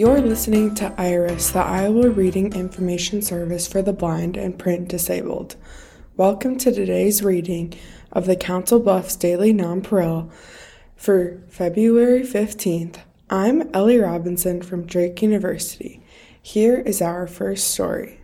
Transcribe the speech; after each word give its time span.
You're 0.00 0.22
listening 0.22 0.74
to 0.76 0.94
IRIS, 0.98 1.50
the 1.50 1.58
Iowa 1.58 2.08
Reading 2.08 2.54
Information 2.54 3.20
Service 3.20 3.68
for 3.68 3.82
the 3.82 3.92
Blind 3.92 4.38
and 4.38 4.58
Print 4.58 4.88
Disabled. 4.88 5.56
Welcome 6.16 6.56
to 6.56 6.72
today's 6.72 7.22
reading 7.22 7.74
of 8.10 8.24
the 8.24 8.34
Council 8.34 8.80
Bluffs 8.80 9.14
Daily 9.14 9.52
Nonpareil 9.52 10.30
for 10.96 11.42
February 11.50 12.22
15th. 12.22 12.96
I'm 13.28 13.68
Ellie 13.74 13.98
Robinson 13.98 14.62
from 14.62 14.86
Drake 14.86 15.20
University. 15.20 16.02
Here 16.40 16.78
is 16.78 17.02
our 17.02 17.26
first 17.26 17.70
story. 17.70 18.20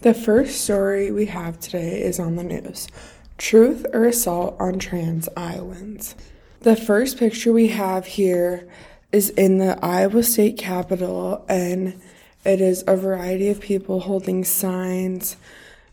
The 0.00 0.14
first 0.14 0.62
story 0.62 1.10
we 1.10 1.26
have 1.26 1.60
today 1.60 2.00
is 2.00 2.18
on 2.18 2.36
the 2.36 2.42
news 2.42 2.88
Truth 3.36 3.84
or 3.92 4.06
Assault 4.06 4.56
on 4.58 4.78
Trans 4.78 5.28
Iowans. 5.36 6.14
The 6.60 6.74
first 6.74 7.18
picture 7.18 7.52
we 7.52 7.68
have 7.68 8.06
here 8.06 8.66
is 9.12 9.30
in 9.30 9.58
the 9.58 9.78
Iowa 9.84 10.22
State 10.22 10.58
Capitol, 10.58 11.44
and 11.48 12.00
it 12.44 12.60
is 12.60 12.84
a 12.86 12.96
variety 12.96 13.48
of 13.48 13.60
people 13.60 14.00
holding 14.00 14.44
signs. 14.44 15.36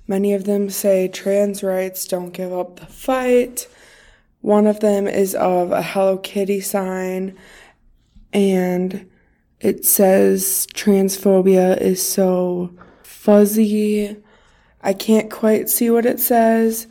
Many 0.08 0.34
of 0.34 0.44
them 0.44 0.70
say 0.70 1.08
trans 1.08 1.64
rights 1.64 2.06
don't 2.06 2.32
give 2.32 2.54
up 2.54 2.80
the 2.80 2.86
fight. 2.86 3.68
One 4.42 4.68
of 4.68 4.80
them 4.80 5.08
is 5.08 5.34
of 5.34 5.72
a 5.72 5.82
Hello 5.82 6.18
Kitty 6.18 6.62
sign, 6.62 7.38
and 8.32 9.10
it 9.60 9.86
says 9.86 10.68
transphobia 10.74 11.80
is 11.82 12.08
so 12.08 12.72
fuzzy. 13.02 14.18
I 14.84 14.94
can't 14.94 15.32
quite 15.32 15.70
see 15.70 15.90
what 15.90 16.06
it 16.06 16.20
says. 16.20 16.86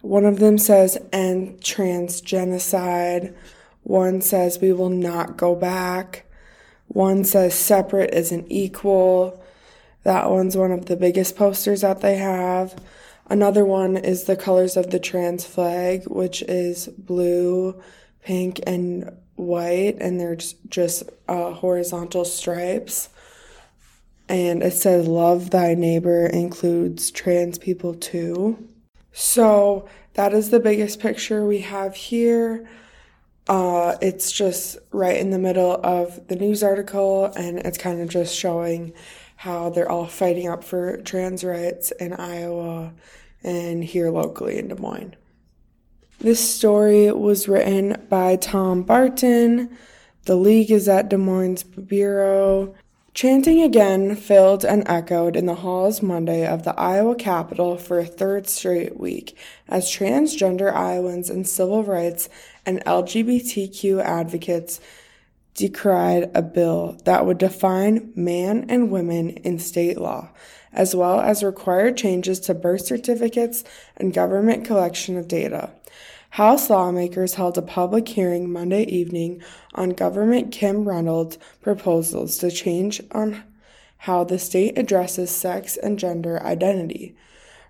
One 0.00 0.24
of 0.24 0.38
them 0.38 0.56
says 0.56 0.96
end 1.12 1.62
trans 1.62 2.20
genocide. 2.20 3.34
One 3.84 4.20
says 4.20 4.60
we 4.60 4.72
will 4.72 4.90
not 4.90 5.36
go 5.36 5.54
back. 5.54 6.24
One 6.88 7.24
says 7.24 7.54
separate 7.54 8.12
isn't 8.12 8.46
equal. 8.50 9.42
That 10.02 10.30
one's 10.30 10.56
one 10.56 10.72
of 10.72 10.86
the 10.86 10.96
biggest 10.96 11.36
posters 11.36 11.82
that 11.82 12.00
they 12.00 12.16
have. 12.16 12.74
Another 13.28 13.64
one 13.64 13.96
is 13.96 14.24
the 14.24 14.36
colors 14.36 14.76
of 14.76 14.90
the 14.90 14.98
trans 14.98 15.46
flag, 15.46 16.04
which 16.08 16.42
is 16.42 16.88
blue, 16.88 17.80
pink, 18.22 18.60
and 18.66 19.10
white, 19.36 19.96
and 20.00 20.20
they're 20.20 20.36
just 20.68 21.04
uh, 21.28 21.52
horizontal 21.52 22.24
stripes. 22.24 23.08
And 24.28 24.62
it 24.62 24.72
says, 24.72 25.06
Love 25.06 25.50
thy 25.50 25.74
neighbor 25.74 26.26
includes 26.26 27.10
trans 27.10 27.58
people 27.58 27.94
too. 27.94 28.68
So 29.12 29.88
that 30.14 30.32
is 30.32 30.50
the 30.50 30.60
biggest 30.60 31.00
picture 31.00 31.46
we 31.46 31.60
have 31.60 31.94
here. 31.94 32.68
Uh, 33.46 33.96
it's 34.00 34.32
just 34.32 34.78
right 34.90 35.16
in 35.16 35.30
the 35.30 35.38
middle 35.38 35.78
of 35.82 36.28
the 36.28 36.36
news 36.36 36.62
article, 36.62 37.26
and 37.36 37.58
it's 37.58 37.78
kind 37.78 38.00
of 38.00 38.08
just 38.08 38.34
showing 38.34 38.92
how 39.36 39.68
they're 39.68 39.90
all 39.90 40.06
fighting 40.06 40.48
up 40.48 40.64
for 40.64 40.96
trans 40.98 41.44
rights 41.44 41.90
in 41.92 42.14
Iowa 42.14 42.92
and 43.42 43.84
here 43.84 44.10
locally 44.10 44.58
in 44.58 44.68
Des 44.68 44.76
Moines. 44.76 45.16
This 46.20 46.40
story 46.40 47.12
was 47.12 47.48
written 47.48 48.06
by 48.08 48.36
Tom 48.36 48.82
Barton. 48.82 49.76
The 50.24 50.36
League 50.36 50.70
is 50.70 50.88
at 50.88 51.10
Des 51.10 51.18
Moines 51.18 51.64
Bureau. 51.64 52.74
Chanting 53.12 53.62
again 53.62 54.16
filled 54.16 54.64
and 54.64 54.82
echoed 54.88 55.36
in 55.36 55.46
the 55.46 55.56
halls 55.56 56.02
Monday 56.02 56.46
of 56.46 56.64
the 56.64 56.74
Iowa 56.80 57.14
Capitol 57.14 57.76
for 57.76 57.98
a 57.98 58.06
third 58.06 58.48
straight 58.48 58.98
week 58.98 59.36
as 59.68 59.90
transgender 59.90 60.72
Iowans 60.72 61.30
and 61.30 61.46
civil 61.46 61.84
rights 61.84 62.28
and 62.66 62.84
LGBTQ 62.84 64.02
advocates 64.02 64.80
decried 65.54 66.30
a 66.34 66.42
bill 66.42 66.98
that 67.04 67.24
would 67.24 67.38
define 67.38 68.12
man 68.16 68.66
and 68.68 68.90
women 68.90 69.30
in 69.30 69.58
state 69.58 69.98
law, 69.98 70.30
as 70.72 70.94
well 70.94 71.20
as 71.20 71.42
require 71.42 71.92
changes 71.92 72.40
to 72.40 72.54
birth 72.54 72.84
certificates 72.84 73.62
and 73.96 74.12
government 74.12 74.64
collection 74.64 75.16
of 75.16 75.28
data. 75.28 75.70
House 76.30 76.68
lawmakers 76.68 77.34
held 77.34 77.56
a 77.56 77.62
public 77.62 78.08
hearing 78.08 78.52
Monday 78.52 78.82
evening 78.82 79.40
on 79.74 79.90
Governor 79.90 80.42
Kim 80.48 80.88
Reynolds' 80.88 81.38
proposals 81.60 82.38
to 82.38 82.50
change 82.50 83.00
on 83.12 83.44
how 83.98 84.24
the 84.24 84.38
state 84.40 84.76
addresses 84.76 85.30
sex 85.30 85.76
and 85.76 85.96
gender 85.96 86.42
identity. 86.42 87.14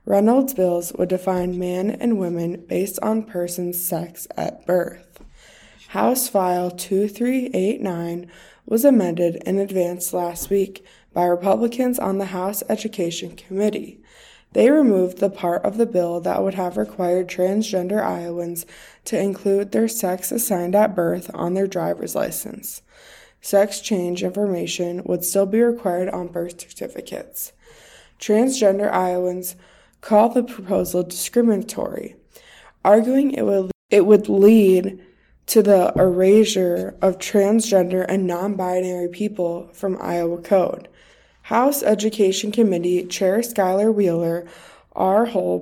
Reynolds' 0.07 0.53
bills 0.53 0.93
would 0.99 1.09
define 1.09 1.59
man 1.59 1.91
and 1.91 2.19
women 2.19 2.65
based 2.69 2.99
on 3.01 3.23
person's 3.23 3.83
sex 3.83 4.29
at 4.37 4.67
birth. 4.67 5.25
House 5.89 6.29
File 6.29 6.71
2389 6.71 8.31
was 8.67 8.85
amended 8.85 9.43
and 9.47 9.59
advanced 9.59 10.13
last 10.13 10.51
week 10.51 10.85
by 11.13 11.25
Republicans 11.25 11.99
on 11.99 12.19
the 12.19 12.27
House 12.27 12.63
Education 12.69 13.37
Committee. 13.37 14.01
They 14.53 14.71
removed 14.71 15.19
the 15.19 15.31
part 15.31 15.65
of 15.65 15.79
the 15.79 15.87
bill 15.87 16.21
that 16.21 16.43
would 16.43 16.55
have 16.55 16.77
required 16.77 17.29
transgender 17.29 18.03
Iowans 18.03 18.67
to 19.07 19.19
include 19.19 19.73
their 19.73 19.89
sex 19.89 20.31
assigned 20.31 20.75
at 20.75 20.95
birth 20.95 21.31
on 21.35 21.55
their 21.55 21.67
driver's 21.67 22.15
license. 22.15 22.83
Sex 23.41 23.81
change 23.81 24.23
information 24.23 25.03
would 25.05 25.25
still 25.25 25.47
be 25.47 25.61
required 25.61 26.09
on 26.09 26.29
birth 26.29 26.61
certificates. 26.61 27.53
Transgender 28.19 28.91
Iowans 28.91 29.57
call 30.05 30.29
the 30.29 30.43
proposal 30.43 31.03
discriminatory, 31.03 32.15
arguing 32.85 33.31
it 33.31 33.43
would, 33.43 33.71
it 33.89 34.05
would 34.05 34.29
lead 34.29 35.03
to 35.47 35.63
the 35.63 35.93
erasure 35.97 36.95
of 37.01 37.19
transgender 37.19 38.05
and 38.07 38.27
non 38.27 38.55
binary 38.55 39.09
people 39.09 39.71
from 39.73 39.97
Iowa 40.03 40.43
Code. 40.43 40.89
House 41.43 41.83
Education 41.83 42.53
Committee 42.53 43.05
Chair 43.07 43.39
Skyler 43.39 43.93
Wheeler 43.93 44.47
R. 44.93 45.25
Hull 45.25 45.61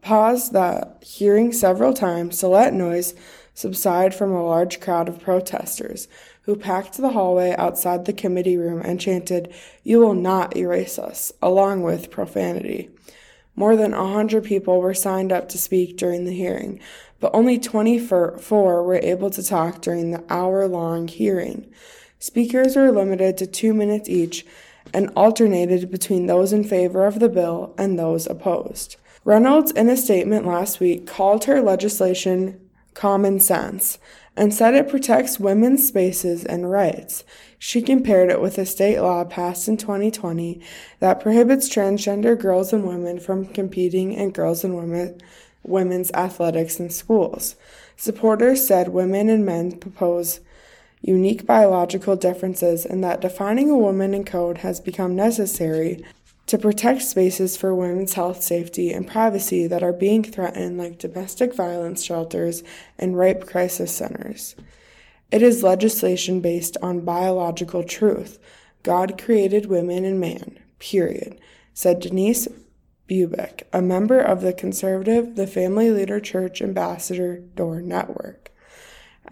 paused 0.00 0.52
the 0.52 0.88
hearing 1.02 1.52
several 1.52 1.92
times 1.92 2.38
to 2.38 2.48
let 2.48 2.72
noise 2.72 3.14
subside 3.52 4.14
from 4.14 4.32
a 4.32 4.44
large 4.44 4.80
crowd 4.80 5.06
of 5.08 5.20
protesters 5.20 6.08
who 6.42 6.56
packed 6.56 6.96
the 6.96 7.10
hallway 7.10 7.54
outside 7.58 8.06
the 8.06 8.12
committee 8.12 8.56
room 8.56 8.80
and 8.82 8.98
chanted, 8.98 9.52
You 9.82 10.00
will 10.00 10.14
not 10.14 10.56
erase 10.56 10.98
us, 10.98 11.30
along 11.42 11.82
with 11.82 12.10
profanity. 12.10 12.90
More 13.56 13.74
than 13.74 13.94
a 13.94 14.12
hundred 14.12 14.44
people 14.44 14.80
were 14.80 14.94
signed 14.94 15.32
up 15.32 15.48
to 15.48 15.58
speak 15.58 15.96
during 15.96 16.26
the 16.26 16.32
hearing, 16.32 16.78
but 17.20 17.34
only 17.34 17.58
24 17.58 18.38
were 18.82 19.00
able 19.02 19.30
to 19.30 19.42
talk 19.42 19.80
during 19.80 20.10
the 20.10 20.22
hour 20.28 20.68
long 20.68 21.08
hearing. 21.08 21.66
Speakers 22.18 22.76
were 22.76 22.92
limited 22.92 23.38
to 23.38 23.46
two 23.46 23.72
minutes 23.72 24.08
each 24.08 24.44
and 24.92 25.10
alternated 25.16 25.90
between 25.90 26.26
those 26.26 26.52
in 26.52 26.64
favor 26.64 27.06
of 27.06 27.18
the 27.18 27.28
bill 27.28 27.74
and 27.78 27.98
those 27.98 28.26
opposed. 28.26 28.96
Reynolds, 29.24 29.72
in 29.72 29.88
a 29.88 29.96
statement 29.96 30.46
last 30.46 30.78
week, 30.78 31.06
called 31.06 31.44
her 31.44 31.60
legislation 31.60 32.60
common 32.94 33.40
sense 33.40 33.98
and 34.36 34.52
said 34.52 34.74
it 34.74 34.88
protects 34.88 35.40
women's 35.40 35.86
spaces 35.86 36.44
and 36.44 36.70
rights. 36.70 37.24
She 37.58 37.80
compared 37.80 38.30
it 38.30 38.40
with 38.40 38.58
a 38.58 38.66
state 38.66 39.00
law 39.00 39.24
passed 39.24 39.66
in 39.66 39.76
2020 39.76 40.60
that 41.00 41.20
prohibits 41.20 41.68
transgender 41.68 42.38
girls 42.38 42.72
and 42.72 42.86
women 42.86 43.18
from 43.18 43.46
competing 43.46 44.12
in 44.12 44.30
girls 44.30 44.62
and 44.62 44.76
women, 44.76 45.20
women's 45.62 46.12
athletics 46.12 46.78
in 46.78 46.90
schools. 46.90 47.56
Supporters 47.96 48.66
said 48.66 48.88
women 48.88 49.30
and 49.30 49.46
men 49.46 49.72
propose 49.78 50.40
unique 51.00 51.46
biological 51.46 52.16
differences 52.16 52.84
and 52.84 53.02
that 53.02 53.20
defining 53.20 53.70
a 53.70 53.76
woman 53.76 54.12
in 54.12 54.24
code 54.24 54.58
has 54.58 54.80
become 54.80 55.16
necessary 55.16 56.04
to 56.46 56.58
protect 56.58 57.02
spaces 57.02 57.56
for 57.56 57.74
women's 57.74 58.14
health, 58.14 58.42
safety, 58.42 58.92
and 58.92 59.06
privacy 59.06 59.66
that 59.66 59.82
are 59.82 59.92
being 59.92 60.22
threatened, 60.22 60.78
like 60.78 60.98
domestic 60.98 61.54
violence 61.54 62.04
shelters 62.04 62.62
and 62.98 63.18
rape 63.18 63.46
crisis 63.46 63.94
centers. 63.94 64.54
It 65.32 65.42
is 65.42 65.64
legislation 65.64 66.40
based 66.40 66.76
on 66.80 67.00
biological 67.00 67.82
truth. 67.82 68.38
God 68.84 69.20
created 69.20 69.66
women 69.66 70.04
and 70.04 70.20
man, 70.20 70.60
period, 70.78 71.38
said 71.74 71.98
Denise 71.98 72.46
Bubick, 73.08 73.62
a 73.72 73.82
member 73.82 74.20
of 74.20 74.40
the 74.40 74.52
conservative 74.52 75.34
The 75.34 75.48
Family 75.48 75.90
Leader 75.90 76.20
Church 76.20 76.62
Ambassador 76.62 77.38
Door 77.38 77.82
Network. 77.82 78.45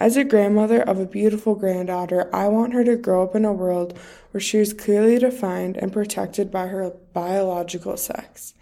As 0.00 0.16
a 0.16 0.24
grandmother 0.24 0.82
of 0.82 0.98
a 0.98 1.06
beautiful 1.06 1.54
granddaughter, 1.54 2.28
I 2.34 2.48
want 2.48 2.72
her 2.72 2.82
to 2.84 2.96
grow 2.96 3.22
up 3.22 3.36
in 3.36 3.44
a 3.44 3.52
world 3.52 3.96
where 4.32 4.40
she 4.40 4.58
is 4.58 4.72
clearly 4.72 5.18
defined 5.18 5.76
and 5.76 5.92
protected 5.92 6.50
by 6.50 6.66
her 6.66 6.90
biological 7.12 7.96
sex. 7.96 8.54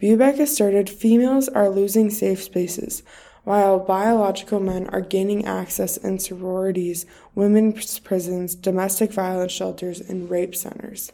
Bubeck 0.00 0.40
asserted 0.40 0.88
females 0.88 1.48
are 1.48 1.68
losing 1.68 2.08
safe 2.08 2.42
spaces, 2.42 3.02
while 3.44 3.78
biological 3.78 4.60
men 4.60 4.88
are 4.88 5.00
gaining 5.00 5.44
access 5.44 5.96
in 5.98 6.18
sororities, 6.18 7.04
women's 7.34 7.98
prisons, 7.98 8.54
domestic 8.54 9.12
violence 9.12 9.52
shelters, 9.52 10.00
and 10.00 10.30
rape 10.30 10.56
centers. 10.56 11.12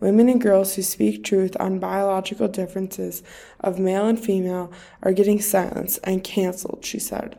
Women 0.00 0.28
and 0.28 0.40
girls 0.40 0.74
who 0.74 0.82
speak 0.82 1.24
truth 1.24 1.56
on 1.60 1.78
biological 1.78 2.48
differences 2.48 3.22
of 3.60 3.78
male 3.78 4.06
and 4.06 4.18
female 4.18 4.72
are 5.02 5.12
getting 5.12 5.40
silenced 5.40 6.00
and 6.02 6.24
canceled, 6.24 6.84
she 6.84 6.98
said. 6.98 7.38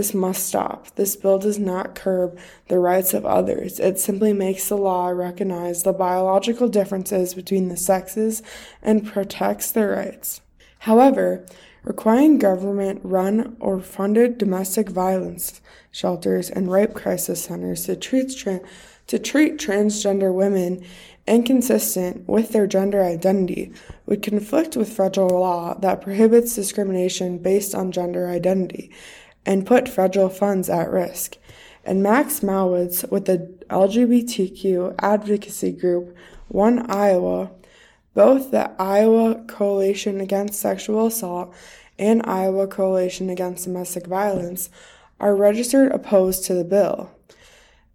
This 0.00 0.14
must 0.14 0.46
stop. 0.46 0.86
This 0.94 1.14
bill 1.14 1.38
does 1.38 1.58
not 1.58 1.94
curb 1.94 2.38
the 2.68 2.78
rights 2.78 3.12
of 3.12 3.26
others. 3.26 3.78
It 3.78 3.98
simply 3.98 4.32
makes 4.32 4.66
the 4.66 4.78
law 4.78 5.08
recognize 5.08 5.82
the 5.82 5.92
biological 5.92 6.70
differences 6.70 7.34
between 7.34 7.68
the 7.68 7.76
sexes 7.76 8.42
and 8.80 9.06
protects 9.06 9.70
their 9.70 9.90
rights. 9.90 10.40
However, 10.78 11.44
requiring 11.84 12.38
government 12.38 13.02
run 13.04 13.58
or 13.60 13.78
funded 13.78 14.38
domestic 14.38 14.88
violence 14.88 15.60
shelters 15.90 16.48
and 16.48 16.72
rape 16.72 16.94
crisis 16.94 17.44
centers 17.44 17.84
to 17.84 17.94
treat, 17.94 18.34
tra- 18.34 18.62
to 19.06 19.18
treat 19.18 19.58
transgender 19.58 20.32
women 20.32 20.82
inconsistent 21.26 22.26
with 22.26 22.52
their 22.52 22.66
gender 22.66 23.04
identity 23.04 23.70
would 24.06 24.22
conflict 24.22 24.78
with 24.78 24.90
federal 24.90 25.40
law 25.40 25.74
that 25.74 26.00
prohibits 26.00 26.54
discrimination 26.54 27.36
based 27.36 27.74
on 27.74 27.92
gender 27.92 28.28
identity 28.28 28.90
and 29.50 29.66
put 29.66 29.88
federal 29.88 30.28
funds 30.28 30.70
at 30.70 30.88
risk. 30.88 31.36
And 31.84 32.04
Max 32.04 32.38
Malwitz 32.38 33.10
with 33.10 33.24
the 33.24 33.52
LGBTQ 33.68 34.94
advocacy 35.00 35.72
group 35.72 36.16
One 36.46 36.88
Iowa, 36.88 37.50
both 38.14 38.52
the 38.52 38.70
Iowa 38.80 39.42
Coalition 39.48 40.20
Against 40.20 40.60
Sexual 40.60 41.08
Assault 41.08 41.52
and 41.98 42.22
Iowa 42.26 42.68
Coalition 42.68 43.28
Against 43.28 43.64
Domestic 43.64 44.06
Violence, 44.06 44.70
are 45.18 45.34
registered 45.34 45.90
opposed 45.90 46.44
to 46.44 46.54
the 46.54 46.62
bill. 46.62 47.10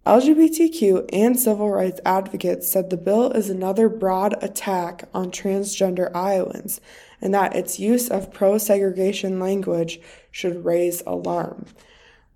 LGBTQ 0.04 1.08
and 1.10 1.40
civil 1.40 1.70
rights 1.70 2.00
advocates 2.04 2.70
said 2.70 2.90
the 2.90 2.98
bill 2.98 3.32
is 3.32 3.48
another 3.48 3.88
broad 3.88 4.36
attack 4.44 5.08
on 5.14 5.30
transgender 5.30 6.14
Iowans 6.14 6.82
and 7.20 7.32
that 7.34 7.56
its 7.56 7.78
use 7.78 8.08
of 8.08 8.32
pro 8.32 8.58
segregation 8.58 9.40
language 9.40 10.00
should 10.30 10.64
raise 10.64 11.02
alarm. 11.06 11.66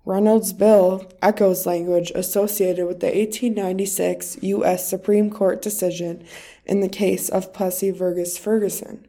Reynolds' 0.03 0.53
bill 0.53 1.11
echoes 1.21 1.67
language 1.67 2.11
associated 2.15 2.87
with 2.87 3.01
the 3.01 3.07
1896 3.07 4.39
U.S. 4.41 4.87
Supreme 4.87 5.29
Court 5.29 5.61
decision 5.61 6.23
in 6.65 6.79
the 6.79 6.89
case 6.89 7.29
of 7.29 7.53
Plessy 7.53 7.91
v. 7.91 8.25
Ferguson, 8.25 9.05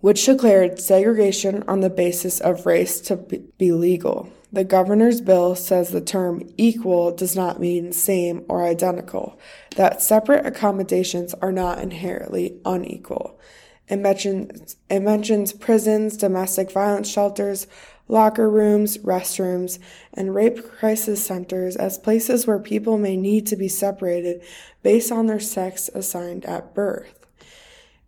which 0.00 0.24
declared 0.24 0.78
segregation 0.78 1.64
on 1.66 1.80
the 1.80 1.90
basis 1.90 2.40
of 2.40 2.64
race 2.64 3.00
to 3.00 3.16
be 3.16 3.72
legal. 3.72 4.30
The 4.52 4.62
governor's 4.62 5.20
bill 5.20 5.56
says 5.56 5.90
the 5.90 6.00
term 6.00 6.48
equal 6.56 7.10
does 7.10 7.34
not 7.34 7.60
mean 7.60 7.92
same 7.92 8.44
or 8.48 8.62
identical, 8.62 9.38
that 9.74 10.00
separate 10.00 10.46
accommodations 10.46 11.34
are 11.34 11.52
not 11.52 11.80
inherently 11.80 12.60
unequal. 12.64 13.38
It 13.88 13.98
mentions, 13.98 15.52
prisons, 15.52 16.16
domestic 16.16 16.72
violence 16.72 17.08
shelters, 17.08 17.66
locker 18.08 18.50
rooms, 18.50 18.98
restrooms, 18.98 19.78
and 20.14 20.34
rape 20.34 20.68
crisis 20.68 21.24
centers 21.24 21.76
as 21.76 21.98
places 21.98 22.46
where 22.46 22.58
people 22.58 22.98
may 22.98 23.16
need 23.16 23.46
to 23.46 23.56
be 23.56 23.68
separated 23.68 24.42
based 24.82 25.12
on 25.12 25.26
their 25.26 25.40
sex 25.40 25.88
assigned 25.94 26.44
at 26.46 26.74
birth. 26.74 27.26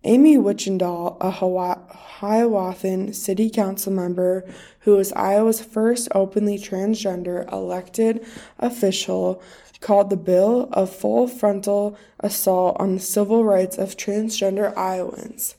Amy 0.04 0.36
Wichendahl, 0.36 1.16
a 1.20 1.30
Hiawatha 1.30 3.12
City 3.12 3.50
Council 3.50 3.92
member 3.92 4.48
who 4.80 4.96
was 4.96 5.12
Iowa's 5.12 5.60
first 5.60 6.08
openly 6.14 6.56
transgender 6.56 7.50
elected 7.52 8.24
official, 8.58 9.42
called 9.80 10.10
the 10.10 10.16
bill 10.16 10.68
a 10.72 10.86
full 10.86 11.28
frontal 11.28 11.96
assault 12.20 12.76
on 12.80 12.94
the 12.94 13.00
civil 13.00 13.44
rights 13.44 13.76
of 13.78 13.96
transgender 13.96 14.76
Iowans. 14.76 15.56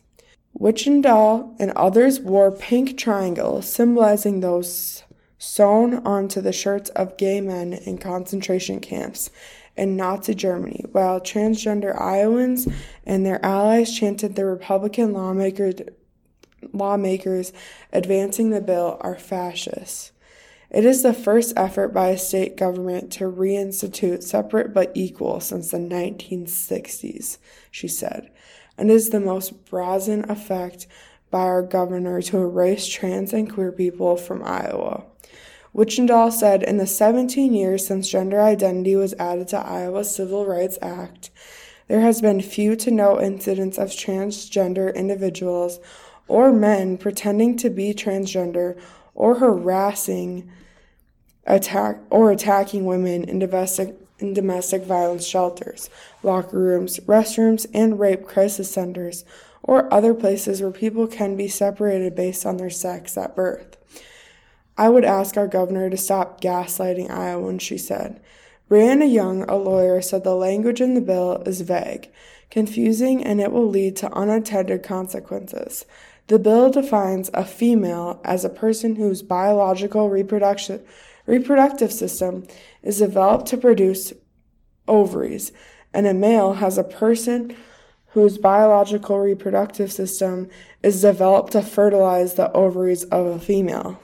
Wichendahl 0.59 1.55
and 1.57 1.71
others 1.71 2.19
wore 2.19 2.51
pink 2.51 2.97
triangles 2.97 3.71
symbolizing 3.71 4.41
those 4.41 5.03
sewn 5.37 6.05
onto 6.05 6.41
the 6.41 6.51
shirts 6.51 6.89
of 6.91 7.17
gay 7.17 7.39
men 7.39 7.71
in 7.71 7.97
concentration 7.97 8.81
camps 8.81 9.29
in 9.77 9.95
Nazi 9.95 10.35
Germany, 10.35 10.83
while 10.91 11.21
transgender 11.21 11.99
Iowans 11.99 12.67
and 13.05 13.25
their 13.25 13.43
allies 13.43 13.97
chanted 13.97 14.35
the 14.35 14.45
Republican 14.45 15.13
lawmakers, 15.13 15.75
lawmakers 16.73 17.53
advancing 17.93 18.49
the 18.49 18.59
bill 18.59 18.97
are 18.99 19.17
fascists. 19.17 20.11
It 20.69 20.85
is 20.85 21.01
the 21.01 21.13
first 21.13 21.53
effort 21.55 21.93
by 21.93 22.09
a 22.09 22.17
state 22.17 22.57
government 22.57 23.11
to 23.13 23.23
reinstitute 23.23 24.21
separate 24.21 24.73
but 24.73 24.91
equal 24.93 25.39
since 25.39 25.71
the 25.71 25.77
1960s, 25.77 27.37
she 27.71 27.87
said, 27.87 28.29
and 28.79 28.89
is 28.89 29.09
the 29.09 29.19
most 29.19 29.65
brazen 29.65 30.29
effect 30.31 30.87
by 31.29 31.41
our 31.41 31.61
governor 31.61 32.21
to 32.21 32.37
erase 32.37 32.87
trans 32.87 33.33
and 33.33 33.51
queer 33.51 33.71
people 33.71 34.15
from 34.15 34.43
Iowa. 34.43 35.03
Wichendahl 35.75 36.31
said 36.31 36.63
in 36.63 36.77
the 36.77 36.87
17 36.87 37.53
years 37.53 37.85
since 37.85 38.09
gender 38.09 38.41
identity 38.41 38.95
was 38.95 39.13
added 39.15 39.49
to 39.49 39.57
Iowa's 39.59 40.15
Civil 40.15 40.45
Rights 40.45 40.79
Act, 40.81 41.29
there 41.87 41.99
has 41.99 42.21
been 42.21 42.41
few 42.41 42.75
to 42.77 42.89
no 42.89 43.19
incidents 43.19 43.77
of 43.77 43.89
transgender 43.89 44.95
individuals 44.95 45.79
or 46.27 46.53
men 46.53 46.97
pretending 46.97 47.57
to 47.57 47.69
be 47.69 47.93
transgender 47.93 48.79
or 49.13 49.35
harassing 49.35 50.49
attack 51.45 51.99
or 52.09 52.31
attacking 52.31 52.85
women 52.85 53.23
in 53.25 53.39
domestic 53.39 53.95
in 54.19 54.33
domestic 54.33 54.83
violence 54.83 55.25
shelters, 55.25 55.89
locker 56.23 56.59
rooms, 56.59 56.99
restrooms, 57.01 57.65
and 57.73 57.99
rape 57.99 58.25
crisis 58.25 58.71
centers, 58.71 59.25
or 59.63 59.93
other 59.93 60.13
places 60.13 60.61
where 60.61 60.71
people 60.71 61.07
can 61.07 61.35
be 61.35 61.47
separated 61.47 62.15
based 62.15 62.45
on 62.45 62.57
their 62.57 62.69
sex 62.69 63.17
at 63.17 63.35
birth. 63.35 63.77
I 64.77 64.89
would 64.89 65.03
ask 65.03 65.35
our 65.35 65.47
governor 65.47 65.89
to 65.89 65.97
stop 65.97 66.39
gaslighting 66.39 67.09
Iowans, 67.09 67.61
she 67.61 67.77
said. 67.77 68.21
Brianna 68.69 69.11
Young, 69.11 69.43
a 69.43 69.57
lawyer, 69.57 70.01
said 70.01 70.23
the 70.23 70.35
language 70.35 70.79
in 70.79 70.93
the 70.93 71.01
bill 71.01 71.43
is 71.45 71.61
vague, 71.61 72.09
confusing, 72.49 73.23
and 73.23 73.41
it 73.41 73.51
will 73.51 73.67
lead 73.67 73.95
to 73.97 74.13
unintended 74.13 74.83
consequences. 74.83 75.85
The 76.27 76.39
bill 76.39 76.69
defines 76.69 77.31
a 77.33 77.43
female 77.43 78.21
as 78.23 78.45
a 78.45 78.49
person 78.49 78.95
whose 78.95 79.23
biological 79.23 80.09
reproduction, 80.09 80.81
reproductive 81.29 81.93
system 81.93 82.47
is 82.81 82.97
developed 82.97 83.45
to 83.47 83.57
produce 83.57 84.13
ovaries, 84.87 85.51
and 85.93 86.07
a 86.07 86.13
male 86.13 86.53
has 86.53 86.77
a 86.77 86.83
person 86.83 87.55
whose 88.13 88.39
biological 88.39 89.19
reproductive 89.19 89.91
system 89.91 90.49
is 90.81 91.01
developed 91.01 91.51
to 91.51 91.61
fertilize 91.61 92.33
the 92.33 92.51
ovaries 92.53 93.03
of 93.05 93.27
a 93.27 93.39
female. 93.39 94.01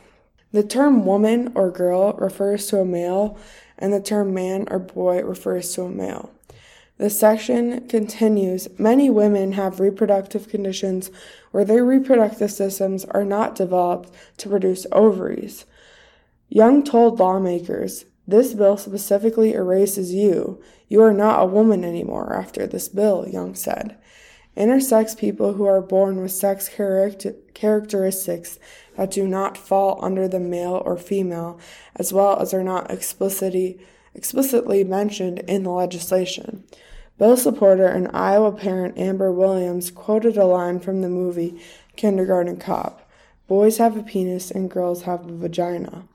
The 0.52 0.64
term 0.64 1.04
woman 1.06 1.52
or 1.56 1.72
girl 1.72 2.14
refers 2.14 2.68
to 2.68 2.80
a 2.80 2.86
male, 2.86 3.38
and 3.80 3.92
the 3.92 4.00
term 4.00 4.34
man 4.34 4.68
or 4.70 4.78
boy 4.78 5.24
refers 5.24 5.74
to 5.74 5.82
a 5.82 5.90
male. 5.90 6.32
The 6.98 7.10
section 7.10 7.88
continues 7.90 8.70
Many 8.80 9.10
women 9.10 9.54
have 9.54 9.80
reproductive 9.80 10.48
conditions 10.48 11.10
where 11.52 11.66
their 11.66 11.84
reproductive 11.84 12.52
systems 12.52 13.04
are 13.06 13.26
not 13.26 13.56
developed 13.56 14.12
to 14.38 14.50
produce 14.50 14.86
ovaries. 14.92 15.66
Young 16.50 16.84
told 16.84 17.20
lawmakers, 17.20 18.06
This 18.28 18.54
bill 18.54 18.78
specifically 18.78 19.54
erases 19.54 20.14
you. 20.14 20.62
You 20.88 21.02
are 21.02 21.14
not 21.14 21.42
a 21.42 21.48
woman 21.48 21.84
anymore 21.84 22.36
after 22.36 22.68
this 22.68 22.88
bill, 22.88 23.28
Young 23.28 23.56
said. 23.56 23.98
Intersex 24.56 25.18
people 25.18 25.54
who 25.54 25.66
are 25.66 25.82
born 25.82 26.22
with 26.22 26.32
sex 26.32 26.70
characteristics 26.70 28.60
that 28.96 29.12
do 29.12 29.28
not 29.28 29.58
fall 29.58 30.00
under 30.02 30.28
the 30.28 30.40
male 30.40 30.82
or 30.86 30.98
female, 30.98 31.60
as 31.96 32.14
well 32.14 32.40
as 32.40 32.54
are 32.54 32.64
not 32.64 32.90
explicitly, 32.90 33.78
explicitly 34.14 34.84
mentioned 34.84 35.40
in 35.40 35.64
the 35.64 35.72
legislation. 35.72 36.64
Bill 37.18 37.36
supporter 37.36 37.88
and 37.88 38.10
Iowa 38.14 38.52
parent 38.52 38.98
Amber 38.98 39.32
Williams 39.32 39.92
quoted 39.92 40.38
a 40.38 40.46
line 40.46 40.80
from 40.80 41.02
the 41.02 41.10
movie 41.10 41.60
Kindergarten 41.96 42.58
Cop 42.58 43.05
Boys 43.48 43.78
have 43.78 43.96
a 43.96 44.04
penis 44.04 44.50
and 44.50 44.72
girls 44.72 45.04
have 45.04 45.28
a 45.28 45.36
vagina. 45.36 46.08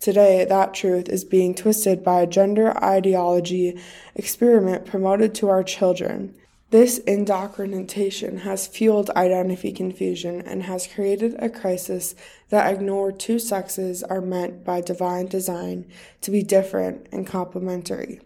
Today, 0.00 0.44
that 0.44 0.74
truth 0.74 1.08
is 1.08 1.24
being 1.24 1.54
twisted 1.54 2.02
by 2.02 2.20
a 2.20 2.26
gender 2.26 2.76
ideology 2.82 3.80
experiment 4.14 4.84
promoted 4.84 5.34
to 5.36 5.48
our 5.48 5.62
children. 5.62 6.34
This 6.70 6.98
indoctrination 6.98 8.38
has 8.38 8.66
fueled 8.66 9.08
identity 9.10 9.70
confusion 9.70 10.40
and 10.40 10.64
has 10.64 10.88
created 10.88 11.36
a 11.38 11.48
crisis 11.48 12.16
that 12.48 12.74
ignored 12.74 13.20
two 13.20 13.38
sexes 13.38 14.02
are 14.02 14.20
meant 14.20 14.64
by 14.64 14.80
divine 14.80 15.26
design 15.26 15.86
to 16.22 16.32
be 16.32 16.42
different 16.42 17.06
and 17.12 17.26
complementary. 17.26 18.20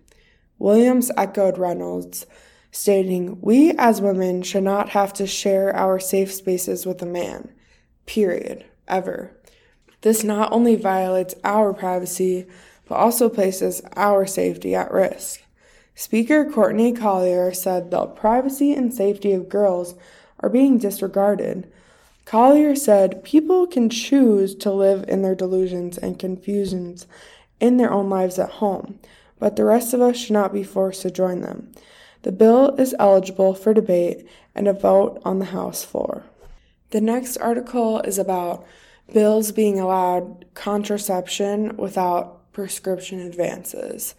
Williams 0.58 1.10
echoed 1.16 1.58
Reynolds, 1.58 2.24
stating, 2.72 3.40
We 3.42 3.72
as 3.72 4.00
women 4.00 4.42
should 4.42 4.64
not 4.64 4.88
have 4.90 5.12
to 5.14 5.26
share 5.26 5.76
our 5.76 6.00
safe 6.00 6.32
spaces 6.32 6.86
with 6.86 7.02
a 7.02 7.06
man. 7.06 7.52
Period. 8.08 8.64
Ever. 8.88 9.32
This 10.00 10.24
not 10.24 10.50
only 10.50 10.76
violates 10.76 11.34
our 11.44 11.74
privacy, 11.74 12.46
but 12.88 12.94
also 12.94 13.28
places 13.28 13.82
our 13.96 14.26
safety 14.26 14.74
at 14.74 14.90
risk. 14.90 15.42
Speaker 15.94 16.50
Courtney 16.50 16.94
Collier 16.94 17.52
said 17.52 17.90
the 17.90 18.06
privacy 18.06 18.72
and 18.72 18.94
safety 18.94 19.32
of 19.34 19.50
girls 19.50 19.94
are 20.40 20.48
being 20.48 20.78
disregarded. 20.78 21.70
Collier 22.24 22.74
said 22.74 23.24
people 23.24 23.66
can 23.66 23.90
choose 23.90 24.54
to 24.54 24.72
live 24.72 25.04
in 25.06 25.20
their 25.20 25.34
delusions 25.34 25.98
and 25.98 26.18
confusions 26.18 27.06
in 27.60 27.76
their 27.76 27.92
own 27.92 28.08
lives 28.08 28.38
at 28.38 28.52
home, 28.52 28.98
but 29.38 29.56
the 29.56 29.66
rest 29.66 29.92
of 29.92 30.00
us 30.00 30.16
should 30.16 30.32
not 30.32 30.54
be 30.54 30.64
forced 30.64 31.02
to 31.02 31.10
join 31.10 31.42
them. 31.42 31.72
The 32.22 32.32
bill 32.32 32.74
is 32.76 32.94
eligible 32.98 33.52
for 33.52 33.74
debate 33.74 34.26
and 34.54 34.66
a 34.66 34.72
vote 34.72 35.20
on 35.26 35.40
the 35.40 35.52
House 35.52 35.84
floor. 35.84 36.24
The 36.90 37.00
next 37.00 37.36
article 37.36 38.00
is 38.00 38.18
about 38.18 38.66
bills 39.12 39.52
being 39.52 39.78
allowed 39.78 40.46
contraception 40.54 41.76
without 41.76 42.52
prescription 42.52 43.20
advances. 43.20 44.14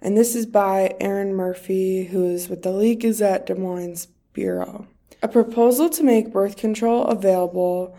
And 0.00 0.16
this 0.16 0.34
is 0.34 0.46
by 0.46 0.94
Erin 1.00 1.34
Murphy, 1.34 2.04
who 2.04 2.26
is 2.26 2.48
with 2.48 2.62
the 2.62 2.72
Lee 2.72 2.94
Gazette 2.94 3.46
Des 3.46 3.54
Moines 3.54 4.08
Bureau. 4.32 4.86
A 5.22 5.28
proposal 5.28 5.88
to 5.90 6.02
make 6.02 6.32
birth 6.32 6.56
control 6.56 7.04
available 7.04 7.96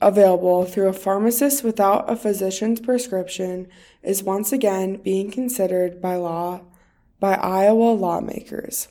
available 0.00 0.64
through 0.64 0.88
a 0.88 0.92
pharmacist 0.92 1.62
without 1.62 2.10
a 2.10 2.16
physician's 2.16 2.80
prescription 2.80 3.68
is 4.02 4.22
once 4.22 4.52
again 4.52 4.96
being 4.96 5.30
considered 5.30 6.00
by 6.00 6.16
law 6.16 6.60
by 7.20 7.34
Iowa 7.34 7.92
lawmakers. 7.92 8.88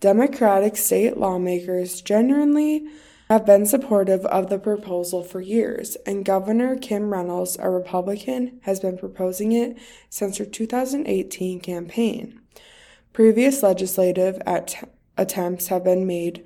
Democratic 0.00 0.76
state 0.76 1.16
lawmakers 1.16 2.02
generally 2.02 2.88
have 3.28 3.46
been 3.46 3.64
supportive 3.64 4.24
of 4.26 4.50
the 4.50 4.58
proposal 4.58 5.22
for 5.22 5.40
years, 5.40 5.96
and 6.04 6.24
Governor 6.24 6.76
Kim 6.76 7.10
Reynolds, 7.10 7.56
a 7.58 7.70
Republican, 7.70 8.60
has 8.62 8.80
been 8.80 8.98
proposing 8.98 9.52
it 9.52 9.78
since 10.10 10.36
her 10.38 10.44
2018 10.44 11.60
campaign. 11.60 12.40
Previous 13.12 13.62
legislative 13.62 14.42
at- 14.46 14.88
attempts 15.16 15.68
have 15.68 15.84
been 15.84 16.06
made 16.06 16.44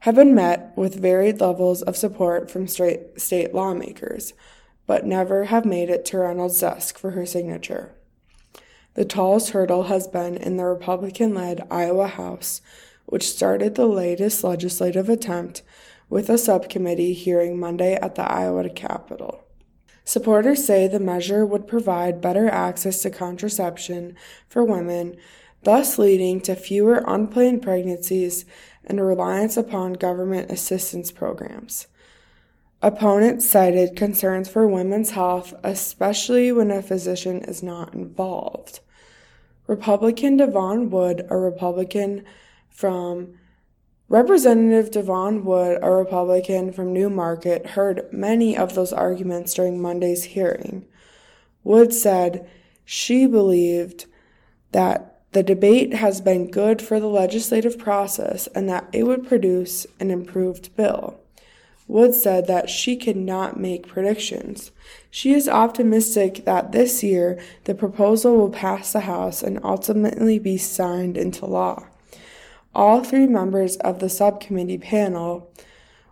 have 0.00 0.16
been 0.16 0.34
met 0.34 0.70
with 0.76 1.00
varied 1.00 1.40
levels 1.40 1.80
of 1.80 1.96
support 1.96 2.50
from 2.50 2.68
state, 2.68 3.18
state 3.18 3.54
lawmakers, 3.54 4.34
but 4.86 5.06
never 5.06 5.44
have 5.44 5.64
made 5.64 5.88
it 5.88 6.04
to 6.04 6.18
Reynolds' 6.18 6.60
desk 6.60 6.98
for 6.98 7.12
her 7.12 7.24
signature. 7.24 7.94
The 8.92 9.06
tallest 9.06 9.50
hurdle 9.50 9.84
has 9.84 10.06
been 10.06 10.36
in 10.36 10.58
the 10.58 10.66
Republican 10.66 11.34
led 11.34 11.66
Iowa 11.70 12.06
House, 12.06 12.60
which 13.06 13.26
started 13.26 13.74
the 13.74 13.86
latest 13.86 14.44
legislative 14.44 15.08
attempt 15.08 15.62
with 16.14 16.30
a 16.30 16.38
subcommittee 16.38 17.12
hearing 17.12 17.58
Monday 17.58 17.94
at 17.94 18.14
the 18.14 18.22
Iowa 18.22 18.68
Capitol. 18.70 19.42
Supporters 20.04 20.64
say 20.64 20.86
the 20.86 21.00
measure 21.00 21.44
would 21.44 21.66
provide 21.66 22.20
better 22.20 22.48
access 22.48 23.02
to 23.02 23.10
contraception 23.10 24.14
for 24.48 24.62
women, 24.62 25.16
thus 25.64 25.98
leading 25.98 26.40
to 26.42 26.54
fewer 26.54 27.02
unplanned 27.04 27.62
pregnancies 27.62 28.44
and 28.84 29.00
a 29.00 29.02
reliance 29.02 29.56
upon 29.56 29.94
government 29.94 30.52
assistance 30.52 31.10
programs. 31.10 31.88
Opponents 32.80 33.50
cited 33.50 33.96
concerns 33.96 34.48
for 34.48 34.68
women's 34.68 35.10
health, 35.10 35.52
especially 35.64 36.52
when 36.52 36.70
a 36.70 36.80
physician 36.80 37.40
is 37.40 37.60
not 37.60 37.92
involved. 37.92 38.78
Republican 39.66 40.36
Devon 40.36 40.90
Wood, 40.90 41.26
a 41.28 41.36
Republican 41.36 42.24
from 42.70 43.34
Representative 44.14 44.92
Devon 44.92 45.44
Wood, 45.44 45.80
a 45.82 45.90
Republican 45.90 46.70
from 46.70 46.92
Newmarket, 46.92 47.70
heard 47.70 48.06
many 48.12 48.56
of 48.56 48.76
those 48.76 48.92
arguments 48.92 49.54
during 49.54 49.82
Monday's 49.82 50.22
hearing. 50.22 50.86
Wood 51.64 51.92
said 51.92 52.48
she 52.84 53.26
believed 53.26 54.06
that 54.70 55.18
the 55.32 55.42
debate 55.42 55.94
has 55.94 56.20
been 56.20 56.48
good 56.48 56.80
for 56.80 57.00
the 57.00 57.08
legislative 57.08 57.76
process 57.76 58.46
and 58.54 58.68
that 58.68 58.88
it 58.92 59.02
would 59.02 59.26
produce 59.26 59.84
an 59.98 60.12
improved 60.12 60.76
bill. 60.76 61.18
Wood 61.88 62.14
said 62.14 62.46
that 62.46 62.70
she 62.70 62.96
could 62.96 63.16
not 63.16 63.58
make 63.58 63.88
predictions. 63.88 64.70
She 65.10 65.34
is 65.34 65.48
optimistic 65.48 66.44
that 66.44 66.70
this 66.70 67.02
year 67.02 67.40
the 67.64 67.74
proposal 67.74 68.36
will 68.36 68.50
pass 68.50 68.92
the 68.92 69.00
House 69.00 69.42
and 69.42 69.58
ultimately 69.64 70.38
be 70.38 70.56
signed 70.56 71.16
into 71.16 71.46
law. 71.46 71.88
All 72.74 73.04
three 73.04 73.26
members 73.26 73.76
of 73.76 74.00
the 74.00 74.08
subcommittee 74.08 74.78
panel 74.78 75.52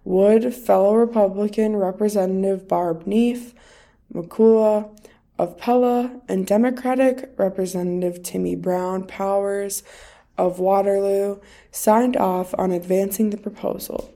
Wood, 0.04 0.54
fellow 0.54 0.94
Republican 0.94 1.76
Representative 1.76 2.66
Barb 2.66 3.06
Neff, 3.06 3.54
McCulla 4.12 4.90
of 5.38 5.56
Pella, 5.58 6.20
and 6.28 6.44
Democratic 6.46 7.32
Representative 7.36 8.22
Timi 8.22 8.60
Brown 8.60 9.06
Powers 9.06 9.84
of 10.36 10.58
Waterloo 10.58 11.38
signed 11.70 12.16
off 12.16 12.52
on 12.58 12.72
advancing 12.72 13.30
the 13.30 13.36
proposal. 13.36 14.12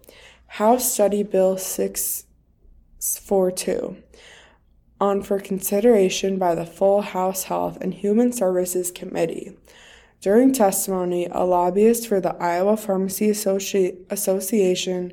House 0.47 0.93
Study 0.93 1.23
Bill 1.23 1.57
642 1.57 3.97
on 5.01 5.23
for 5.23 5.39
consideration 5.39 6.39
by 6.39 6.55
the 6.55 6.67
full 6.67 7.03
House 7.03 7.45
Health 7.45 7.79
and 7.81 7.95
Human 7.95 8.33
Services 8.33 8.91
Committee. 8.91 9.57
During 10.21 10.53
testimony, 10.53 11.29
a 11.31 11.45
lobbyist 11.45 12.09
for 12.09 12.21
the 12.21 12.35
Iowa 12.37 12.77
Pharmacy 12.77 13.29
Associ- 13.29 13.97
Association 14.11 15.13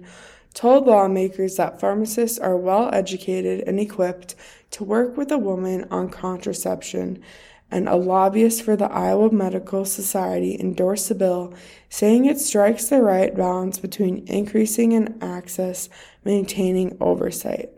told 0.53 0.87
lawmakers 0.87 1.57
that 1.57 1.79
pharmacists 1.79 2.39
are 2.39 2.55
well 2.55 2.89
educated 2.93 3.63
and 3.67 3.79
equipped 3.79 4.35
to 4.71 4.83
work 4.83 5.17
with 5.17 5.31
a 5.31 5.37
woman 5.37 5.85
on 5.91 6.09
contraception, 6.09 7.21
and 7.69 7.89
a 7.89 7.95
lobbyist 7.95 8.63
for 8.63 8.75
the 8.75 8.91
Iowa 8.91 9.31
Medical 9.31 9.83
Society 9.85 10.57
endorsed 10.59 11.09
the 11.09 11.15
bill, 11.15 11.53
saying 11.89 12.25
it 12.25 12.39
strikes 12.39 12.87
the 12.87 13.01
right 13.01 13.35
balance 13.35 13.79
between 13.79 14.25
increasing 14.27 14.93
in 14.93 15.17
access, 15.21 15.89
maintaining 16.23 16.97
oversight. 17.01 17.69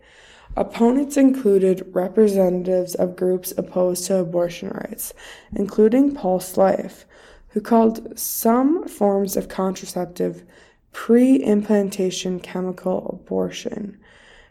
Opponents 0.57 1.17
included 1.17 1.85
representatives 1.91 2.95
of 2.95 3.17
groups 3.17 3.53
opposed 3.57 4.05
to 4.07 4.19
abortion 4.19 4.69
rights, 4.69 5.13
including 5.53 6.13
Pulse 6.13 6.55
Life, 6.55 7.05
who 7.55 7.61
called 7.61 8.19
some 8.19 8.85
forms 8.85 9.37
of 9.37 9.47
contraceptive 9.47 10.43
pre 10.91 11.37
implantation 11.37 12.37
chemical 12.37 13.17
abortion. 13.23 13.97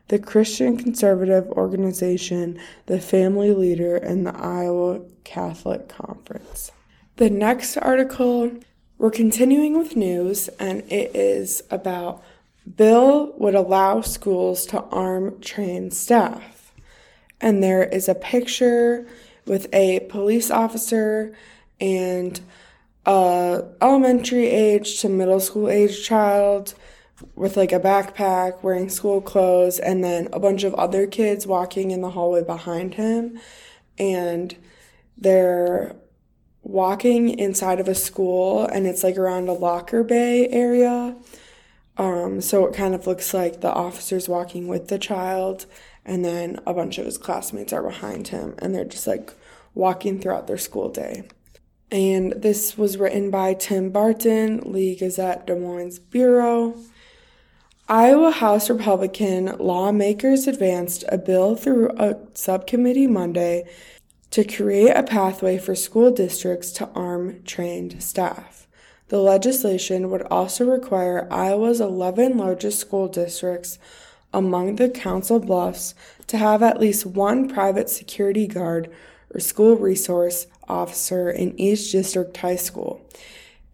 The 0.09 0.19
Christian 0.19 0.79
conservative 0.79 1.47
organization, 1.51 2.59
the 2.87 2.99
Family 2.99 3.53
Leader, 3.53 3.97
and 3.97 4.27
the 4.27 4.35
Iowa 4.35 5.03
Catholic 5.23 5.87
Conference. 5.87 6.73
The 7.17 7.29
next 7.29 7.77
article, 7.77 8.51
we're 8.97 9.11
continuing 9.11 9.77
with 9.77 9.97
news, 9.97 10.49
and 10.59 10.81
it 10.91 11.15
is 11.15 11.63
about 11.71 12.25
bill 12.75 13.35
would 13.37 13.55
allow 13.55 14.01
schools 14.01 14.65
to 14.67 14.81
arm 14.85 15.39
trained 15.43 15.93
staff. 15.93 16.73
And 17.39 17.63
there 17.63 17.85
is 17.85 18.09
a 18.09 18.15
picture 18.15 19.07
with 19.45 19.69
a 19.75 20.01
police 20.09 20.51
officer 20.51 21.37
and 21.79 22.41
a 23.07 23.65
elementary 23.83 24.47
age 24.47 25.01
to 25.01 25.09
middle 25.09 25.41
school 25.41 25.69
age 25.69 26.05
child 26.05 26.75
with 27.35 27.57
like 27.57 27.73
a 27.73 27.81
backpack 27.81 28.63
wearing 28.63 28.89
school 28.89 29.21
clothes 29.21 29.79
and 29.79 30.03
then 30.03 30.29
a 30.33 30.41
bunch 30.41 30.65
of 30.65 30.75
other 30.75 31.07
kids 31.07 31.47
walking 31.47 31.91
in 31.91 32.01
the 32.01 32.11
hallway 32.11 32.43
behind 32.43 32.95
him. 32.95 33.39
And 33.99 34.57
they're 35.17 35.95
walking 36.63 37.39
inside 37.39 37.79
of 37.79 37.89
a 37.89 37.95
school 37.95 38.67
and 38.67 38.87
it's 38.87 39.05
like 39.05 39.17
around 39.17 39.49
a 39.49 39.53
locker 39.53 40.03
bay 40.03 40.49
area. 40.49 41.15
Um, 41.97 42.41
so 42.41 42.67
it 42.67 42.75
kind 42.75 42.95
of 42.95 43.07
looks 43.07 43.33
like 43.33 43.61
the 43.61 43.73
officer's 43.73 44.29
walking 44.29 44.67
with 44.67 44.89
the 44.89 44.99
child 44.99 45.67
and 46.05 46.25
then 46.25 46.59
a 46.67 46.75
bunch 46.75 46.99
of 46.99 47.05
his 47.05 47.19
classmates 47.19 47.73
are 47.73 47.83
behind 47.83 48.29
him 48.29 48.55
and 48.59 48.75
they're 48.75 48.85
just 48.85 49.07
like 49.07 49.33
walking 49.75 50.19
throughout 50.19 50.47
their 50.47 50.59
school 50.59 50.89
day 50.89 51.25
and 51.95 52.33
this 52.33 52.77
was 52.77 52.99
written 52.99 53.31
by 53.31 53.55
Tim 53.55 53.91
Barton, 53.91 54.59
Lee 54.65 54.97
Gazette 54.97 55.47
Des 55.47 55.55
Moines 55.55 56.01
Bureau. 56.01 56.77
Iowa 57.89 58.33
House 58.33 58.69
Republican 58.69 59.57
lawmakers 59.59 60.49
advanced 60.49 61.05
a 61.09 61.19
bill 61.19 61.55
through 61.55 61.91
a 61.97 62.17
subcommittee 62.35 63.07
Monday 63.07 63.69
to 64.31 64.43
create 64.43 64.91
a 64.91 65.05
pathway 65.05 65.57
for 65.57 65.77
school 65.77 66.11
districts 66.11 66.73
to 66.73 66.89
arm 66.97 67.41
trained 67.45 68.03
staff. 68.03 68.67
The 69.07 69.21
legislation 69.21 70.11
would 70.11 70.23
also 70.23 70.65
require 70.65 71.29
Iowa's 71.31 71.81
11 71.81 72.37
largest 72.37 72.81
school 72.81 73.07
districts 73.07 73.79
among 74.33 74.77
the 74.77 74.89
Council 74.89 75.39
Bluffs 75.39 75.95
to 76.27 76.39
have 76.39 76.61
at 76.61 76.81
least 76.81 77.07
one 77.07 77.49
private 77.49 77.89
security 77.89 78.49
guard 78.49 78.91
or 79.33 79.39
school 79.39 79.77
resource 79.77 80.49
officer 80.69 81.31
in 81.31 81.59
each 81.59 81.93
district 81.93 82.37
high 82.37 82.57
school. 82.57 83.01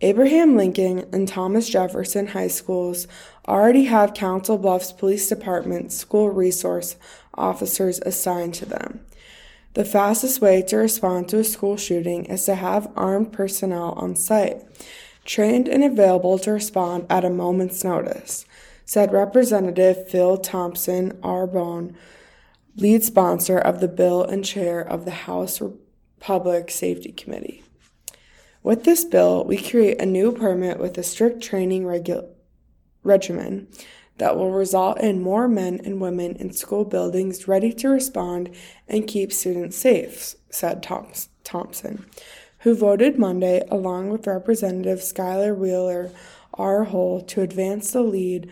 Abraham 0.02 0.56
Lincoln 0.56 1.04
and 1.12 1.28
Thomas 1.28 1.68
Jefferson 1.68 2.28
high 2.28 2.48
schools 2.48 3.06
already 3.46 3.84
have 3.84 4.14
Council 4.14 4.56
Bluffs 4.56 4.92
Police 4.92 5.28
Department 5.28 5.92
school 5.92 6.30
resource 6.30 6.96
officers 7.34 8.00
assigned 8.06 8.54
to 8.54 8.66
them. 8.66 9.00
The 9.74 9.84
fastest 9.84 10.40
way 10.40 10.62
to 10.62 10.78
respond 10.78 11.28
to 11.28 11.38
a 11.38 11.44
school 11.44 11.76
shooting 11.76 12.24
is 12.24 12.44
to 12.46 12.54
have 12.54 12.90
armed 12.96 13.32
personnel 13.32 13.92
on 13.92 14.16
site, 14.16 14.62
trained 15.24 15.68
and 15.68 15.84
available 15.84 16.38
to 16.40 16.52
respond 16.52 17.06
at 17.08 17.24
a 17.24 17.30
moment's 17.30 17.84
notice, 17.84 18.46
said 18.84 19.12
Representative 19.12 20.08
Phil 20.08 20.38
Thompson 20.38 21.18
R. 21.22 21.46
Boone, 21.46 21.96
lead 22.74 23.04
sponsor 23.04 23.58
of 23.58 23.80
the 23.80 23.88
bill 23.88 24.24
and 24.24 24.44
chair 24.44 24.80
of 24.80 25.04
the 25.04 25.10
House 25.10 25.60
Public 26.20 26.70
Safety 26.70 27.12
Committee. 27.12 27.64
With 28.62 28.84
this 28.84 29.04
bill, 29.04 29.44
we 29.44 29.56
create 29.56 30.00
a 30.00 30.06
new 30.06 30.32
permit 30.32 30.78
with 30.78 30.96
a 30.98 31.02
strict 31.02 31.42
training 31.42 31.84
regu- 31.84 32.28
regimen 33.02 33.68
that 34.18 34.36
will 34.36 34.50
result 34.50 35.00
in 35.00 35.22
more 35.22 35.48
men 35.48 35.80
and 35.82 36.00
women 36.00 36.36
in 36.36 36.52
school 36.52 36.84
buildings 36.84 37.48
ready 37.48 37.72
to 37.72 37.88
respond 37.88 38.50
and 38.86 39.08
keep 39.08 39.32
students 39.32 39.78
safe, 39.78 40.34
said 40.50 40.82
Thompson, 40.82 42.04
who 42.60 42.74
voted 42.74 43.18
Monday 43.18 43.66
along 43.70 44.10
with 44.10 44.26
Representative 44.26 44.98
Skyler 44.98 45.56
Wheeler 45.56 46.10
R. 46.52 46.84
Hull 46.84 47.22
to 47.22 47.40
advance 47.40 47.92
the 47.92 48.02
lead 48.02 48.50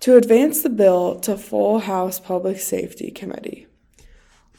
to 0.00 0.16
advance 0.16 0.62
the 0.62 0.68
bill 0.68 1.18
to 1.20 1.36
full 1.36 1.78
House 1.78 2.18
Public 2.20 2.58
Safety 2.58 3.10
Committee. 3.10 3.66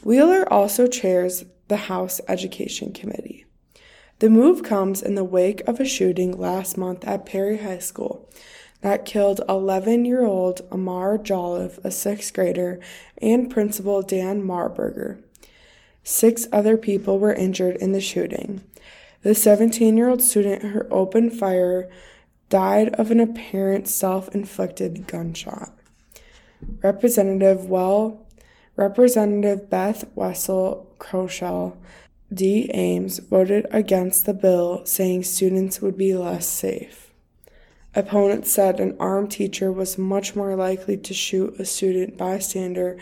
Wheeler 0.04 0.52
also 0.52 0.88
chairs 0.88 1.44
the 1.68 1.78
House 1.78 2.22
Education 2.28 2.94
Committee. 2.94 3.46
The 4.20 4.30
move 4.30 4.64
comes 4.64 5.02
in 5.02 5.16
the 5.16 5.24
wake 5.24 5.62
of 5.68 5.80
a 5.80 5.86
shooting 5.86 6.38
last 6.38 6.78
month 6.78 7.06
at 7.06 7.26
Perry 7.26 7.58
High 7.58 7.80
School 7.80 8.30
that 8.82 9.06
killed 9.06 9.42
11 9.50 10.06
year 10.06 10.24
old 10.24 10.62
Amar 10.72 11.18
Jolliff, 11.18 11.84
a 11.84 11.92
sixth 11.92 12.34
grader, 12.34 12.80
and 13.22 13.50
Principal 13.50 14.02
Dan 14.02 14.44
Marburger. 14.44 15.22
Six 16.04 16.48
other 16.52 16.78
people 16.78 17.18
were 17.18 17.34
injured 17.34 17.78
in 17.78 17.94
the 17.94 18.00
shooting. 18.00 18.62
The 19.24 19.34
17 19.34 19.98
year 19.98 20.08
old 20.08 20.22
student 20.22 20.62
who 20.62 20.88
opened 20.92 21.34
fire 21.34 21.90
died 22.50 22.90
of 22.96 23.10
an 23.10 23.20
apparent 23.20 23.88
self 23.88 24.30
inflicted 24.36 25.08
gunshot. 25.08 25.74
Representative 26.84 27.68
Well, 27.68 28.25
Representative 28.76 29.70
Beth 29.70 30.06
Wessel 30.16 30.88
Kroschel 31.00 31.78
D. 32.34 32.70
Ames 32.74 33.20
voted 33.20 33.68
against 33.72 34.26
the 34.26 34.34
bill, 34.34 34.86
saying 34.86 35.24
students 35.24 35.82
would 35.82 35.98
be 35.98 36.14
less 36.14 36.46
safe. 36.46 37.14
Opponents 37.94 38.52
said 38.52 38.80
an 38.80 38.98
armed 39.00 39.32
teacher 39.32 39.72
was 39.72 39.98
much 39.98 40.36
more 40.36 40.56
likely 40.56 40.98
to 40.98 41.14
shoot 41.14 41.58
a 41.58 41.64
student 41.64 42.18
bystander 42.18 42.98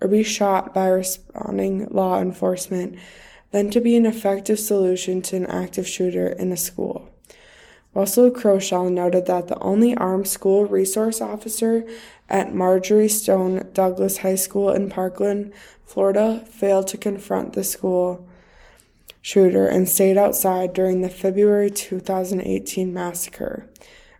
or 0.00 0.08
be 0.08 0.22
shot 0.22 0.72
by 0.72 0.88
responding 0.88 1.86
law 1.90 2.20
enforcement 2.20 2.96
than 3.50 3.70
to 3.70 3.80
be 3.80 3.96
an 3.96 4.06
effective 4.06 4.58
solution 4.58 5.20
to 5.20 5.36
an 5.36 5.46
active 5.46 5.86
shooter 5.86 6.28
in 6.28 6.52
a 6.52 6.56
school. 6.56 7.10
Wessel 7.94 8.30
Kroschel 8.30 8.92
noted 8.92 9.26
that 9.26 9.48
the 9.48 9.58
only 9.60 9.96
armed 9.96 10.28
school 10.28 10.66
resource 10.66 11.20
officer 11.20 11.84
at 12.28 12.54
Marjory 12.54 13.08
Stone 13.08 13.70
Douglas 13.72 14.18
High 14.18 14.34
School 14.34 14.70
in 14.70 14.90
Parkland, 14.90 15.52
Florida, 15.84 16.44
failed 16.50 16.86
to 16.88 16.98
confront 16.98 17.54
the 17.54 17.64
school 17.64 18.26
shooter 19.22 19.66
and 19.66 19.88
stayed 19.88 20.16
outside 20.16 20.72
during 20.72 21.00
the 21.00 21.08
February 21.08 21.70
2018 21.70 22.92
massacre. 22.92 23.66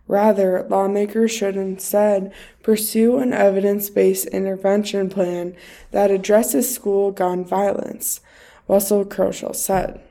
Rather, 0.07 0.65
lawmakers 0.69 1.31
should 1.31 1.55
instead 1.55 2.33
pursue 2.63 3.19
an 3.19 3.31
evidence 3.31 3.91
based 3.91 4.25
intervention 4.27 5.07
plan 5.09 5.55
that 5.91 6.09
addresses 6.09 6.73
school 6.73 7.11
gun 7.11 7.45
violence, 7.45 8.19
Wessel 8.67 9.05
Kroschel 9.05 9.55
said. 9.55 10.01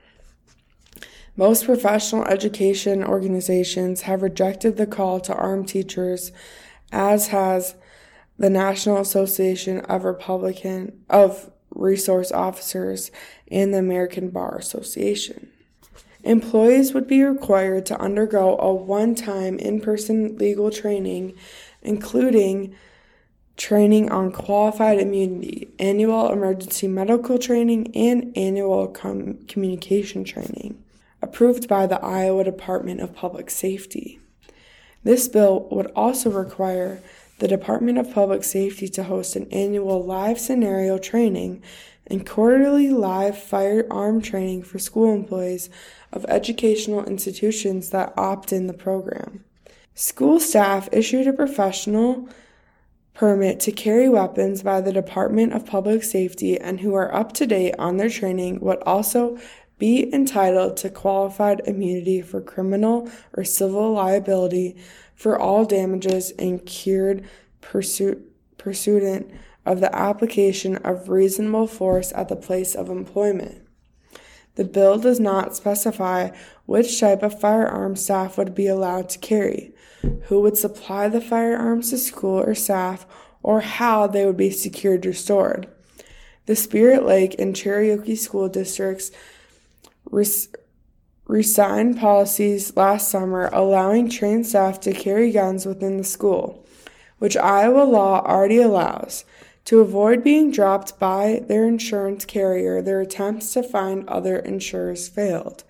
Most 1.39 1.67
professional 1.67 2.25
education 2.25 3.05
organizations 3.05 4.01
have 4.03 4.23
rejected 4.23 4.77
the 4.77 4.89
call 4.89 5.21
to 5.21 5.33
arm 5.33 5.65
teachers, 5.65 6.33
as 6.91 7.29
has 7.29 7.77
the 8.37 8.51
National 8.51 8.99
Association 8.99 9.79
of 9.83 10.03
Republican 10.03 11.05
of 11.09 11.49
Resource 11.71 12.33
Officers 12.33 13.13
and 13.53 13.73
the 13.73 13.79
American 13.79 14.31
Bar 14.31 14.59
Association. 14.59 15.49
Employees 16.25 16.93
would 16.93 17.07
be 17.07 17.23
required 17.23 17.87
to 17.87 18.01
undergo 18.01 18.59
a 18.59 18.75
one 18.75 19.15
time 19.15 19.61
in 19.61 19.81
person 19.81 20.37
legal 20.39 20.73
training, 20.73 21.37
including 21.83 22.75
training 23.57 24.11
on 24.11 24.33
qualified 24.33 24.99
immunity, 24.99 25.69
annual 25.79 26.33
emergency 26.33 26.89
medical 26.89 27.39
training, 27.39 27.95
and 27.95 28.37
annual 28.37 28.89
com- 28.89 29.39
communication 29.47 30.25
training, 30.25 30.83
approved 31.23 31.69
by 31.69 31.87
the 31.87 32.03
Iowa 32.05 32.45
Department 32.45 33.01
of 33.01 33.15
Public 33.15 33.51
Safety. 33.51 34.21
This 35.05 35.29
bill 35.29 35.69
would 35.71 35.91
also 35.97 36.31
require 36.31 37.01
the 37.39 37.49
Department 37.49 37.99
of 37.99 38.13
Public 38.13 38.45
Safety 38.45 38.89
to 38.89 39.05
host 39.05 39.37
an 39.37 39.49
annual 39.53 40.05
live 40.05 40.41
scenario 40.41 40.99
training 40.99 41.63
and 42.07 42.27
quarterly 42.27 42.91
live 42.91 43.41
firearm 43.41 44.21
training 44.21 44.63
for 44.63 44.79
school 44.79 45.15
employees 45.15 45.71
of 46.13 46.25
educational 46.29 47.05
institutions 47.05 47.91
that 47.91 48.13
opt 48.17 48.53
in 48.53 48.67
the 48.67 48.73
program. 48.73 49.45
School 49.95 50.41
staff 50.41 50.89
issued 50.93 51.27
a 51.27 51.33
professional 51.33 52.29
permit 53.15 53.59
to 53.61 53.73
carry 53.73 54.09
weapons 54.09 54.63
by 54.63 54.81
the 54.81 54.93
Department 54.93 55.53
of 55.53 55.67
Public 55.67 56.05
Safety 56.05 56.59
and 56.59 56.81
who 56.81 56.95
are 56.95 57.13
up 57.13 57.33
to 57.33 57.47
date 57.47 57.75
on 57.79 57.97
their 57.97 58.09
training 58.09 58.61
would 58.61 58.81
also 58.83 59.39
be 59.79 60.13
entitled 60.13 60.77
to 60.79 60.91
qualified 60.91 61.63
immunity 61.65 62.21
for 62.21 62.41
criminal 62.41 63.11
or 63.37 63.45
civil 63.45 63.93
liability 63.93 64.77
for 65.15 65.39
all 65.39 65.65
damages 65.65 66.31
incurred 66.33 67.25
pursuant 67.61 68.25
of 69.67 69.81
the 69.81 69.95
application 69.95 70.77
of 70.79 71.09
reasonable 71.09 71.67
force 71.67 72.13
at 72.15 72.29
the 72.29 72.37
place 72.37 72.75
of 72.75 72.89
employment. 72.89 73.63
The 74.55 74.65
bill 74.65 74.99
does 74.99 75.21
not 75.21 75.55
specify 75.55 76.31
which 76.67 76.99
type 76.99 77.23
of 77.23 77.41
firearm 77.41 77.95
staff 77.95 78.37
would 78.37 78.55
be 78.55 78.67
allowed 78.67 79.09
to 79.11 79.19
carry, 79.19 79.73
who 80.25 80.41
would 80.41 80.57
supply 80.57 81.09
the 81.09 81.21
firearms 81.21 81.91
to 81.91 81.99
school 81.99 82.41
or 82.41 82.55
staff, 82.55 83.07
or 83.43 83.61
how 83.61 84.09
they 84.09 84.27
would 84.27 84.37
be 84.37 84.51
secured 84.51 85.07
or 85.07 85.13
stored. 85.13 85.69
The 86.47 86.57
Spirit 86.57 87.05
Lake 87.05 87.37
and 87.39 87.55
Cherokee 87.55 88.17
school 88.17 88.49
districts 88.49 89.13
res- 90.11 90.49
resigned 91.27 91.99
policies 91.99 92.77
last 92.77 93.09
summer 93.09 93.49
allowing 93.53 94.09
trained 94.09 94.47
staff 94.47 94.81
to 94.81 94.93
carry 94.93 95.31
guns 95.31 95.67
within 95.67 95.99
the 95.99 96.05
school, 96.05 96.67
which 97.19 97.37
Iowa 97.37 97.85
law 97.85 98.25
already 98.25 98.61
allows. 98.61 99.25
To 99.67 99.81
avoid 99.81 100.25
being 100.25 100.51
dropped 100.51 100.99
by 100.99 101.43
their 101.47 101.67
insurance 101.67 102.25
carrier, 102.25 102.81
their 102.81 103.03
attempts 103.03 103.53
to 103.53 103.63
find 103.63 104.09
other 104.09 104.39
insurers 104.39 105.09
failed. 105.09 105.63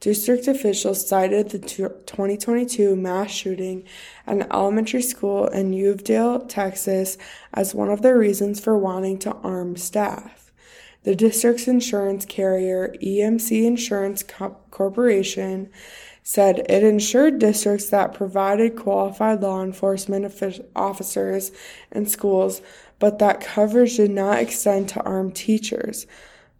District 0.00 0.46
officials 0.46 1.08
cited 1.08 1.50
the 1.50 1.58
2022 1.58 2.94
mass 2.94 3.30
shooting 3.30 3.84
at 4.26 4.36
an 4.36 4.46
elementary 4.52 5.02
school 5.02 5.46
in 5.48 5.72
Uvalde, 5.72 6.48
Texas, 6.48 7.18
as 7.52 7.74
one 7.74 7.90
of 7.90 8.02
their 8.02 8.16
reasons 8.16 8.60
for 8.60 8.78
wanting 8.78 9.18
to 9.18 9.34
arm 9.36 9.76
staff. 9.76 10.37
The 11.08 11.16
district's 11.16 11.66
insurance 11.66 12.26
carrier, 12.26 12.94
EMC 13.02 13.64
Insurance 13.64 14.22
Corporation, 14.70 15.70
said 16.22 16.58
it 16.68 16.84
insured 16.84 17.38
districts 17.38 17.88
that 17.88 18.12
provided 18.12 18.76
qualified 18.76 19.40
law 19.40 19.62
enforcement 19.62 20.30
officers 20.76 21.50
in 21.90 22.04
schools 22.04 22.60
but 22.98 23.20
that 23.20 23.40
coverage 23.40 23.96
did 23.96 24.10
not 24.10 24.38
extend 24.38 24.90
to 24.90 25.00
armed 25.00 25.34
teachers 25.34 26.06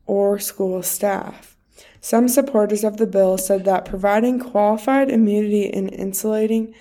or 0.06 0.38
school 0.38 0.82
staff. 0.82 1.58
Some 2.00 2.26
supporters 2.26 2.84
of 2.84 2.96
the 2.96 3.06
bill 3.06 3.37
said 3.37 3.66
that 3.66 3.84
providing 3.84 4.38
qualified 4.38 5.11
immunity 5.11 5.70
and 5.70 5.92
insulating 5.92 6.74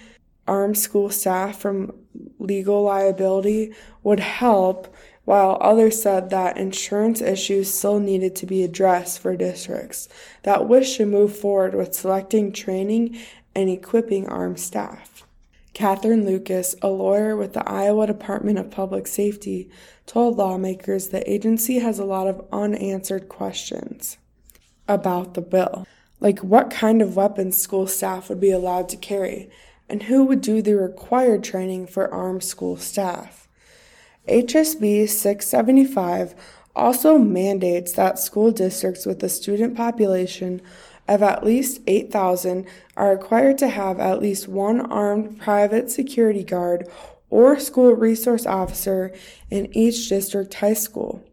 armed 0.48 0.78
school 0.78 1.10
staff 1.10 1.60
from 1.60 1.92
legal 2.40 2.84
liability 2.84 3.74
would 4.04 4.22
help, 4.22 4.88
while 5.28 5.58
others 5.60 6.02
said 6.02 6.30
that 6.30 6.56
insurance 6.56 7.20
issues 7.20 7.74
still 7.74 8.00
needed 8.00 8.34
to 8.34 8.46
be 8.46 8.64
addressed 8.64 9.20
for 9.20 9.36
districts 9.36 10.08
that 10.44 10.70
wish 10.70 10.96
to 10.96 11.06
move 11.06 11.38
forward 11.38 11.76
with 11.76 11.94
selecting 11.94 12.50
training 12.50 13.14
and 13.54 13.70
equipping 13.70 14.26
armed 14.30 14.58
staff. 14.58 15.26
Catherine 15.74 16.26
Lucas, 16.26 16.76
a 16.82 16.88
lawyer 16.88 17.36
with 17.36 17.52
the 17.52 17.70
Iowa 17.70 18.08
Department 18.08 18.58
of 18.58 18.72
Public 18.72 19.06
Safety, 19.06 19.70
told 20.06 20.38
lawmakers 20.38 21.10
the 21.10 21.30
agency 21.30 21.80
has 21.80 22.00
a 22.00 22.06
lot 22.06 22.28
of 22.28 22.48
unanswered 22.54 23.28
questions 23.28 24.18
about 24.88 25.34
the 25.34 25.42
bill, 25.42 25.86
like 26.22 26.40
what 26.40 26.72
kind 26.72 27.02
of 27.02 27.18
weapons 27.18 27.58
school 27.58 27.86
staff 27.86 28.30
would 28.30 28.40
be 28.40 28.52
allowed 28.52 28.88
to 28.88 28.96
carry, 28.96 29.50
and 29.90 30.04
who 30.04 30.24
would 30.24 30.40
do 30.40 30.62
the 30.62 30.78
required 30.78 31.44
training 31.44 31.86
for 31.86 32.10
armed 32.14 32.46
school 32.46 32.78
staff. 32.78 33.47
HSB 34.28 35.08
675 35.10 36.36
also 36.76 37.18
mandates 37.18 37.94
that 37.94 38.20
school 38.20 38.52
districts 38.52 39.06
with 39.06 39.24
a 39.24 39.30
student 39.30 39.76
population 39.76 40.62
of 41.08 41.24
at 41.24 41.44
least 41.44 41.82
8,000 41.88 42.68
are 42.98 43.12
required 43.12 43.58
to 43.60 43.70
have 43.70 44.00
at 44.00 44.22
least 44.22 44.48
one 44.48 44.82
armed 44.82 45.40
private 45.40 45.90
security 45.90 46.44
guard 46.44 46.88
or 47.30 47.60
school 47.60 47.94
resource 47.94 48.46
officer 48.46 49.14
in 49.50 49.76
each 49.76 50.10
district 50.10 50.54
high 50.56 50.74
school. 50.74 51.24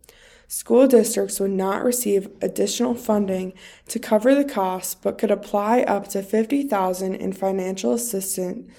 School 0.46 0.86
districts 0.86 1.40
would 1.40 1.50
not 1.50 1.82
receive 1.82 2.30
additional 2.40 2.94
funding 2.94 3.54
to 3.88 3.98
cover 3.98 4.34
the 4.34 4.44
costs 4.44 4.94
but 4.94 5.18
could 5.18 5.30
apply 5.30 5.80
up 5.80 6.06
to 6.08 6.22
50,000 6.22 7.14
in 7.14 7.32
financial 7.32 7.92
assistance 7.92 8.70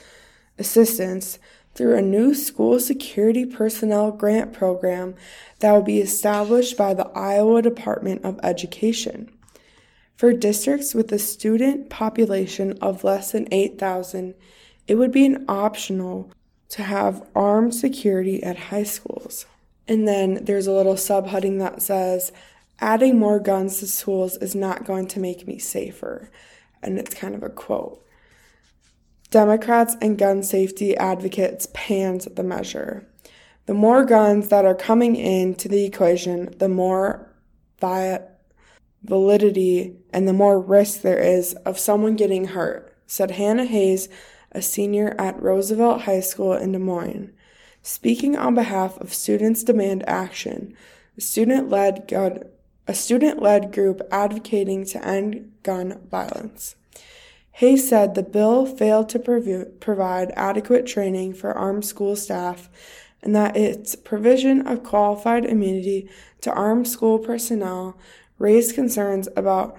assistance 0.58 1.38
through 1.76 1.96
a 1.96 2.02
new 2.02 2.34
school 2.34 2.80
security 2.80 3.46
personnel 3.46 4.12
grant 4.12 4.54
program 4.54 5.14
that 5.60 5.72
will 5.74 5.84
be 5.84 6.00
established 6.00 6.78
by 6.78 6.94
the 6.94 7.08
Iowa 7.10 7.62
Department 7.62 8.24
of 8.24 8.40
Education. 8.42 9.30
For 10.16 10.32
districts 10.32 10.96
with 10.96 11.12
a 11.12 11.20
student 11.20 11.90
population 11.90 12.78
of 12.82 13.04
less 13.04 13.34
than 13.34 13.50
8,000, 13.52 14.34
it 14.88 14.96
would 14.96 15.12
be 15.12 15.26
an 15.26 15.44
optional 15.50 16.32
to 16.70 16.84
have 16.84 17.28
armed 17.36 17.76
security 17.76 18.42
at 18.42 18.58
high 18.58 18.84
schools. 18.84 19.46
And 19.88 20.08
then 20.08 20.46
there's 20.46 20.68
a 20.68 20.72
little 20.72 20.96
subheading 20.96 21.60
that 21.60 21.82
says, 21.82 22.32
adding 22.80 23.20
more 23.20 23.40
guns 23.40 23.80
to 23.80 23.88
schools 23.88 24.38
is 24.38 24.56
not 24.56 24.86
going 24.86 25.08
to 25.08 25.20
make 25.20 25.46
me 25.46 25.60
safer. 25.60 26.32
And 26.82 26.98
it's 26.98 27.14
kind 27.14 27.36
of 27.36 27.44
a 27.44 27.50
quote. 27.50 28.05
Democrats 29.30 29.96
and 30.02 30.18
gun 30.18 30.44
safety 30.44 30.96
advocates 30.96 31.68
panned 31.74 32.22
the 32.36 32.44
measure. 32.44 33.08
The 33.66 33.74
more 33.74 34.06
guns 34.06 34.50
that 34.50 34.66
are 34.66 34.76
coming 34.76 35.16
into 35.16 35.68
the 35.68 35.86
equation, 35.86 36.54
the 36.58 36.70
more 36.70 37.34
vi- 37.80 38.22
validity 39.04 39.98
and 40.12 40.28
the 40.28 40.34
more 40.34 40.60
risk 40.60 41.02
there 41.02 41.20
is 41.20 41.54
of 41.66 41.80
someone 41.80 42.16
getting 42.16 42.46
hurt, 42.46 42.96
said 43.08 43.32
Hannah 43.32 43.66
Hayes, 43.66 44.08
a 44.52 44.62
senior 44.62 45.16
at 45.20 45.42
Roosevelt 45.42 46.04
High 46.04 46.22
School 46.22 46.54
in 46.54 46.72
Des 46.72 46.80
Moines. 46.80 47.32
Speaking 47.82 48.36
on 48.36 48.56
behalf 48.56 48.98
of 49.00 49.14
Students 49.14 49.64
Demand 49.64 50.08
Action, 50.08 50.76
a 51.18 51.22
student-led 51.22 52.08
gun, 52.08 52.44
a 52.88 52.94
student-led 52.94 53.72
group 53.74 54.02
advocating 54.12 54.86
to 54.86 55.06
end 55.06 55.52
gun 55.64 56.00
violence. 56.10 56.76
Hayes 57.60 57.88
said 57.88 58.16
the 58.16 58.24
bill 58.24 58.66
failed 58.66 59.08
to 59.08 59.18
prov- 59.18 59.80
provide 59.80 60.34
adequate 60.36 60.86
training 60.86 61.34
for 61.36 61.54
armed 61.54 61.86
school 61.86 62.18
staff 62.18 62.68
and 63.24 63.34
that 63.34 63.56
its 63.56 63.96
provision 63.96 64.68
of 64.68 64.84
qualified 64.84 65.46
immunity 65.46 66.10
to 66.42 66.52
armed 66.52 66.86
school 66.86 67.18
personnel 67.18 67.98
raised 68.40 68.76
concerns 68.76 69.30
about 69.38 69.78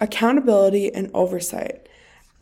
accountability 0.00 0.92
and 0.92 1.12
oversight. 1.14 1.88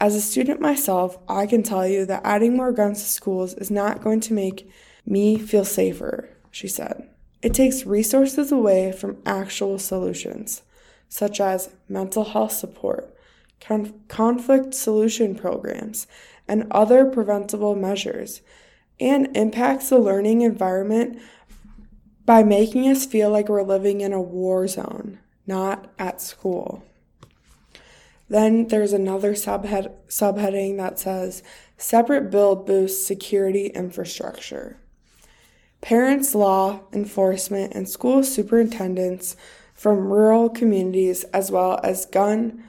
As 0.00 0.14
a 0.14 0.20
student 0.22 0.62
myself, 0.62 1.18
I 1.28 1.44
can 1.44 1.62
tell 1.62 1.86
you 1.86 2.06
that 2.06 2.22
adding 2.24 2.56
more 2.56 2.72
guns 2.72 3.02
to 3.02 3.08
schools 3.10 3.52
is 3.52 3.70
not 3.70 4.02
going 4.02 4.20
to 4.20 4.32
make 4.32 4.70
me 5.04 5.36
feel 5.36 5.66
safer, 5.66 6.30
she 6.50 6.68
said. 6.68 7.06
It 7.42 7.52
takes 7.52 7.84
resources 7.84 8.50
away 8.50 8.92
from 8.92 9.18
actual 9.26 9.78
solutions, 9.78 10.62
such 11.10 11.38
as 11.38 11.68
mental 11.86 12.24
health 12.24 12.52
support 12.52 13.14
conf- 13.60 13.92
conflict 14.08 14.74
solution 14.74 15.34
programs, 15.34 16.06
and 16.46 16.66
other 16.70 17.04
preventable 17.04 17.74
measures, 17.74 18.40
and 18.98 19.36
impacts 19.36 19.90
the 19.90 19.98
learning 19.98 20.42
environment 20.42 21.20
by 22.24 22.42
making 22.42 22.88
us 22.88 23.06
feel 23.06 23.30
like 23.30 23.48
we're 23.48 23.62
living 23.62 24.00
in 24.00 24.12
a 24.12 24.20
war 24.20 24.66
zone, 24.66 25.18
not 25.46 25.90
at 25.98 26.20
school. 26.20 26.84
Then 28.28 28.68
there's 28.68 28.92
another 28.92 29.32
subhead, 29.32 29.94
subheading 30.08 30.76
that 30.76 30.98
says 30.98 31.42
separate 31.78 32.30
bill 32.30 32.56
boosts 32.56 33.06
security 33.06 33.68
infrastructure. 33.68 34.76
Parents, 35.80 36.34
law 36.34 36.80
enforcement, 36.92 37.72
and 37.74 37.88
school 37.88 38.22
superintendents 38.22 39.36
from 39.72 40.08
rural 40.08 40.50
communities, 40.50 41.24
as 41.24 41.50
well 41.50 41.80
as 41.82 42.04
gun 42.04 42.64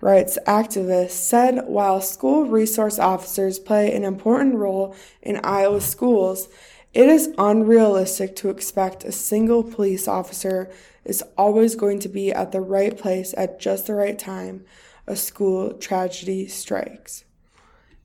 rights 0.00 0.38
activists 0.46 1.10
said 1.10 1.64
while 1.66 2.00
school 2.00 2.44
resource 2.44 2.98
officers 2.98 3.58
play 3.58 3.94
an 3.94 4.04
important 4.04 4.54
role 4.54 4.94
in 5.22 5.40
Iowa 5.42 5.80
schools, 5.80 6.48
it 6.92 7.08
is 7.08 7.34
unrealistic 7.38 8.36
to 8.36 8.50
expect 8.50 9.04
a 9.04 9.12
single 9.12 9.62
police 9.62 10.08
officer 10.08 10.70
is 11.04 11.22
always 11.36 11.74
going 11.74 11.98
to 12.00 12.08
be 12.08 12.32
at 12.32 12.52
the 12.52 12.60
right 12.60 12.96
place 12.96 13.34
at 13.36 13.60
just 13.60 13.86
the 13.86 13.94
right 13.94 14.18
time 14.18 14.64
a 15.06 15.14
school 15.14 15.72
tragedy 15.72 16.48
strikes. 16.48 17.24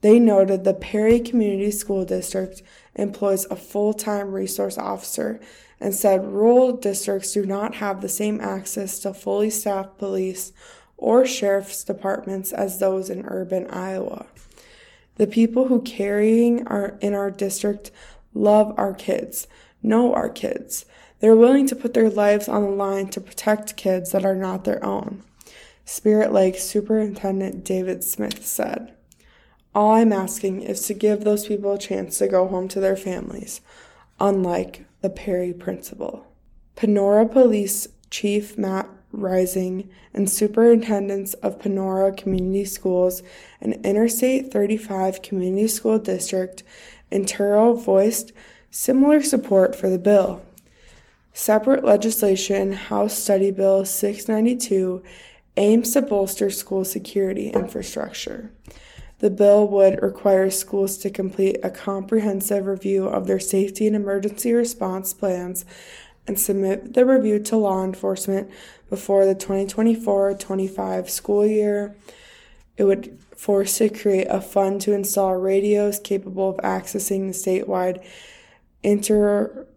They 0.02 0.20
noted 0.20 0.64
the 0.64 0.74
Perry 0.74 1.20
Community 1.20 1.72
School 1.72 2.06
District 2.06 2.62
employs 2.96 3.46
a 3.46 3.56
full 3.56 3.94
time 3.94 4.32
resource 4.32 4.78
officer 4.78 5.40
and 5.80 5.96
said 5.96 6.32
rural 6.32 6.74
districts 6.74 7.34
do 7.34 7.46
not 7.46 7.76
have 7.76 8.02
the 8.02 8.10
same 8.10 8.40
access 8.40 9.00
to 9.00 9.14
fully 9.14 9.50
staffed 9.50 9.98
police 9.98 10.54
or 11.02 11.26
sheriff's 11.26 11.84
departments 11.84 12.54
as 12.54 12.80
those 12.80 13.10
in 13.10 13.26
urban 13.26 13.68
Iowa. 13.70 14.28
The 15.16 15.28
people 15.28 15.68
who 15.68 15.82
carrying 15.82 16.66
our 16.68 16.98
in 17.02 17.14
our 17.14 17.30
district 17.30 17.92
love 18.34 18.74
our 18.78 18.94
kids, 18.94 19.48
know 19.84 20.14
our 20.14 20.30
kids. 20.30 20.86
They're 21.20 21.36
willing 21.36 21.68
to 21.68 21.76
put 21.76 21.94
their 21.94 22.10
lives 22.10 22.48
on 22.48 22.64
the 22.64 22.70
line 22.70 23.10
to 23.10 23.22
protect 23.22 23.76
kids 23.76 24.12
that 24.12 24.26
are 24.26 24.36
not 24.36 24.64
their 24.64 24.84
own. 24.86 25.24
Spirit 25.86 26.32
Lake 26.32 26.58
Superintendent 26.58 27.66
David 27.66 28.04
Smith 28.04 28.46
said, 28.46 28.94
All 29.76 29.94
I'm 29.96 30.14
asking 30.14 30.62
is 30.62 30.86
to 30.88 30.94
give 30.94 31.24
those 31.24 31.48
people 31.48 31.74
a 31.74 31.80
chance 31.80 32.18
to 32.20 32.28
go 32.28 32.48
home 32.48 32.68
to 32.70 32.80
their 32.80 32.96
families, 32.96 33.62
unlike 34.20 34.86
the 35.02 35.10
Perry 35.10 35.52
principal. 35.52 36.28
Panora 36.76 37.30
Police 37.30 37.88
Chief 38.10 38.58
Matt 38.58 38.88
Rising, 39.12 39.90
and 40.14 40.30
superintendents 40.30 41.34
of 41.36 41.60
Panora 41.60 42.16
Community 42.16 42.66
Schools 42.66 43.22
and 43.60 43.86
Interstate 43.86 44.52
35 44.52 45.22
Community 45.22 45.68
School 45.68 46.00
District 46.00 46.64
in 47.10 47.26
Truro 47.26 47.74
voiced 47.74 48.32
similar 48.70 49.22
support 49.22 49.76
for 49.76 49.90
the 49.90 50.00
bill. 50.00 50.42
Separate 51.34 51.84
legislation, 51.84 52.74
House 52.74 53.18
Study 53.18 53.52
Bill 53.52 53.86
692, 53.86 55.04
aims 55.58 55.94
to 55.94 56.02
bolster 56.02 56.50
school 56.50 56.86
security 56.86 57.50
infrastructure. 57.50 58.52
The 59.20 59.30
bill 59.30 59.68
would 59.68 60.02
require 60.02 60.50
schools 60.50 60.98
to 61.00 61.10
complete 61.10 61.58
a 61.64 61.70
comprehensive 61.70 62.66
review 62.66 63.06
of 63.06 63.28
their 63.28 63.40
safety 63.40 63.86
and 63.86 63.96
emergency 63.96 64.52
response 64.52 65.14
plans 65.14 65.64
and 66.28 66.40
submit 66.40 66.94
the 66.94 67.06
review 67.06 67.40
to 67.40 67.58
law 67.58 67.84
enforcement 67.84 68.50
before 68.90 69.26
the 69.26 69.36
2024 69.36 70.36
25 70.36 71.10
school 71.10 71.46
year. 71.46 71.96
It 72.78 72.84
would 72.86 73.20
force 73.36 73.78
to 73.80 73.90
create 73.90 74.28
a 74.30 74.42
fund 74.42 74.82
to 74.82 74.94
install 74.94 75.36
radios 75.36 76.00
capable 76.00 76.50
of 76.50 76.58
accessing 76.58 77.28
the 77.28 77.34
statewide 77.34 78.04
inter, 78.84 79.68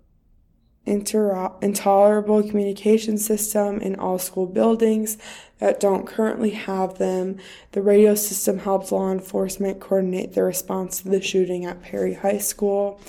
inter, 0.87 1.51
interoperable 1.61 2.49
communication 2.49 3.19
system 3.19 3.81
in 3.81 3.97
all 3.97 4.19
school 4.19 4.47
buildings 4.47 5.19
that 5.59 5.81
don't 5.81 6.07
currently 6.07 6.51
have 6.51 6.99
them. 6.99 7.39
The 7.73 7.83
radio 7.83 8.15
system 8.15 8.59
helps 8.59 8.93
law 8.93 9.11
enforcement 9.11 9.81
coordinate 9.81 10.35
their 10.35 10.45
response 10.45 11.01
to 11.01 11.09
the 11.09 11.23
shooting 11.23 11.65
at 11.65 11.83
Perry 11.83 12.15
High 12.15 12.39
School. 12.39 13.01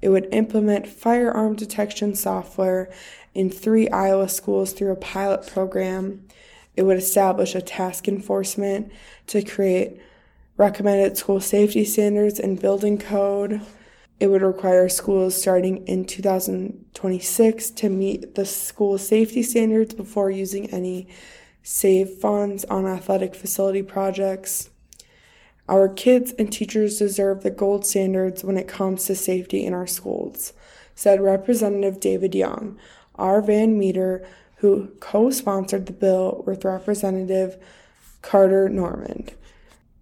It 0.00 0.10
would 0.10 0.32
implement 0.32 0.86
firearm 0.86 1.56
detection 1.56 2.14
software 2.14 2.90
in 3.34 3.50
three 3.50 3.88
Iowa 3.88 4.28
schools 4.28 4.72
through 4.72 4.92
a 4.92 4.96
pilot 4.96 5.46
program. 5.46 6.26
It 6.76 6.82
would 6.82 6.98
establish 6.98 7.54
a 7.54 7.60
task 7.60 8.06
enforcement 8.06 8.92
to 9.28 9.42
create 9.42 10.00
recommended 10.56 11.16
school 11.16 11.40
safety 11.40 11.84
standards 11.84 12.38
and 12.38 12.60
building 12.60 12.98
code. 12.98 13.60
It 14.20 14.28
would 14.28 14.42
require 14.42 14.88
schools 14.88 15.40
starting 15.40 15.86
in 15.86 16.04
2026 16.04 17.70
to 17.70 17.88
meet 17.88 18.34
the 18.34 18.44
school 18.44 18.98
safety 18.98 19.42
standards 19.42 19.94
before 19.94 20.30
using 20.30 20.70
any 20.70 21.06
SAVE 21.62 22.18
funds 22.18 22.64
on 22.64 22.86
athletic 22.86 23.34
facility 23.34 23.82
projects. 23.82 24.70
Our 25.68 25.88
kids 25.88 26.32
and 26.38 26.50
teachers 26.50 26.98
deserve 26.98 27.42
the 27.42 27.50
gold 27.50 27.84
standards 27.84 28.42
when 28.42 28.56
it 28.56 28.68
comes 28.68 29.04
to 29.04 29.14
safety 29.14 29.66
in 29.66 29.74
our 29.74 29.86
schools, 29.86 30.54
said 30.94 31.20
Representative 31.20 32.00
David 32.00 32.34
Young. 32.34 32.78
R. 33.18 33.42
Van 33.42 33.76
Meter, 33.78 34.26
who 34.56 34.88
co 35.00 35.30
sponsored 35.30 35.86
the 35.86 35.92
bill 35.92 36.42
with 36.46 36.64
Representative 36.64 37.56
Carter 38.22 38.68
Nordman. 38.68 39.30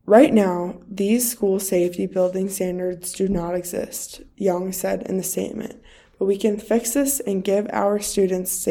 Right 0.05 0.33
now, 0.33 0.81
these 0.88 1.29
school 1.29 1.59
safety 1.59 2.07
building 2.07 2.48
standards 2.48 3.12
do 3.12 3.29
not 3.29 3.57
exist, 3.57 4.22
Young 4.37 4.70
said 4.70 5.02
in 5.02 5.16
the 5.16 5.22
statement, 5.22 5.83
but 6.18 6.26
we 6.26 6.37
can 6.37 6.59
fix 6.59 6.92
this 6.92 7.18
and 7.20 7.42
give 7.42 7.66
our 7.72 7.98
students, 7.98 8.68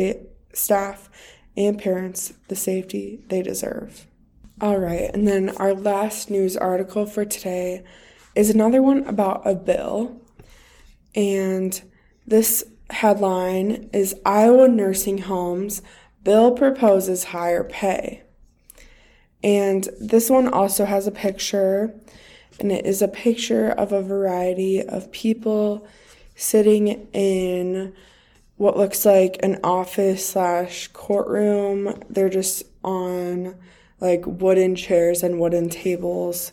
staff, 0.54 1.10
and 1.58 1.78
parents 1.78 2.34
the 2.48 2.56
safety 2.56 3.20
they 3.28 3.42
deserve. 3.42 4.08
All 4.62 4.78
right, 4.78 5.14
and 5.14 5.28
then 5.28 5.50
our 5.58 5.74
last 5.74 6.30
news 6.30 6.56
article 6.56 7.06
for 7.06 7.26
today 7.26 7.84
is 8.36 8.50
another 8.50 8.82
one 8.82 9.06
about 9.06 9.42
a 9.46 9.54
bill. 9.54 10.22
And 11.14 11.82
this 12.26 12.64
headline 12.90 13.90
is 13.92 14.16
Iowa 14.26 14.70
Nursing 14.70 15.18
Homes 15.18 15.82
Bill 16.24 16.54
Proposes 16.54 17.26
Higher 17.26 17.66
Pay. 17.66 18.24
And 19.44 19.90
this 20.00 20.30
one 20.30 20.48
also 20.48 20.86
has 20.86 21.06
a 21.06 21.12
picture, 21.12 21.94
and 22.58 22.72
it 22.72 22.86
is 22.86 23.02
a 23.02 23.10
picture 23.10 23.70
of 23.70 23.92
a 23.92 24.02
variety 24.02 24.82
of 24.82 25.12
people 25.12 25.86
sitting 26.34 27.10
in 27.12 27.94
what 28.56 28.78
looks 28.78 29.06
like 29.06 29.36
an 29.44 29.60
office 29.66 30.30
slash 30.30 30.88
courtroom. 30.94 32.02
They're 32.10 32.30
just 32.30 32.64
on 32.86 33.56
like 34.06 34.24
wooden 34.26 34.76
chairs 34.76 35.24
and 35.24 35.40
wooden 35.40 35.70
tables, 35.70 36.52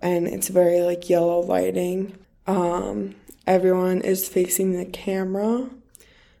and 0.00 0.26
it's 0.26 0.48
very 0.48 0.80
like 0.80 1.08
yellow 1.08 1.40
lighting. 1.40 2.18
Um, 2.46 3.14
everyone 3.46 4.00
is 4.00 4.28
facing 4.28 4.72
the 4.72 4.84
camera. 4.84 5.70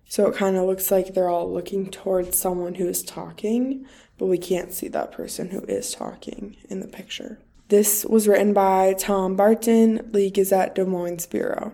So 0.08 0.26
it 0.26 0.34
kind 0.34 0.56
of 0.56 0.66
looks 0.66 0.90
like 0.90 1.14
they're 1.14 1.28
all 1.28 1.50
looking 1.50 1.90
towards 1.90 2.36
someone 2.36 2.74
who 2.74 2.86
is 2.86 3.02
talking, 3.02 3.86
but 4.18 4.26
we 4.26 4.36
can't 4.36 4.72
see 4.72 4.88
that 4.88 5.12
person 5.12 5.50
who 5.50 5.60
is 5.60 5.94
talking 5.94 6.56
in 6.68 6.80
the 6.80 6.88
picture. 6.88 7.38
This 7.68 8.04
was 8.04 8.28
written 8.28 8.52
by 8.52 8.94
Tom 8.98 9.36
Barton, 9.36 10.10
Lee 10.12 10.30
Gazette 10.30 10.74
Des 10.74 10.84
Moines 10.84 11.24
Bureau. 11.24 11.72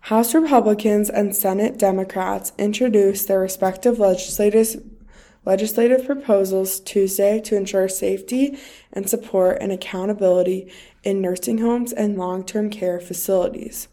House 0.00 0.34
Republicans 0.34 1.10
and 1.10 1.36
Senate 1.36 1.78
Democrats 1.78 2.52
introduced 2.58 3.28
their 3.28 3.40
respective 3.40 3.98
legislative 3.98 4.82
legislative 5.46 6.04
proposals 6.04 6.80
Tuesday 6.80 7.40
to 7.40 7.56
ensure 7.56 7.88
safety 7.88 8.58
and 8.92 9.08
support 9.08 9.58
and 9.60 9.72
accountability 9.72 10.70
in 11.02 11.22
nursing 11.22 11.58
homes 11.58 11.92
and 11.92 12.18
long-term 12.18 12.68
care 12.68 13.00
facilities. 13.00 13.88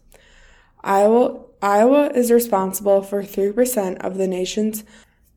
Iowa, 0.82 1.40
Iowa 1.62 2.10
is 2.10 2.30
responsible 2.30 3.00
for 3.00 3.22
3% 3.22 3.96
of 4.04 4.18
the 4.18 4.26
nation's 4.26 4.84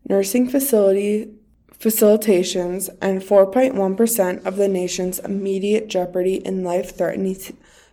nursing 0.09 0.49
facility 0.49 1.33
facilitations 1.79 2.89
and 3.01 3.21
4.1% 3.21 4.45
of 4.45 4.57
the 4.57 4.67
nation's 4.67 5.19
immediate 5.19 5.87
jeopardy 5.87 6.35
in 6.45 6.63
life-threatening 6.63 7.37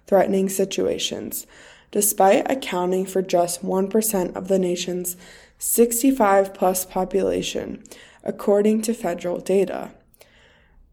threatening 0.07 0.49
situations, 0.49 1.47
despite 1.91 2.51
accounting 2.51 3.07
for 3.07 3.23
just 3.23 3.65
1% 3.65 4.37
of 4.37 4.49
the 4.49 4.59
nation's 4.59 5.17
65 5.59 6.53
plus 6.53 6.85
population, 6.85 7.83
according 8.25 8.83
to 8.83 8.95
federal 8.95 9.39
data. 9.39 9.93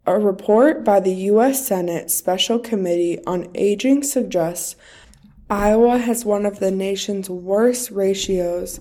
A 0.06 0.20
report 0.20 0.84
by 0.84 1.00
the 1.00 1.14
U.S. 1.14 1.66
Senate 1.66 2.12
Special 2.12 2.60
Committee 2.60 3.20
on 3.26 3.50
Aging 3.56 4.04
suggests 4.04 4.76
Iowa 5.50 5.98
has 5.98 6.24
one 6.26 6.46
of 6.46 6.60
the 6.60 6.72
nation's 6.72 7.30
worst 7.30 7.92
ratios 7.92 8.80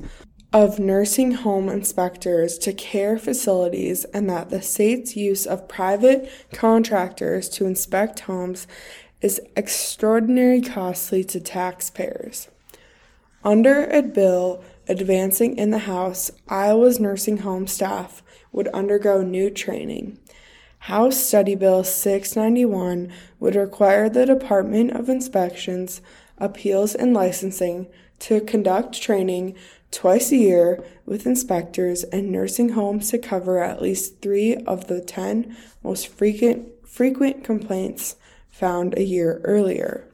of 0.52 0.78
nursing 0.78 1.32
home 1.32 1.68
inspectors 1.68 2.58
to 2.58 2.72
care 2.72 3.18
facilities 3.18 4.04
and 4.06 4.28
that 4.28 4.50
the 4.50 4.62
state's 4.62 5.16
use 5.16 5.46
of 5.46 5.68
private 5.68 6.30
contractors 6.52 7.48
to 7.50 7.66
inspect 7.66 8.20
homes 8.20 8.66
is 9.20 9.40
extraordinarily 9.56 10.62
costly 10.62 11.22
to 11.22 11.38
taxpayers. 11.38 12.48
Under 13.44 13.84
a 13.86 14.02
bill 14.02 14.62
advancing 14.88 15.56
in 15.56 15.70
the 15.70 15.78
House, 15.78 16.30
Iowa's 16.48 16.98
nursing 16.98 17.38
home 17.38 17.66
staff 17.66 18.22
would 18.52 18.68
undergo 18.68 19.22
new 19.22 19.50
training. 19.50 20.18
House 20.84 21.16
Study 21.16 21.54
Bill 21.54 21.84
691 21.84 23.12
would 23.38 23.54
require 23.54 24.08
the 24.08 24.24
Department 24.24 24.92
of 24.92 25.08
Inspections 25.08 26.00
appeals, 26.40 26.94
and 26.94 27.12
licensing 27.12 27.86
to 28.18 28.40
conduct 28.40 29.00
training 29.00 29.54
twice 29.90 30.32
a 30.32 30.36
year 30.36 30.82
with 31.04 31.26
inspectors 31.26 32.04
and 32.04 32.30
nursing 32.30 32.70
homes 32.70 33.10
to 33.10 33.18
cover 33.18 33.62
at 33.62 33.82
least 33.82 34.20
three 34.22 34.56
of 34.56 34.86
the 34.86 35.00
10 35.00 35.56
most 35.84 36.08
frequent, 36.08 36.68
frequent 36.86 37.44
complaints 37.44 38.16
found 38.48 38.96
a 38.96 39.04
year 39.04 39.40
earlier. 39.44 40.04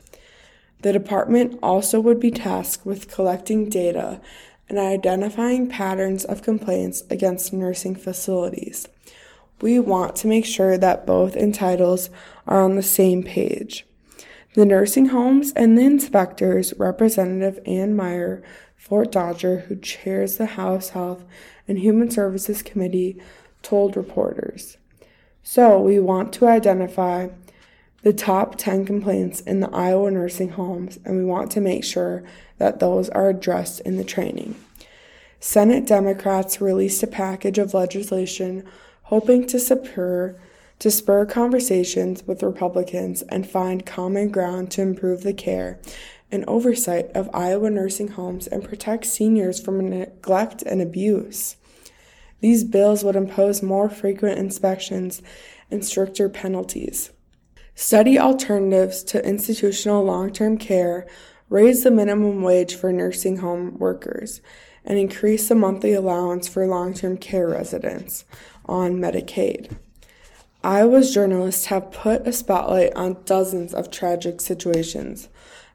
The 0.83 0.93
department 0.93 1.59
also 1.63 2.01
would 2.01 2.21
be 2.21 2.31
tasked 2.31 2.85
with 2.85 3.11
collecting 3.11 3.69
data 3.69 4.21
and 4.69 4.79
identifying 4.79 5.69
patterns 5.69 6.25
of 6.25 6.43
complaints 6.43 7.03
against 7.11 7.53
nursing 7.53 7.95
facilities. 7.95 8.89
We 9.61 9.79
want 9.79 10.17
to 10.17 10.27
make 10.27 10.45
sure 10.45 10.77
that 10.77 11.07
both 11.07 11.37
entitles 11.37 12.11
are 12.47 12.63
on 12.63 12.77
the 12.77 12.83
same 12.83 13.23
page. 13.23 13.87
The 14.55 14.67
nursing 14.67 15.07
homes 15.07 15.53
and 15.53 15.77
the 15.77 15.85
inspectors, 15.85 16.75
Representative 16.79 17.61
Ann 17.67 17.95
Meyer, 17.95 18.43
Fort 18.77 19.13
Dodger, 19.13 19.61
who 19.61 19.77
chairs 19.77 20.37
the 20.37 20.47
House 20.47 20.91
Health 20.91 21.25
and 21.67 21.79
Human 21.79 22.11
Services 22.11 22.63
Committee, 22.63 23.21
told 23.63 23.97
reporters. 23.97 24.77
So, 25.43 25.79
we 25.81 25.99
want 25.99 26.33
to 26.35 26.47
identify 26.47 27.29
the 28.03 28.13
top 28.13 28.57
10 28.57 28.85
complaints 28.85 29.41
in 29.41 29.61
the 29.61 29.71
Iowa 29.71 30.11
nursing 30.11 30.51
homes, 30.51 30.99
and 31.05 31.17
we 31.17 31.25
want 31.25 31.51
to 31.53 31.61
make 31.61 31.85
sure 31.85 32.23
that 32.59 32.81
those 32.81 33.09
are 33.11 33.29
addressed 33.29 33.81
in 33.81 33.97
the 33.97 34.05
training. 34.05 34.55
Senate 35.41 35.87
Democrats 35.87 36.61
released 36.61 37.03
a 37.03 37.07
package 37.07 37.59
of 37.59 37.75
legislation 37.75 38.65
hoping 39.05 39.47
to 39.47 39.59
spur 39.59 40.39
to 40.79 40.91
spur 40.91 41.25
conversations 41.25 42.27
with 42.27 42.43
Republicans 42.43 43.23
and 43.23 43.49
find 43.49 43.87
common 43.87 44.31
ground 44.31 44.71
to 44.71 44.83
improve 44.83 45.23
the 45.23 45.33
care 45.33 45.79
and 46.31 46.45
oversight 46.47 47.07
of 47.13 47.31
Iowa 47.33 47.71
nursing 47.71 48.09
homes 48.09 48.47
and 48.47 48.65
protect 48.65 49.07
seniors 49.07 49.61
from 49.61 49.89
neglect 49.89 50.63
and 50.63 50.83
abuse. 50.83 51.57
These 52.41 52.65
bills 52.65 53.05
would 53.05 53.17
impose 53.17 53.63
more 53.63 53.89
frequent 53.89 54.39
inspections 54.39 55.23
and 55.71 55.85
stricter 55.85 56.29
penalties. 56.29 57.11
Study 57.75 58.19
alternatives 58.19 59.03
to 59.05 59.27
institutional 59.27 60.05
long 60.05 60.33
term 60.33 60.59
care, 60.59 61.07
raise 61.49 61.85
the 61.85 61.91
minimum 61.91 62.43
wage 62.43 62.75
for 62.75 62.93
nursing 62.93 63.39
home 63.39 63.79
workers, 63.79 64.41
and 64.85 64.99
increase 64.99 65.49
the 65.49 65.55
monthly 65.55 65.93
allowance 65.93 66.49
for 66.49 66.67
long 66.67 66.95
term 66.95 67.17
care 67.17 67.49
residents 67.49 68.25
on 68.67 68.97
Medicaid. 68.97 69.77
Iowa's 70.63 71.13
journalists 71.15 71.67
have 71.67 71.93
put 71.93 72.27
a 72.27 72.33
spotlight 72.33 72.93
on 72.95 73.23
dozens 73.25 73.73
of 73.73 73.91
tragic 73.91 74.41
situations, 74.41 75.29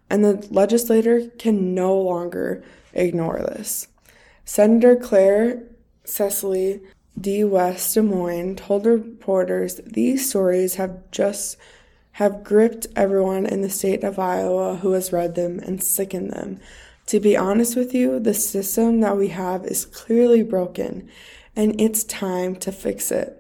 and 0.10 0.24
the 0.24 0.46
legislator 0.50 1.28
can 1.40 1.74
no 1.74 1.98
longer 1.98 2.64
ignore 2.94 3.40
this. 3.40 3.88
Senator 4.44 4.96
Claire 4.96 5.64
Celsi 6.06 6.82
D. 7.20 7.44
West 7.44 7.94
Des 7.94 8.02
Moines 8.02 8.56
told 8.56 8.86
reporters 8.86 9.80
these 9.86 10.30
stories 10.30 10.76
have 10.76 11.10
just 11.12 11.58
have 12.14 12.44
gripped 12.44 12.88
everyone 12.96 13.46
in 13.46 13.62
the 13.62 13.70
state 13.70 14.04
of 14.04 14.20
Iowa 14.20 14.78
who 14.78 14.92
has 14.92 15.14
read 15.14 15.36
them 15.36 15.60
and 15.60 15.82
sickened 15.82 16.32
them. 16.32 16.60
To 17.08 17.20
be 17.20 17.36
honest 17.36 17.76
with 17.76 17.94
you, 17.94 18.20
the 18.20 18.34
system 18.34 19.00
that 19.02 19.18
we 19.18 19.30
have 19.30 19.66
is 19.66 19.86
clearly 19.86 20.44
broken, 20.44 21.10
and 21.56 21.80
it's 21.80 22.04
time 22.04 22.56
to 22.58 22.72
fix 22.72 23.12
it. 23.12 23.38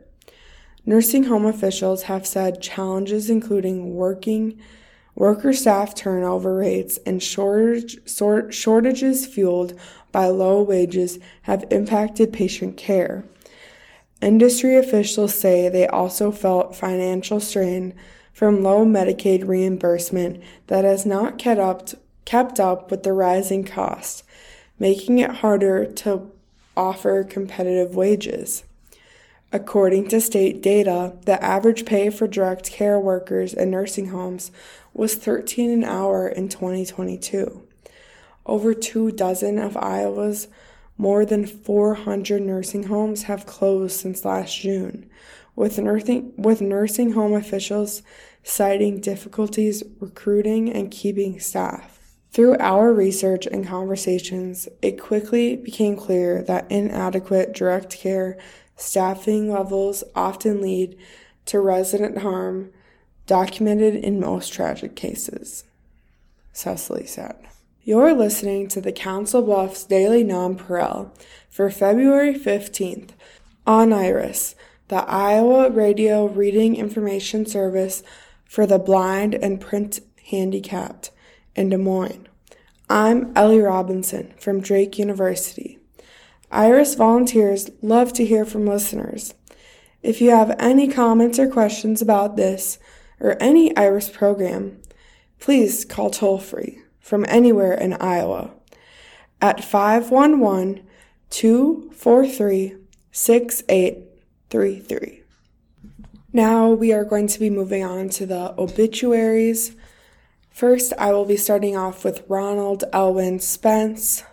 Nursing 0.85 1.25
home 1.25 1.45
officials 1.45 2.03
have 2.03 2.25
said 2.25 2.61
challenges 2.61 3.29
including 3.29 3.93
working 3.93 4.59
worker 5.15 5.53
staff 5.53 5.93
turnover 5.93 6.55
rates 6.55 6.97
and 7.05 7.21
shortage, 7.21 7.97
sort, 8.09 8.53
shortages 8.53 9.25
fueled 9.25 9.77
by 10.11 10.25
low 10.25 10.61
wages 10.61 11.19
have 11.43 11.65
impacted 11.69 12.33
patient 12.33 12.77
care. 12.77 13.25
Industry 14.21 14.77
officials 14.77 15.37
say 15.37 15.69
they 15.69 15.87
also 15.87 16.31
felt 16.31 16.75
financial 16.75 17.39
strain 17.39 17.93
from 18.41 18.63
low 18.63 18.83
Medicaid 18.83 19.47
reimbursement 19.47 20.41
that 20.65 20.83
has 20.83 21.05
not 21.05 21.37
kept 21.37 21.59
up, 21.59 21.89
kept 22.25 22.59
up 22.59 22.89
with 22.89 23.03
the 23.03 23.13
rising 23.13 23.63
cost, 23.63 24.23
making 24.79 25.19
it 25.19 25.29
harder 25.29 25.85
to 25.85 26.27
offer 26.75 27.23
competitive 27.23 27.95
wages. 27.95 28.63
According 29.53 30.07
to 30.07 30.19
state 30.19 30.63
data, 30.63 31.13
the 31.25 31.39
average 31.43 31.85
pay 31.85 32.09
for 32.09 32.25
direct 32.25 32.71
care 32.71 32.99
workers 32.99 33.53
in 33.53 33.69
nursing 33.69 34.07
homes 34.07 34.49
was 34.91 35.13
13 35.13 35.69
an 35.69 35.83
hour 35.83 36.27
in 36.27 36.49
2022. 36.49 37.61
Over 38.47 38.73
two 38.73 39.11
dozen 39.11 39.59
of 39.59 39.77
Iowa's 39.77 40.47
more 40.97 41.27
than 41.27 41.45
400 41.45 42.41
nursing 42.41 42.85
homes 42.85 43.23
have 43.23 43.45
closed 43.45 43.99
since 43.99 44.25
last 44.25 44.61
June, 44.61 45.07
with 45.55 45.77
nursing, 45.77 46.33
with 46.37 46.59
nursing 46.59 47.11
home 47.11 47.33
officials 47.33 48.01
citing 48.43 48.99
difficulties 48.99 49.83
recruiting 49.99 50.71
and 50.71 50.91
keeping 50.91 51.39
staff. 51.39 51.99
Through 52.31 52.57
our 52.59 52.93
research 52.93 53.45
and 53.45 53.67
conversations, 53.67 54.69
it 54.81 55.01
quickly 55.01 55.57
became 55.57 55.97
clear 55.97 56.41
that 56.43 56.71
inadequate 56.71 57.53
direct 57.53 57.97
care 57.97 58.37
Staffing 58.81 59.51
levels 59.51 60.03
often 60.15 60.59
lead 60.59 60.97
to 61.45 61.59
resident 61.59 62.17
harm, 62.17 62.71
documented 63.27 63.93
in 63.93 64.19
most 64.19 64.51
tragic 64.51 64.95
cases, 64.95 65.65
Celsi 66.51 67.07
said. 67.07 67.35
You're 67.83 68.15
listening 68.15 68.67
to 68.69 68.81
the 68.81 68.91
Council 68.91 69.43
Bluffs 69.43 69.83
Daily 69.83 70.23
Nonpareil 70.23 71.11
for 71.47 71.69
February 71.69 72.33
15th 72.33 73.09
on 73.67 73.93
IRIS, 73.93 74.55
the 74.87 75.03
Iowa 75.07 75.69
Radio 75.69 76.25
Reading 76.25 76.75
Information 76.75 77.45
Service 77.45 78.01
for 78.51 78.67
the 78.67 78.77
Blind 78.77 79.33
and 79.33 79.59
Print 79.61 80.01
Handicapped 80.29 81.09
in 81.55 81.69
Des 81.69 81.77
Moines. 81.77 82.27
I'm 82.89 83.31
Ellie 83.33 83.61
Robinson 83.61 84.33
from 84.37 84.59
Drake 84.59 84.99
University. 84.99 85.79
IRIS 86.51 86.95
volunteers 86.95 87.69
love 87.81 88.11
to 88.11 88.25
hear 88.25 88.43
from 88.43 88.67
listeners. 88.67 89.33
If 90.03 90.19
you 90.19 90.31
have 90.31 90.53
any 90.59 90.89
comments 90.89 91.39
or 91.39 91.47
questions 91.47 92.01
about 92.01 92.35
this 92.35 92.77
or 93.21 93.41
any 93.41 93.73
IRIS 93.77 94.09
program, 94.09 94.81
please 95.39 95.85
call 95.85 96.09
toll 96.09 96.37
free 96.37 96.79
from 96.99 97.25
anywhere 97.29 97.73
in 97.73 97.93
Iowa 97.93 98.51
at 99.39 99.63
511 99.63 100.85
243 101.29 102.75
6833. 103.13 105.20
Now 106.33 106.69
we 106.69 106.93
are 106.93 107.03
going 107.03 107.27
to 107.27 107.39
be 107.39 107.49
moving 107.49 107.83
on 107.83 108.07
to 108.09 108.25
the 108.25 108.57
obituaries. 108.57 109.75
First, 110.49 110.93
I 110.97 111.11
will 111.11 111.25
be 111.25 111.35
starting 111.35 111.75
off 111.75 112.05
with 112.05 112.23
Ronald 112.29 112.85
Elwin 112.93 113.39
Spence. 113.39 114.23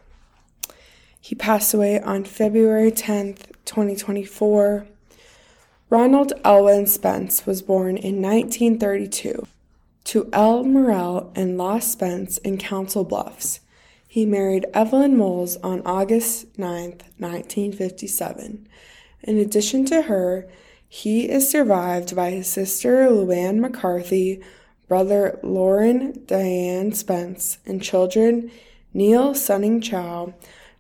He 1.21 1.35
passed 1.35 1.75
away 1.75 2.01
on 2.01 2.23
February 2.23 2.93
10th, 2.93 3.51
2024. 3.65 4.87
Ronald 5.91 6.33
Elwin 6.45 6.87
Spence 6.87 7.47
was 7.47 7.63
born 7.63 7.97
in 7.97 8.23
1932 8.23 9.49
to 10.05 10.29
L. 10.33 10.63
Morrell 10.63 11.33
and 11.35 11.59
Law 11.59 11.81
Spence 11.81 12.39
in 12.39 12.59
Council 12.59 13.03
Bluffs. 13.03 13.59
He 14.07 14.25
married 14.25 14.67
Evelyn 14.73 15.17
Moles 15.17 15.57
on 15.59 15.83
August 15.85 16.57
9, 16.57 16.91
1957. 17.19 18.69
In 19.25 19.39
addition 19.39 19.85
to 19.87 20.03
her, 20.03 20.49
he 20.89 21.29
is 21.29 21.49
survived 21.49 22.17
by 22.17 22.31
his 22.31 22.49
sister 22.49 23.07
Luann 23.09 23.61
McCarthy, 23.61 24.43
brother 24.89 25.39
Lauren 25.43 26.25
Diane 26.27 26.93
Spence, 26.93 27.59
and 27.67 27.83
children 27.83 28.51
Neil 28.95 29.35
Sunning 29.35 29.83
Chow, 29.83 30.33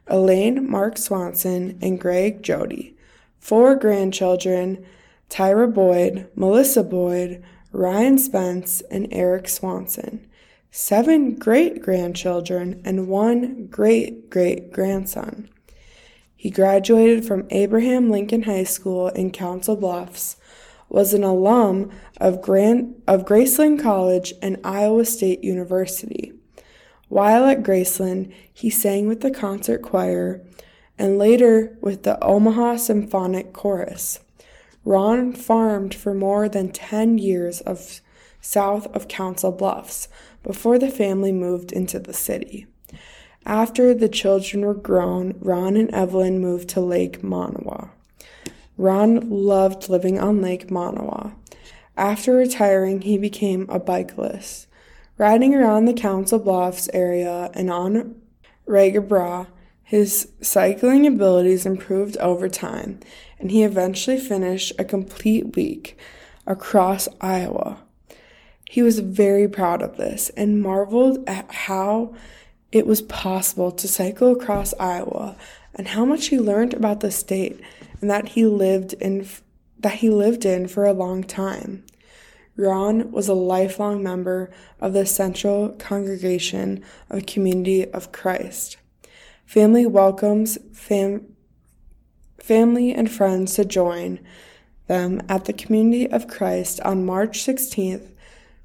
Elaine 0.06 0.68
Mark 0.68 0.96
Swanson, 0.96 1.78
and 1.82 2.00
Greg 2.00 2.42
Jody. 2.42 2.96
Four 3.38 3.76
grandchildren 3.76 4.84
Tyra 5.28 5.72
Boyd, 5.72 6.26
Melissa 6.34 6.82
Boyd, 6.82 7.42
Ryan 7.70 8.16
Spence, 8.16 8.80
and 8.90 9.08
Eric 9.12 9.46
Swanson. 9.46 10.26
Seven 10.70 11.34
great 11.34 11.82
grandchildren 11.82 12.80
and 12.84 13.08
one 13.08 13.66
great 13.66 14.30
great 14.30 14.72
grandson. 14.72 15.50
He 16.40 16.50
graduated 16.50 17.24
from 17.24 17.48
Abraham 17.50 18.10
Lincoln 18.10 18.44
High 18.44 18.62
School 18.62 19.08
in 19.08 19.32
Council 19.32 19.74
Bluffs, 19.74 20.36
was 20.88 21.12
an 21.12 21.24
alum 21.24 21.90
of, 22.20 22.40
Grand, 22.40 22.94
of 23.08 23.24
Graceland 23.24 23.82
College 23.82 24.32
and 24.40 24.56
Iowa 24.62 25.04
State 25.04 25.42
University. 25.42 26.32
While 27.08 27.44
at 27.46 27.64
Graceland, 27.64 28.32
he 28.52 28.70
sang 28.70 29.08
with 29.08 29.20
the 29.20 29.32
concert 29.32 29.82
choir 29.82 30.40
and 30.96 31.18
later 31.18 31.76
with 31.80 32.04
the 32.04 32.22
Omaha 32.22 32.76
Symphonic 32.76 33.52
Chorus. 33.52 34.20
Ron 34.84 35.32
farmed 35.32 35.92
for 35.92 36.14
more 36.14 36.48
than 36.48 36.70
10 36.70 37.18
years 37.18 37.60
of 37.62 38.00
south 38.40 38.86
of 38.94 39.08
Council 39.08 39.50
Bluffs 39.50 40.06
before 40.44 40.78
the 40.78 40.88
family 40.88 41.32
moved 41.32 41.72
into 41.72 41.98
the 41.98 42.14
city. 42.14 42.68
After 43.48 43.94
the 43.94 44.10
children 44.10 44.64
were 44.64 44.74
grown, 44.74 45.34
Ron 45.40 45.78
and 45.78 45.90
Evelyn 45.90 46.38
moved 46.38 46.68
to 46.70 46.80
Lake 46.80 47.22
Manawa. 47.22 47.88
Ron 48.76 49.30
loved 49.30 49.88
living 49.88 50.20
on 50.20 50.42
Lake 50.42 50.68
Manawa. 50.68 51.32
After 51.96 52.34
retiring, 52.34 53.00
he 53.00 53.16
became 53.16 53.66
a 53.70 53.80
bicyclist 53.80 54.66
Riding 55.16 55.52
around 55.52 55.86
the 55.86 55.94
Council 55.94 56.38
Bluffs 56.38 56.88
area 56.92 57.50
and 57.54 57.70
on 57.70 58.20
RAGBRAI, 58.68 59.48
his 59.82 60.28
cycling 60.40 61.08
abilities 61.08 61.66
improved 61.66 62.16
over 62.18 62.48
time, 62.48 63.00
and 63.40 63.50
he 63.50 63.64
eventually 63.64 64.20
finished 64.20 64.74
a 64.78 64.84
complete 64.84 65.56
week 65.56 65.98
across 66.46 67.08
Iowa. 67.20 67.78
He 68.70 68.80
was 68.80 69.00
very 69.00 69.48
proud 69.48 69.82
of 69.82 69.96
this 69.96 70.30
and 70.36 70.62
marveled 70.62 71.26
at 71.26 71.50
how 71.50 72.14
it 72.70 72.86
was 72.86 73.02
possible 73.02 73.72
to 73.72 73.88
cycle 73.88 74.32
across 74.32 74.74
Iowa 74.78 75.36
and 75.74 75.88
how 75.88 76.04
much 76.04 76.26
he 76.26 76.38
learned 76.38 76.74
about 76.74 77.00
the 77.00 77.10
state 77.10 77.60
and 78.00 78.10
that 78.10 78.30
he 78.30 78.44
lived 78.44 78.94
in 78.94 79.26
that 79.80 79.94
he 79.94 80.10
lived 80.10 80.44
in 80.44 80.66
for 80.66 80.84
a 80.84 80.92
long 80.92 81.22
time. 81.22 81.84
Ron 82.56 83.12
was 83.12 83.28
a 83.28 83.34
lifelong 83.34 84.02
member 84.02 84.50
of 84.80 84.92
the 84.92 85.06
Central 85.06 85.68
Congregation 85.70 86.82
of 87.08 87.26
Community 87.26 87.88
of 87.88 88.10
Christ. 88.10 88.76
Family 89.46 89.86
welcomes 89.86 90.58
fam- 90.72 91.36
family 92.40 92.92
and 92.92 93.08
friends 93.08 93.54
to 93.54 93.64
join 93.64 94.18
them 94.88 95.22
at 95.28 95.44
the 95.44 95.52
Community 95.52 96.10
of 96.10 96.26
Christ 96.26 96.80
on 96.80 97.06
March 97.06 97.38
16th, 97.38 98.08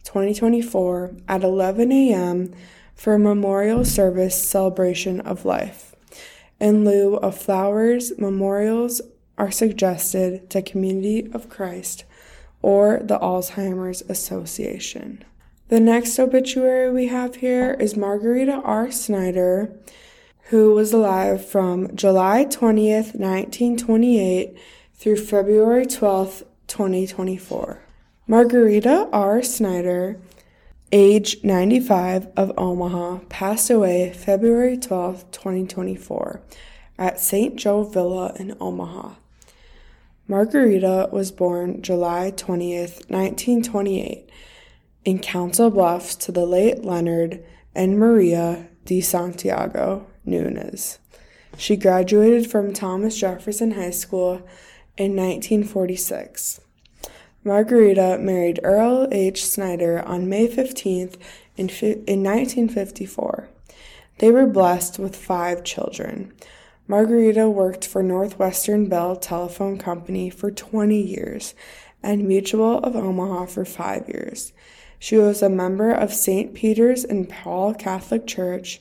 2024 0.04 1.16
at 1.28 1.44
11 1.44 1.92
a.m. 1.92 2.54
for 2.96 3.18
memorial 3.18 3.84
service 3.86 4.42
celebration 4.42 5.20
of 5.22 5.46
life. 5.46 5.96
In 6.60 6.86
lieu 6.86 7.16
of 7.16 7.38
flowers, 7.38 8.18
memorials 8.18 9.02
are 9.38 9.52
suggested 9.52 10.50
to 10.50 10.62
Community 10.62 11.30
of 11.34 11.50
Christ 11.50 12.06
or 12.62 13.00
the 13.04 13.20
Alzheimer's 13.20 14.02
Association. 14.08 15.24
The 15.68 15.80
next 15.80 16.18
obituary 16.20 16.92
we 16.92 17.08
have 17.08 17.38
here 17.38 17.74
is 17.80 17.98
Margarita 17.98 18.62
R. 18.64 18.92
Snyder, 18.92 19.74
who 20.50 20.74
was 20.74 20.94
alive 20.94 21.46
from 21.46 21.96
July 21.96 22.46
20th, 22.46 23.16
1928 23.16 24.58
through 24.94 25.18
February 25.18 25.86
12th, 25.86 26.44
2024. 26.68 27.82
Margarita 28.28 29.10
R. 29.12 29.42
Snyder, 29.42 30.18
age 30.94 31.44
95 31.44 32.28
of 32.38 32.54
Omaha, 32.56 33.22
passed 33.28 33.72
away 33.72 34.14
February 34.14 34.78
12, 34.78 35.32
2024, 35.32 36.40
at 37.00 37.20
St. 37.20 37.56
Joe 37.56 37.84
Villa 37.84 38.32
in 38.36 38.56
Omaha. 38.62 39.16
Margarita 40.28 41.10
was 41.12 41.32
born 41.32 41.82
July 41.82 42.32
20th, 42.32 43.10
1928, 43.10 44.30
in 45.04 45.18
Council 45.18 45.72
Bluffs 45.72 46.16
to 46.16 46.32
the 46.32 46.46
late 46.46 46.86
Leonard 46.86 47.44
and 47.74 48.00
Maria 48.00 48.70
de 48.86 49.02
Santiago 49.02 50.06
Nunes. 50.24 51.00
She 51.58 51.76
graduated 51.76 52.50
from 52.52 52.72
Thomas 52.72 53.18
Jefferson 53.18 53.72
High 53.72 53.90
School 53.90 54.48
in 54.96 55.16
1946. 55.16 56.62
Margarita 57.46 58.18
married 58.22 58.60
Earl 58.64 59.08
H. 59.12 59.46
Snyder 59.46 60.02
on 60.02 60.30
May 60.30 60.48
15th 60.48 61.18
in, 61.58 61.70
in 61.70 62.24
1954. 62.24 63.50
They 64.20 64.32
were 64.32 64.48
blessed 64.48 64.98
with 64.98 65.16
five 65.16 65.66
children. 65.66 66.32
Margarita 66.88 67.50
worked 67.50 67.86
for 67.86 68.02
Northwestern 68.02 68.88
Bell 68.88 69.18
Telephone 69.18 69.78
Company 69.78 70.30
for 70.30 70.52
20 70.52 71.02
years 71.02 71.54
and 72.02 72.28
Mutual 72.28 72.80
of 72.80 72.96
Omaha 72.96 73.48
for 73.48 73.66
five 73.66 74.08
years. 74.08 74.54
She 74.98 75.18
was 75.18 75.42
a 75.42 75.50
member 75.50 75.92
of 75.92 76.14
St. 76.14 76.54
Peter's 76.54 77.04
and 77.04 77.28
Paul 77.28 77.74
Catholic 77.74 78.26
Church. 78.26 78.80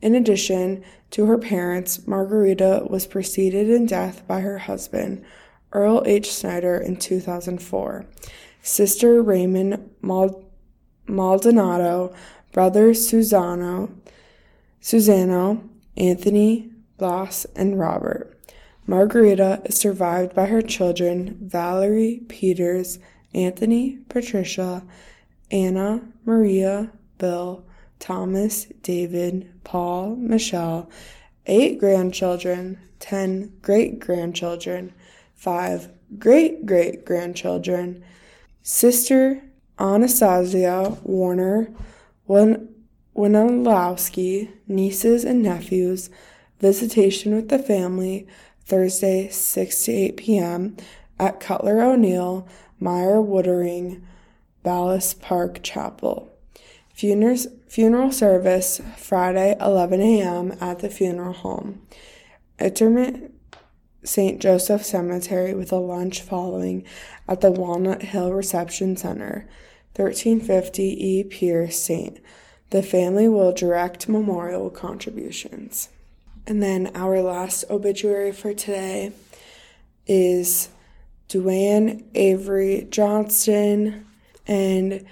In 0.00 0.14
addition 0.14 0.84
to 1.10 1.26
her 1.26 1.38
parents, 1.38 2.06
Margarita 2.06 2.86
was 2.88 3.06
preceded 3.06 3.68
in 3.68 3.86
death 3.86 4.24
by 4.28 4.40
her 4.40 4.58
husband, 4.58 5.24
Earl 5.72 6.02
H. 6.06 6.32
Snyder, 6.32 6.76
in 6.76 6.96
2004, 6.96 8.06
sister 8.62 9.22
Raymond 9.22 9.90
Maldonado, 11.06 12.14
brother 12.52 12.90
Susano, 12.90 13.90
Susano, 14.80 15.68
Anthony 15.96 16.70
Blas, 16.96 17.46
and 17.56 17.78
Robert. 17.78 18.38
Margarita 18.86 19.62
is 19.64 19.76
survived 19.76 20.34
by 20.34 20.46
her 20.46 20.62
children 20.62 21.36
Valerie, 21.40 22.22
Peters, 22.28 22.98
Anthony, 23.34 23.98
Patricia, 24.08 24.84
Anna, 25.50 26.02
Maria, 26.24 26.92
Bill, 27.18 27.64
Thomas, 27.98 28.66
David, 28.82 29.52
Paul, 29.64 30.16
Michelle, 30.16 30.88
eight 31.46 31.78
grandchildren, 31.78 32.78
ten 33.00 33.52
great 33.62 33.98
grandchildren, 33.98 34.92
five 35.36 35.90
great 36.18 36.66
great 36.66 37.04
grandchildren, 37.04 38.02
sister 38.62 39.42
Anastasia 39.78 40.98
Warner, 41.02 41.68
Winalowski, 43.16 44.50
nieces 44.66 45.24
and 45.24 45.42
nephews, 45.42 46.10
visitation 46.60 47.34
with 47.34 47.48
the 47.48 47.58
family, 47.58 48.26
Thursday, 48.64 49.28
6 49.28 49.84
to 49.84 49.92
8 49.92 50.16
p.m. 50.16 50.76
at 51.18 51.40
Cutler 51.40 51.82
O'Neill, 51.82 52.48
Meyer 52.80 53.16
Woodring, 53.16 54.02
Ballas 54.64 55.18
Park 55.20 55.62
Chapel. 55.62 56.32
Funerals, 56.92 57.46
funeral 57.68 58.10
service, 58.10 58.80
Friday, 58.96 59.54
11 59.60 60.00
a.m. 60.00 60.56
at 60.60 60.80
the 60.80 60.88
funeral 60.88 61.34
home. 61.34 61.82
Interment 62.58 63.32
St. 64.06 64.40
Joseph 64.40 64.84
Cemetery 64.84 65.54
with 65.54 65.72
a 65.72 65.76
lunch 65.76 66.22
following 66.22 66.84
at 67.28 67.40
the 67.40 67.50
Walnut 67.50 68.02
Hill 68.02 68.32
Reception 68.32 68.96
Center, 68.96 69.48
1350 69.94 70.82
E. 70.82 71.24
Pierce, 71.24 71.78
St. 71.78 72.20
The 72.70 72.82
family 72.82 73.28
will 73.28 73.52
direct 73.52 74.08
memorial 74.08 74.70
contributions. 74.70 75.88
And 76.46 76.62
then 76.62 76.90
our 76.94 77.20
last 77.20 77.64
obituary 77.68 78.32
for 78.32 78.54
today 78.54 79.12
is 80.06 80.68
Duane 81.28 82.08
Avery 82.14 82.86
Johnston, 82.90 84.06
and 84.46 85.04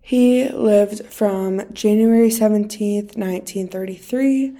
he 0.00 0.48
lived 0.48 1.06
from 1.06 1.72
January 1.72 2.28
17th, 2.28 3.16
1933 3.16 4.56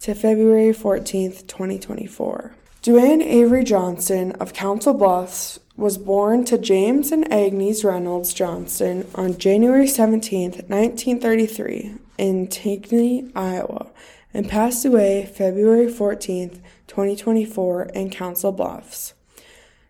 to 0.00 0.14
February 0.14 0.72
14th, 0.72 1.46
2024. 1.48 2.54
Duane 2.86 3.20
Avery 3.20 3.64
Johnson 3.64 4.30
of 4.38 4.52
Council 4.52 4.94
Bluffs 4.94 5.58
was 5.76 5.98
born 5.98 6.44
to 6.44 6.56
James 6.56 7.10
and 7.10 7.26
Agnes 7.32 7.82
Reynolds 7.82 8.32
Johnson 8.32 9.08
on 9.16 9.38
January 9.38 9.88
17, 9.88 10.52
1933, 10.68 11.94
in 12.16 12.46
Taney, 12.46 13.28
Iowa, 13.34 13.90
and 14.32 14.48
passed 14.48 14.84
away 14.84 15.26
February 15.26 15.90
14, 15.90 16.62
2024, 16.86 17.86
in 17.86 18.08
Council 18.08 18.52
Bluffs. 18.52 19.14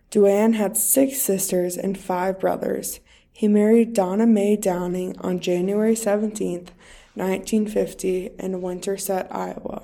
Duane 0.09 0.53
had 0.53 0.75
six 0.75 1.21
sisters 1.21 1.77
and 1.77 1.99
five 1.99 2.39
brothers. 2.39 2.99
He 3.31 3.47
married 3.47 3.93
Donna 3.93 4.25
Mae 4.25 4.55
Downing 4.55 5.15
on 5.19 5.39
January 5.39 5.95
17, 5.95 6.69
1950, 7.13 8.31
in 8.39 8.59
Winterset, 8.59 9.27
Iowa. 9.29 9.83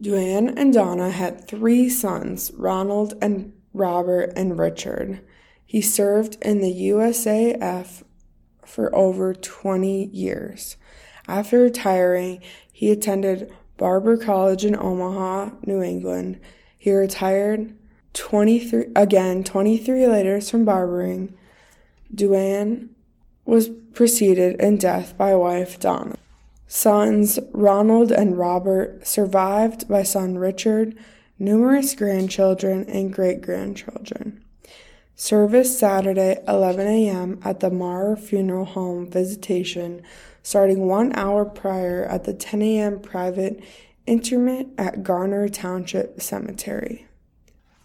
Duane 0.00 0.48
and 0.56 0.72
Donna 0.72 1.10
had 1.10 1.46
three 1.46 1.90
sons, 1.90 2.50
Ronald 2.56 3.14
and 3.20 3.52
Robert 3.74 4.32
and 4.34 4.58
Richard. 4.58 5.20
He 5.66 5.82
served 5.82 6.38
in 6.42 6.60
the 6.60 6.88
USAF 6.90 8.02
for 8.64 8.94
over 8.94 9.34
20 9.34 10.06
years. 10.06 10.76
After 11.28 11.60
retiring, 11.60 12.40
he 12.72 12.90
attended 12.90 13.52
Barber 13.76 14.16
College 14.16 14.64
in 14.64 14.74
Omaha, 14.74 15.50
New 15.66 15.82
England. 15.82 16.40
He 16.78 16.92
retired 16.92 17.74
23 18.14 18.86
again 18.96 19.44
23 19.44 20.06
later 20.06 20.40
from 20.40 20.64
barbering. 20.64 21.34
Duane 22.12 22.90
was 23.44 23.68
preceded 23.68 24.60
in 24.60 24.78
death 24.78 25.16
by 25.18 25.34
wife 25.34 25.78
Donna. 25.78 26.16
Sons 26.72 27.40
Ronald 27.50 28.12
and 28.12 28.38
Robert 28.38 29.04
survived 29.04 29.88
by 29.88 30.04
son 30.04 30.38
Richard, 30.38 30.96
numerous 31.36 31.96
grandchildren 31.96 32.84
and 32.88 33.12
great 33.12 33.40
grandchildren. 33.40 34.44
Service 35.16 35.76
Saturday, 35.76 36.38
11 36.46 36.86
a.m. 36.86 37.40
at 37.44 37.58
the 37.58 37.70
Marr 37.70 38.14
Funeral 38.14 38.66
Home 38.66 39.10
visitation, 39.10 40.00
starting 40.44 40.86
one 40.86 41.12
hour 41.16 41.44
prior 41.44 42.04
at 42.04 42.22
the 42.22 42.32
10 42.32 42.62
a.m. 42.62 43.00
private 43.00 43.60
interment 44.06 44.68
at 44.78 45.02
Garner 45.02 45.48
Township 45.48 46.22
Cemetery. 46.22 47.08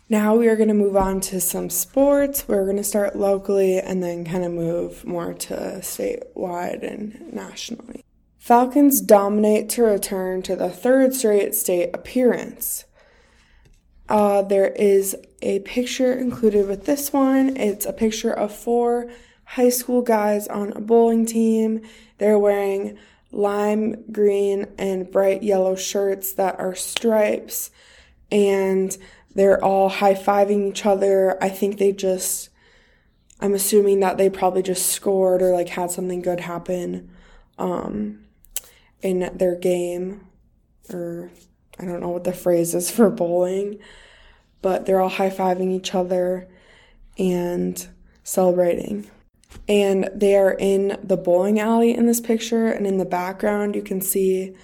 Now 0.09 0.35
we 0.35 0.47
are 0.47 0.55
going 0.55 0.67
to 0.67 0.75
move 0.75 0.95
on 0.95 1.21
to 1.21 1.41
some 1.41 1.71
sports. 1.71 2.47
We're 2.47 2.65
going 2.65 2.77
to 2.77 2.83
start 2.83 3.15
locally 3.15 3.79
and 3.79 4.03
then 4.03 4.25
kind 4.25 4.45
of 4.45 4.51
move 4.51 5.03
more 5.05 5.33
to 5.33 5.79
statewide 5.81 6.83
and 6.83 7.33
nationally. 7.33 8.04
Falcons 8.45 9.01
dominate 9.01 9.69
to 9.69 9.81
return 9.81 10.43
to 10.43 10.55
the 10.55 10.69
third 10.69 11.15
straight 11.15 11.55
state 11.55 11.89
appearance. 11.95 12.85
Uh, 14.07 14.43
there 14.43 14.67
is 14.67 15.17
a 15.41 15.61
picture 15.61 16.13
included 16.13 16.67
with 16.67 16.85
this 16.85 17.11
one. 17.11 17.57
It's 17.57 17.87
a 17.87 17.91
picture 17.91 18.31
of 18.31 18.53
four 18.53 19.09
high 19.45 19.69
school 19.69 20.03
guys 20.03 20.47
on 20.47 20.73
a 20.73 20.79
bowling 20.79 21.25
team. 21.25 21.81
They're 22.19 22.37
wearing 22.37 22.99
lime 23.31 24.11
green 24.11 24.67
and 24.77 25.09
bright 25.09 25.41
yellow 25.41 25.75
shirts 25.75 26.31
that 26.33 26.59
are 26.59 26.75
stripes, 26.75 27.71
and 28.31 28.95
they're 29.33 29.63
all 29.65 29.89
high 29.89 30.13
fiving 30.13 30.69
each 30.69 30.85
other. 30.85 31.35
I 31.43 31.49
think 31.49 31.79
they 31.79 31.93
just, 31.93 32.49
I'm 33.39 33.55
assuming 33.55 34.01
that 34.01 34.19
they 34.19 34.29
probably 34.29 34.61
just 34.61 34.85
scored 34.85 35.41
or 35.41 35.51
like 35.51 35.69
had 35.69 35.89
something 35.89 36.21
good 36.21 36.41
happen. 36.41 37.09
Um, 37.57 38.24
in 39.01 39.29
their 39.37 39.55
game, 39.55 40.27
or 40.89 41.31
I 41.79 41.85
don't 41.85 42.01
know 42.01 42.09
what 42.09 42.23
the 42.23 42.33
phrase 42.33 42.73
is 42.73 42.89
for 42.91 43.09
bowling, 43.09 43.79
but 44.61 44.85
they're 44.85 45.01
all 45.01 45.09
high 45.09 45.29
fiving 45.29 45.71
each 45.71 45.93
other 45.93 46.47
and 47.17 47.87
celebrating. 48.23 49.09
And 49.67 50.09
they 50.13 50.35
are 50.35 50.53
in 50.53 50.97
the 51.01 51.17
bowling 51.17 51.59
alley 51.59 51.93
in 51.93 52.05
this 52.05 52.19
picture, 52.19 52.67
and 52.67 52.85
in 52.85 52.97
the 52.97 53.05
background, 53.05 53.75
you 53.75 53.81
can 53.81 54.01
see 54.01 54.55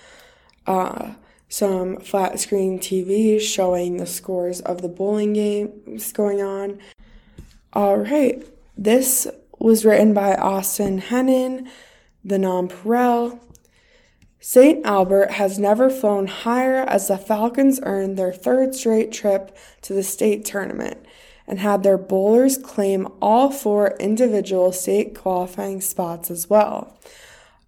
uh, 0.68 1.14
some 1.48 1.98
flat 1.98 2.40
screen 2.40 2.80
TVs 2.80 3.42
showing 3.42 3.98
the 3.98 4.06
scores 4.06 4.62
of 4.62 4.82
the 4.82 4.88
bowling 4.88 5.34
games 5.34 6.12
going 6.14 6.42
on. 6.42 6.80
All 7.74 7.98
right, 7.98 8.44
this 8.78 9.28
was 9.60 9.86
written 9.86 10.14
by 10.14 10.36
Austin 10.36 11.02
Hennon, 11.02 11.68
the 12.24 12.38
nonpareil, 12.38 13.40
St. 14.44 14.84
Albert 14.84 15.34
has 15.34 15.60
never 15.60 15.92
flown 15.92 16.26
higher 16.26 16.78
as 16.88 17.08
the 17.08 17.18
Falcons 17.20 17.80
earned 17.84 18.18
their 18.18 18.34
third 18.34 18.74
straight 18.74 19.12
trip 19.12 19.56
to 19.84 19.94
the 19.94 20.02
state 20.02 20.44
tournament 20.44 21.06
and 21.46 21.60
had 21.60 21.84
their 21.84 21.98
bowlers 21.98 22.58
claim 22.58 23.08
all 23.22 23.52
four 23.52 23.96
individual 24.00 24.72
state 24.72 25.14
qualifying 25.14 25.80
spots 25.80 26.32
as 26.32 26.50
well. 26.50 26.98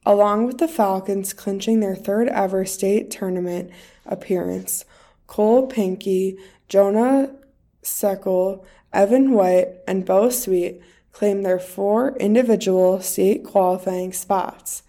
Along 0.03 0.47
with 0.47 0.57
the 0.57 0.67
Falcons 0.67 1.31
clinching 1.31 1.79
their 1.79 1.95
third 1.95 2.27
ever 2.29 2.65
state 2.65 3.11
tournament 3.11 3.69
appearance, 4.07 4.83
Cole 5.27 5.67
Pinky, 5.67 6.39
Jonah 6.69 7.35
Seckel, 7.83 8.65
Evan 8.91 9.31
White, 9.31 9.67
and 9.87 10.05
Bo 10.05 10.31
Sweet 10.31 10.81
claimed 11.11 11.45
their 11.45 11.59
four 11.59 12.17
individual 12.17 12.99
state 12.99 13.43
qualifying 13.43 14.11
spots. 14.11 14.81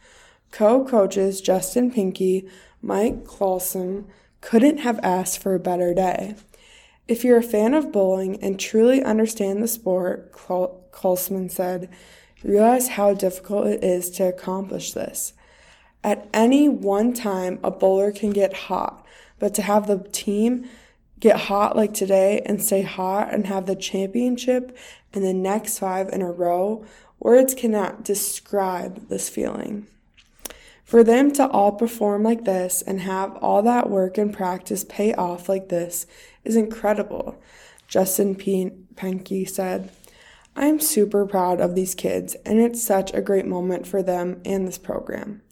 Co 0.55 0.85
coaches 0.85 1.41
Justin 1.41 1.91
Pinky, 1.91 2.49
Mike 2.81 3.25
Clausen 3.25 4.07
couldn't 4.41 4.79
have 4.79 5.01
asked 5.03 5.41
for 5.41 5.57
a 5.57 5.59
better 5.59 5.93
day. 5.93 6.37
If 7.09 7.25
you're 7.25 7.39
a 7.39 7.43
fan 7.43 7.75
of 7.75 7.91
bowling 7.91 8.41
and 8.41 8.61
truly 8.61 9.03
understand 9.03 9.61
the 9.61 9.67
sport, 9.67 10.31
Colsman 10.31 11.51
said, 11.51 11.89
realize 12.45 12.91
how 12.91 13.15
difficult 13.15 13.67
it 13.67 13.83
is 13.83 14.09
to 14.11 14.29
accomplish 14.29 14.93
this. 14.93 15.33
At 16.05 16.29
any 16.33 16.69
one 16.69 17.15
time, 17.15 17.59
a 17.65 17.73
bowler 17.73 18.13
can 18.13 18.31
get 18.31 18.55
hot, 18.55 19.05
but 19.41 19.55
to 19.55 19.63
have 19.63 19.89
the 19.89 20.07
team 20.13 20.69
get 21.19 21.37
hot 21.37 21.75
like 21.75 21.95
today 21.95 22.43
and 22.47 22.63
stay 22.63 22.83
hot 22.83 23.35
and 23.35 23.49
have 23.49 23.67
the 23.67 23.75
championship 23.75 24.79
in 25.13 25.23
the 25.23 25.35
next 25.35 25.81
five 25.81 26.11
in 26.11 26.23
a 26.23 26.31
row, 26.31 26.85
words 27.19 27.55
cannot 27.55 28.05
describe 28.05 29.09
this 29.09 29.29
feeling. 29.29 29.89
For 30.85 31.03
them 31.03 31.33
to 31.33 31.49
all 31.49 31.73
perform 31.73 32.23
like 32.23 32.45
this 32.45 32.83
and 32.83 33.01
have 33.01 33.37
all 33.37 33.63
that 33.63 33.89
work 33.89 34.19
and 34.19 34.33
practice 34.33 34.85
pay 34.85 35.15
off 35.15 35.49
like 35.49 35.69
this 35.71 36.07
is 36.45 36.57
incredible, 36.57 37.41
Justin 37.89 38.35
P- 38.35 38.71
Penke 38.95 39.49
said. 39.49 39.91
I 40.55 40.67
am 40.67 40.79
super 40.79 41.27
proud 41.27 41.61
of 41.61 41.75
these 41.75 41.97
kids, 41.97 42.37
and 42.47 42.61
it's 42.61 42.83
such 42.83 43.13
a 43.13 43.23
great 43.23 43.47
moment 43.47 43.89
for 43.89 44.03
them 44.03 44.41
and 44.45 44.69
this 44.69 44.79
program. 44.79 45.43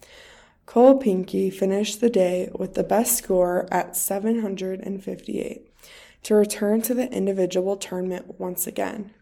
Cole 0.66 0.98
Pinckey 0.98 1.50
finished 1.50 2.00
the 2.00 2.10
day 2.10 2.48
with 2.54 2.74
the 2.74 2.84
best 2.84 3.16
score 3.16 3.66
at 3.72 3.96
758 3.96 5.68
to 6.22 6.34
return 6.34 6.82
to 6.82 6.94
the 6.94 7.10
individual 7.10 7.76
tournament 7.76 8.38
once 8.38 8.66
again. 8.66 9.12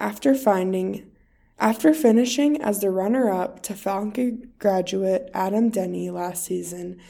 After 0.00 0.34
finding 0.34 1.10
after 1.58 1.92
finishing 1.92 2.60
as 2.60 2.80
the 2.80 2.90
runner 2.90 3.30
up 3.30 3.62
to 3.64 3.74
Falcon 3.74 4.52
graduate 4.58 5.28
Adam 5.34 5.70
Denny 5.70 6.08
last 6.08 6.44
season, 6.44 7.00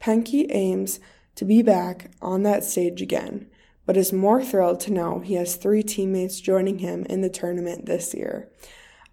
Penke 0.00 0.46
aims 0.50 1.00
to 1.34 1.44
be 1.44 1.62
back 1.62 2.10
on 2.22 2.42
that 2.44 2.62
stage 2.62 3.02
again, 3.02 3.48
but 3.86 3.96
is 3.96 4.12
more 4.12 4.44
thrilled 4.44 4.80
to 4.80 4.92
know 4.92 5.18
he 5.18 5.34
has 5.34 5.56
three 5.56 5.82
teammates 5.82 6.40
joining 6.40 6.78
him 6.78 7.04
in 7.06 7.20
the 7.20 7.28
tournament 7.28 7.86
this 7.86 8.14
year. 8.14 8.48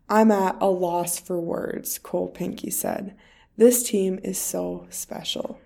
I'm 0.09 0.31
at 0.31 0.55
a 0.61 0.67
loss 0.67 1.19
for 1.19 1.39
words, 1.39 1.97
Cole 1.97 2.31
Pinckey 2.31 2.71
said. 2.71 3.15
This 3.57 3.83
team 3.83 4.19
is 4.23 4.37
so 4.37 4.85
special. 4.89 5.59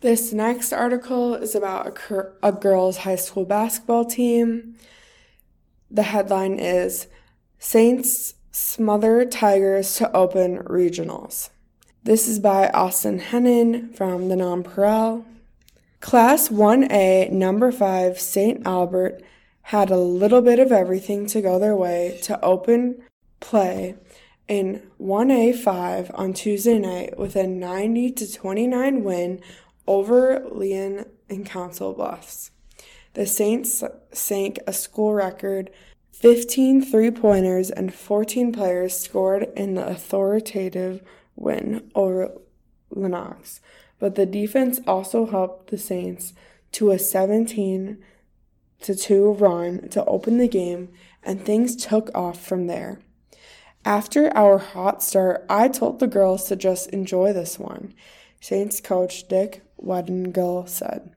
This 0.00 0.32
next 0.32 0.72
article 0.72 1.34
is 1.34 1.54
about 1.54 1.86
a, 1.86 1.90
cur- 1.90 2.34
a 2.42 2.52
girls' 2.52 2.98
high 2.98 3.16
school 3.16 3.44
basketball 3.44 4.04
team. 4.04 4.76
The 5.90 6.04
headline 6.04 6.58
is 6.58 7.08
Saints 7.58 8.34
Smother 8.56 9.24
Tigers 9.24 9.96
to 9.96 10.16
Open 10.16 10.58
Regionals. 10.58 11.50
This 12.04 12.28
is 12.28 12.38
by 12.38 12.68
Austin 12.68 13.18
Hennon 13.18 13.92
from 13.96 14.28
the 14.28 14.36
Nonpareil. 14.36 15.24
Class 15.98 16.50
1A, 16.50 17.32
number 17.32 17.72
5, 17.72 18.20
St. 18.20 18.64
Albert 18.64 19.20
had 19.62 19.90
a 19.90 19.96
little 19.96 20.40
bit 20.40 20.60
of 20.60 20.70
everything 20.70 21.26
to 21.26 21.42
go 21.42 21.58
their 21.58 21.74
way 21.74 22.20
to 22.22 22.40
open 22.44 23.02
play 23.40 23.96
in 24.46 24.88
1A5 25.00 26.12
on 26.14 26.32
Tuesday 26.32 26.78
night 26.78 27.18
with 27.18 27.34
a 27.34 27.48
90 27.48 28.12
to 28.12 28.32
29 28.32 29.02
win 29.02 29.40
over 29.88 30.46
Leon 30.48 31.06
and 31.28 31.44
Council 31.44 31.92
Bluffs. 31.92 32.52
The 33.14 33.26
Saints 33.26 33.82
sank 34.12 34.60
a 34.64 34.72
school 34.72 35.12
record 35.12 35.72
15 36.24 36.80
three 36.80 37.10
pointers 37.10 37.70
and 37.70 37.92
14 37.92 38.50
players 38.50 38.98
scored 38.98 39.46
in 39.54 39.74
the 39.74 39.86
authoritative 39.86 41.02
win 41.36 41.90
over 41.94 42.32
Lenox, 42.88 43.60
but 43.98 44.14
the 44.14 44.24
defense 44.24 44.80
also 44.86 45.26
helped 45.26 45.70
the 45.70 45.76
Saints 45.76 46.32
to 46.72 46.90
a 46.90 46.98
17 46.98 48.02
to 48.80 48.94
2 48.94 49.32
run 49.32 49.86
to 49.90 50.02
open 50.06 50.38
the 50.38 50.48
game, 50.48 50.88
and 51.22 51.44
things 51.44 51.76
took 51.76 52.10
off 52.14 52.40
from 52.40 52.68
there. 52.68 53.00
After 53.84 54.34
our 54.34 54.56
hot 54.56 55.02
start, 55.02 55.44
I 55.50 55.68
told 55.68 56.00
the 56.00 56.06
girls 56.06 56.48
to 56.48 56.56
just 56.56 56.88
enjoy 56.88 57.34
this 57.34 57.58
one, 57.58 57.92
Saints 58.40 58.80
coach 58.80 59.28
Dick 59.28 59.60
Weddingill 59.78 60.70
said. 60.70 61.12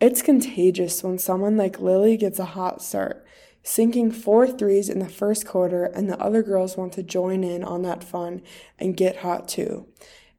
It's 0.00 0.20
contagious 0.20 1.04
when 1.04 1.18
someone 1.18 1.56
like 1.56 1.78
Lily 1.78 2.16
gets 2.16 2.40
a 2.40 2.44
hot 2.44 2.82
start, 2.82 3.25
sinking 3.66 4.12
four 4.12 4.46
threes 4.46 4.88
in 4.88 5.00
the 5.00 5.08
first 5.08 5.44
quarter, 5.44 5.86
and 5.86 6.08
the 6.08 6.18
other 6.20 6.40
girls 6.40 6.76
want 6.76 6.92
to 6.92 7.02
join 7.02 7.42
in 7.42 7.64
on 7.64 7.82
that 7.82 8.04
fun 8.04 8.40
and 8.78 8.96
get 8.96 9.16
hot 9.16 9.48
too. 9.48 9.84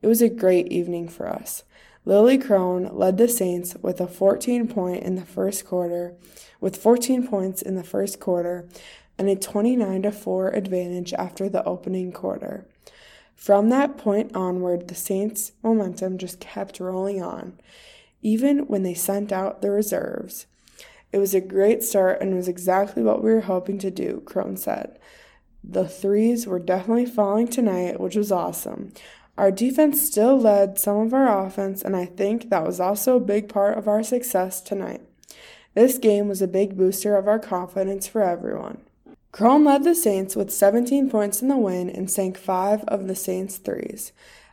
It 0.02 0.08
was 0.08 0.22
a 0.22 0.30
great 0.30 0.72
evening 0.72 1.10
for 1.10 1.28
us. 1.28 1.64
Lily 2.06 2.38
Crone 2.38 2.90
led 2.94 3.18
the 3.18 3.28
Saints 3.28 3.76
with 3.82 4.00
a 4.00 4.08
14 4.08 4.70
point 4.70 5.04
in 5.04 5.16
the 5.16 5.26
first 5.26 5.66
quarter, 5.66 6.16
with 6.62 6.78
14 6.78 7.28
points 7.28 7.62
in 7.62 7.76
the 7.76 7.84
first 7.84 8.22
quarter 8.22 8.70
and 9.18 9.28
a 9.28 9.36
29 9.36 10.04
to 10.04 10.12
4 10.14 10.52
advantage 10.52 11.12
after 11.14 11.50
the 11.50 11.66
opening 11.66 12.14
quarter. 12.14 12.66
From 13.36 13.68
that 13.70 13.98
point 13.98 14.34
onward, 14.38 14.88
the 14.88 14.96
Saints' 14.96 15.52
momentum 15.62 16.18
just 16.18 16.40
kept 16.40 16.80
rolling 16.80 17.22
on, 17.22 17.60
even 18.22 18.68
when 18.68 18.84
they 18.84 18.94
sent 18.94 19.34
out 19.34 19.62
the 19.62 19.70
reserves. 19.70 20.46
It 21.18 21.20
was 21.20 21.34
a 21.34 21.42
great 21.42 21.82
start 21.82 22.22
and 22.22 22.36
was 22.36 22.48
exactly 22.48 23.02
what 23.02 23.24
we 23.24 23.34
were 23.34 23.42
hoping 23.42 23.80
to 23.80 23.90
do, 23.90 24.22
Crone 24.28 24.56
said. 24.56 25.00
The 25.64 25.88
threes 25.88 26.46
were 26.46 26.60
definitely 26.60 27.08
falling 27.08 27.48
tonight, 27.48 28.00
which 28.00 28.16
was 28.16 28.32
awesome. 28.32 28.94
Our 29.36 29.50
defense 29.50 30.00
still 30.00 30.40
led 30.40 30.78
some 30.78 30.98
of 30.98 31.16
our 31.16 31.44
offense, 31.44 31.82
and 31.82 31.96
I 31.96 32.06
think 32.06 32.52
that 32.52 32.64
was 32.64 32.80
also 32.80 33.16
a 33.16 33.20
big 33.20 33.50
part 33.50 33.80
of 33.80 33.88
our 33.88 34.04
success 34.04 34.62
tonight. 34.62 35.02
This 35.74 35.98
game 35.98 36.28
was 36.28 36.44
a 36.44 36.48
big 36.48 36.78
booster 36.78 37.16
of 37.16 37.28
our 37.28 37.40
confidence 37.40 38.06
for 38.06 38.22
everyone. 38.22 38.78
Crone 39.32 39.66
led 39.66 39.86
the 39.86 39.96
Saints 39.96 40.36
with 40.36 40.54
17 40.54 41.10
points 41.10 41.42
in 41.42 41.48
the 41.48 41.58
win 41.58 41.90
and 41.90 42.12
sank 42.12 42.38
five 42.38 42.84
of 42.84 43.08
the 43.08 43.16
Saints' 43.16 43.58
threes. 43.58 44.12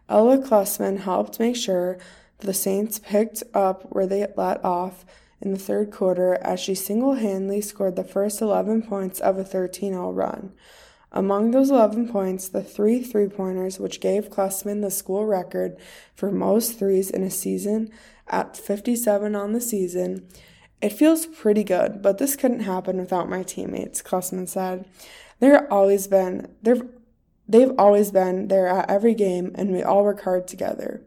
Ella 0.09 0.39
Klussman 0.39 1.01
helped 1.01 1.39
make 1.39 1.57
sure 1.57 1.99
the 2.39 2.55
Saints 2.55 3.01
picked 3.01 3.43
up 3.53 3.83
where 3.91 4.07
they 4.07 4.27
let 4.35 4.65
off 4.65 5.05
in 5.41 5.53
the 5.53 5.59
third 5.59 5.91
quarter 5.91 6.35
as 6.43 6.61
she 6.61 6.75
single 6.75 7.15
handedly 7.15 7.61
scored 7.61 7.97
the 7.97 8.05
first 8.05 8.41
11 8.41 8.83
points 8.83 9.21
of 9.21 9.39
a 9.39 9.45
13 9.45 9.93
0 9.93 10.13
run. 10.13 10.53
Among 11.13 11.53
those 11.53 11.71
11 11.71 12.09
points, 12.09 12.49
the 12.49 12.63
three 12.63 13.01
three 13.03 13.29
pointers, 13.29 13.79
which 13.79 14.01
gave 14.01 14.31
Klussman 14.31 14.83
the 14.83 14.91
school 14.91 15.27
record 15.27 15.77
for 16.15 16.33
most 16.33 16.77
threes 16.79 17.09
in 17.09 17.23
a 17.23 17.31
season 17.31 17.91
at 18.27 18.57
57 18.57 19.37
on 19.37 19.53
the 19.53 19.61
season. 19.61 20.27
It 20.83 20.93
feels 20.93 21.27
pretty 21.27 21.63
good, 21.63 22.03
but 22.03 22.19
this 22.19 22.35
couldn't 22.35 22.61
happen 22.61 22.99
without 22.99 23.29
my 23.29 23.43
teammates, 23.45 24.03
Klussman 24.03 24.49
said. 24.49 24.87
They're 25.39 25.73
always 25.73 26.09
been 26.09 26.55
they've 26.63 26.83
they've 27.49 27.73
always 27.79 28.11
been 28.11 28.49
there 28.49 28.67
at 28.67 28.91
every 28.91 29.15
game 29.15 29.53
and 29.55 29.73
we 29.73 29.83
all 29.83 30.03
work 30.03 30.23
hard 30.23 30.49
together. 30.49 31.03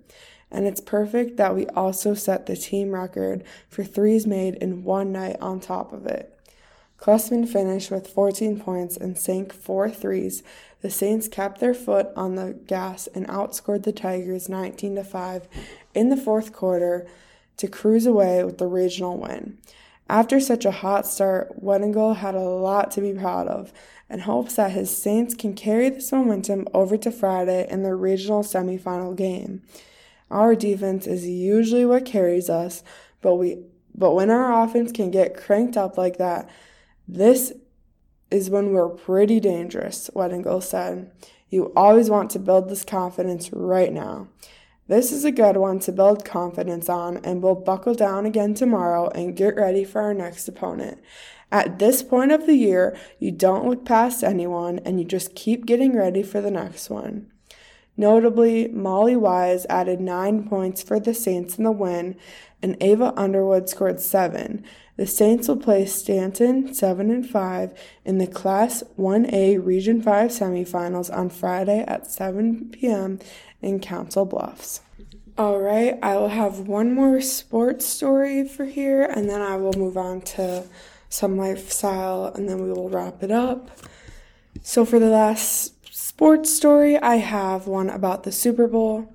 And 0.49 0.65
it's 0.65 0.81
perfect 0.81 1.37
that 1.37 1.55
we 1.55 1.67
also 1.67 2.13
set 2.13 2.45
the 2.45 2.55
team 2.55 2.91
record 2.91 3.43
for 3.69 3.83
threes 3.83 4.25
made 4.25 4.55
in 4.55 4.83
one 4.83 5.11
night 5.11 5.37
on 5.41 5.59
top 5.59 5.91
of 5.91 6.05
it. 6.05 6.33
Klussman 6.99 7.47
finished 7.47 7.91
with 7.91 8.07
14 8.07 8.59
points 8.59 8.97
and 8.97 9.17
sank 9.17 9.53
four 9.53 9.89
threes. 9.89 10.41
The 10.81 10.89
Saints 10.89 11.27
kept 11.27 11.59
their 11.59 11.73
foot 11.73 12.07
on 12.15 12.35
the 12.35 12.53
gas 12.65 13.07
and 13.07 13.27
outscored 13.27 13.83
the 13.83 13.91
Tigers 13.91 14.49
19 14.49 14.95
to 14.95 15.03
5 15.03 15.47
in 15.93 16.09
the 16.09 16.17
fourth 16.17 16.53
quarter 16.53 17.07
to 17.57 17.67
cruise 17.67 18.05
away 18.05 18.43
with 18.43 18.57
the 18.57 18.67
regional 18.67 19.17
win. 19.17 19.57
After 20.09 20.39
such 20.39 20.63
a 20.65 20.71
hot 20.71 21.05
start, 21.05 21.61
Weddingill 21.63 22.17
had 22.17 22.35
a 22.35 22.39
lot 22.39 22.91
to 22.91 23.01
be 23.01 23.13
proud 23.13 23.47
of 23.47 23.73
and 24.09 24.21
hopes 24.21 24.55
that 24.55 24.71
his 24.71 24.95
Saints 24.95 25.33
can 25.33 25.53
carry 25.53 25.89
this 25.89 26.11
momentum 26.11 26.67
over 26.73 26.97
to 26.97 27.11
Friday 27.11 27.67
in 27.69 27.83
their 27.83 27.97
regional 27.97 28.41
semifinal 28.41 29.15
game. 29.15 29.61
Our 30.29 30.55
defense 30.55 31.07
is 31.07 31.27
usually 31.27 31.85
what 31.85 32.05
carries 32.05 32.49
us, 32.49 32.83
but 33.21 33.35
we 33.35 33.63
but 33.95 34.13
when 34.13 34.29
our 34.29 34.63
offense 34.63 34.91
can 34.91 35.09
get 35.09 35.35
cranked 35.35 35.75
up 35.75 35.97
like 35.97 36.17
that, 36.17 36.47
this 37.07 37.53
is 38.29 38.49
when 38.49 38.71
we're 38.71 38.89
pretty 38.89 39.39
dangerous, 39.39 40.09
Weddingill 40.13 40.61
said. 40.61 41.11
You 41.49 41.71
always 41.75 42.09
want 42.09 42.29
to 42.31 42.39
build 42.39 42.69
this 42.69 42.83
confidence 42.83 43.51
right 43.51 43.91
now. 43.91 44.27
This 44.87 45.11
is 45.11 45.25
a 45.25 45.31
good 45.31 45.57
one 45.57 45.79
to 45.79 45.91
build 45.91 46.25
confidence 46.25 46.89
on, 46.89 47.17
and 47.17 47.41
we'll 47.41 47.55
buckle 47.55 47.93
down 47.93 48.25
again 48.25 48.53
tomorrow 48.53 49.09
and 49.09 49.35
get 49.35 49.55
ready 49.55 49.83
for 49.83 50.01
our 50.01 50.13
next 50.13 50.47
opponent. 50.47 50.99
At 51.51 51.79
this 51.79 52.03
point 52.03 52.31
of 52.31 52.45
the 52.45 52.55
year, 52.55 52.97
you 53.19 53.31
don't 53.31 53.67
look 53.67 53.85
past 53.85 54.23
anyone 54.23 54.79
and 54.79 54.99
you 54.99 55.05
just 55.05 55.35
keep 55.35 55.65
getting 55.65 55.95
ready 55.95 56.21
for 56.21 56.41
the 56.41 56.51
next 56.51 56.89
one. 56.89 57.31
Notably, 57.97 58.67
Molly 58.67 59.15
Wise 59.15 59.65
added 59.69 59.99
nine 59.99 60.47
points 60.47 60.83
for 60.83 60.99
the 60.99 61.15
Saints 61.15 61.57
in 61.57 61.63
the 61.63 61.71
win, 61.71 62.15
and 62.61 62.77
Ava 62.79 63.11
Underwood 63.17 63.69
scored 63.69 63.99
seven. 63.99 64.63
The 64.97 65.07
Saints 65.07 65.47
will 65.47 65.57
play 65.57 65.85
Stanton 65.85 66.73
7 66.73 67.11
and 67.11 67.27
5 67.27 67.73
in 68.05 68.17
the 68.17 68.25
Class 68.25 68.83
1A 68.97 69.63
Region 69.63 70.01
5 70.01 70.31
semifinals 70.31 71.15
on 71.15 71.29
Friday 71.29 71.83
at 71.87 72.09
7 72.09 72.69
p.m. 72.71 73.19
in 73.61 73.79
Council 73.79 74.25
Bluffs. 74.25 74.81
All 75.37 75.59
right, 75.59 75.99
I 76.01 76.15
will 76.15 76.29
have 76.29 76.67
one 76.67 76.95
more 76.95 77.21
sports 77.21 77.85
story 77.85 78.47
for 78.47 78.65
here 78.65 79.03
and 79.03 79.29
then 79.29 79.39
I 79.39 79.55
will 79.57 79.73
move 79.73 79.97
on 79.97 80.21
to 80.21 80.63
some 81.09 81.37
lifestyle 81.37 82.25
and 82.33 82.49
then 82.49 82.63
we 82.63 82.71
will 82.71 82.89
wrap 82.89 83.21
it 83.21 83.29
up. 83.29 83.69
So 84.63 84.83
for 84.83 84.97
the 84.97 85.09
last 85.09 85.76
sports 86.17 86.51
story, 86.51 86.97
I 86.97 87.17
have 87.17 87.67
one 87.67 87.91
about 87.91 88.23
the 88.23 88.31
Super 88.31 88.67
Bowl. 88.67 89.13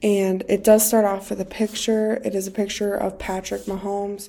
And 0.00 0.44
it 0.48 0.62
does 0.62 0.86
start 0.86 1.04
off 1.04 1.28
with 1.28 1.40
a 1.40 1.44
picture. 1.44 2.20
It 2.24 2.36
is 2.36 2.46
a 2.46 2.52
picture 2.52 2.94
of 2.94 3.18
Patrick 3.18 3.62
Mahomes 3.62 4.28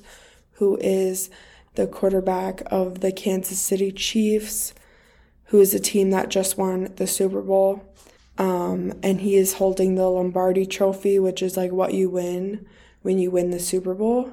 who 0.54 0.76
is 0.78 1.30
the 1.76 1.86
quarterback 1.86 2.60
of 2.72 3.02
the 3.02 3.12
Kansas 3.12 3.60
City 3.60 3.92
Chiefs, 3.92 4.74
who 5.44 5.60
is 5.60 5.74
a 5.74 5.78
team 5.78 6.10
that 6.10 6.28
just 6.28 6.58
won 6.58 6.92
the 6.96 7.06
Super 7.06 7.40
Bowl. 7.40 7.84
Um, 8.36 8.92
and 9.04 9.20
he 9.20 9.36
is 9.36 9.54
holding 9.54 9.94
the 9.94 10.08
Lombardi 10.08 10.66
Trophy, 10.66 11.20
which 11.20 11.40
is 11.40 11.56
like 11.56 11.70
what 11.70 11.94
you 11.94 12.10
win 12.10 12.66
when 13.02 13.20
you 13.20 13.30
win 13.30 13.52
the 13.52 13.60
Super 13.60 13.94
Bowl, 13.94 14.32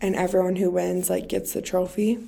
and 0.00 0.14
everyone 0.14 0.54
who 0.54 0.70
wins 0.70 1.10
like 1.10 1.28
gets 1.28 1.52
the 1.52 1.62
trophy. 1.62 2.20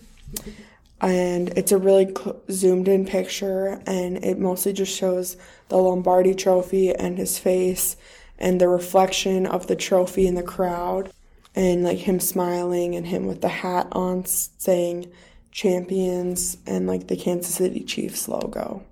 And 1.05 1.51
it's 1.51 1.71
a 1.71 1.77
really 1.77 2.07
cl- 2.07 2.41
zoomed 2.51 2.89
in 2.89 3.05
picture, 3.05 3.79
and 3.87 4.25
it 4.25 4.39
mostly 4.39 4.73
just 4.73 4.97
shows 4.97 5.37
the 5.69 5.77
Lombardi 5.77 6.35
Trophy 6.35 6.95
and 6.95 7.19
his 7.19 7.39
face 7.39 7.97
and 8.39 8.59
the 8.59 8.69
reflection 8.69 9.45
of 9.45 9.67
the 9.67 9.77
trophy 9.77 10.27
in 10.27 10.35
the 10.35 10.43
crowd 10.43 11.13
and 11.55 11.85
like 11.85 11.99
him 11.99 12.21
smiling 12.21 12.95
and 12.95 13.07
him 13.07 13.27
with 13.27 13.43
the 13.43 13.49
hat 13.49 13.87
on 13.93 14.25
saying 14.25 15.13
champions 15.53 16.57
and 16.67 16.87
like 16.87 17.09
the 17.09 17.17
Kansas 17.17 17.55
City 17.55 17.81
Chiefs 17.81 18.27
logo. 18.27 18.83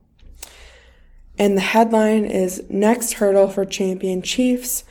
And 1.38 1.56
the 1.56 1.62
headline 1.62 2.26
is 2.26 2.62
Next 2.68 3.14
Hurdle 3.14 3.48
for 3.48 3.64
Champion 3.64 4.20
Chiefs, 4.20 4.84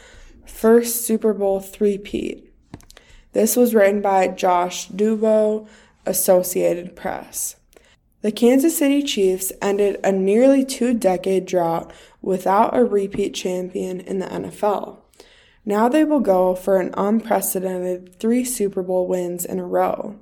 First 0.47 1.05
Super 1.05 1.35
Bowl 1.35 1.59
Three-Peat. 1.59 2.51
This 3.33 3.55
was 3.55 3.75
written 3.75 4.01
by 4.01 4.27
Josh 4.27 4.89
Dubow, 4.89 5.67
Associated 6.05 6.95
Press. 6.95 7.55
The 8.21 8.31
Kansas 8.31 8.77
City 8.77 9.01
Chiefs 9.01 9.51
ended 9.61 9.99
a 10.03 10.11
nearly 10.11 10.63
two 10.63 10.93
decade 10.93 11.45
drought 11.45 11.91
without 12.21 12.77
a 12.77 12.83
repeat 12.83 13.33
champion 13.33 13.99
in 13.99 14.19
the 14.19 14.27
NFL. 14.27 14.99
Now 15.65 15.89
they 15.89 16.03
will 16.03 16.19
go 16.19 16.55
for 16.55 16.79
an 16.79 16.93
unprecedented 16.95 18.15
three 18.19 18.43
Super 18.43 18.83
Bowl 18.83 19.07
wins 19.07 19.45
in 19.45 19.59
a 19.59 19.65
row. 19.65 20.19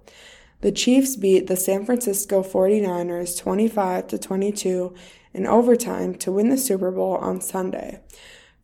The 0.61 0.71
Chiefs 0.71 1.15
beat 1.15 1.47
the 1.47 1.55
San 1.55 1.85
Francisco 1.85 2.43
49ers 2.43 3.37
25 3.37 4.07
to 4.07 4.17
22 4.17 4.93
in 5.33 5.47
overtime 5.47 6.15
to 6.15 6.31
win 6.31 6.49
the 6.49 6.57
Super 6.57 6.91
Bowl 6.91 7.15
on 7.15 7.39
Sunday, 7.39 8.01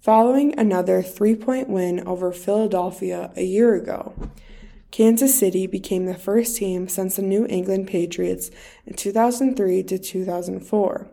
following 0.02 0.58
another 0.60 1.02
three-point 1.02 1.70
win 1.70 2.06
over 2.06 2.32
Philadelphia 2.34 3.32
a 3.38 3.44
year 3.44 3.76
ago. 3.76 4.14
Kansas 4.96 5.38
City 5.38 5.68
became 5.68 6.06
the 6.06 6.16
first 6.16 6.56
team 6.56 6.88
since 6.88 7.18
the 7.18 7.22
New 7.22 7.46
England 7.48 7.86
Patriots 7.86 8.50
in 8.86 8.94
2003 8.94 9.84
to 9.84 10.00
2004 10.00 11.08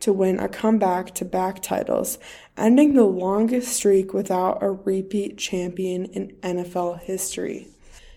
to 0.00 0.12
win 0.12 0.40
a 0.40 0.48
comeback 0.48 1.14
to 1.14 1.24
back 1.24 1.62
titles, 1.62 2.18
ending 2.56 2.94
the 2.94 3.04
longest 3.04 3.68
streak 3.68 4.12
without 4.12 4.60
a 4.60 4.72
repeat 4.72 5.38
champion 5.38 6.06
in 6.06 6.34
NFL 6.42 6.98
history. 7.02 7.68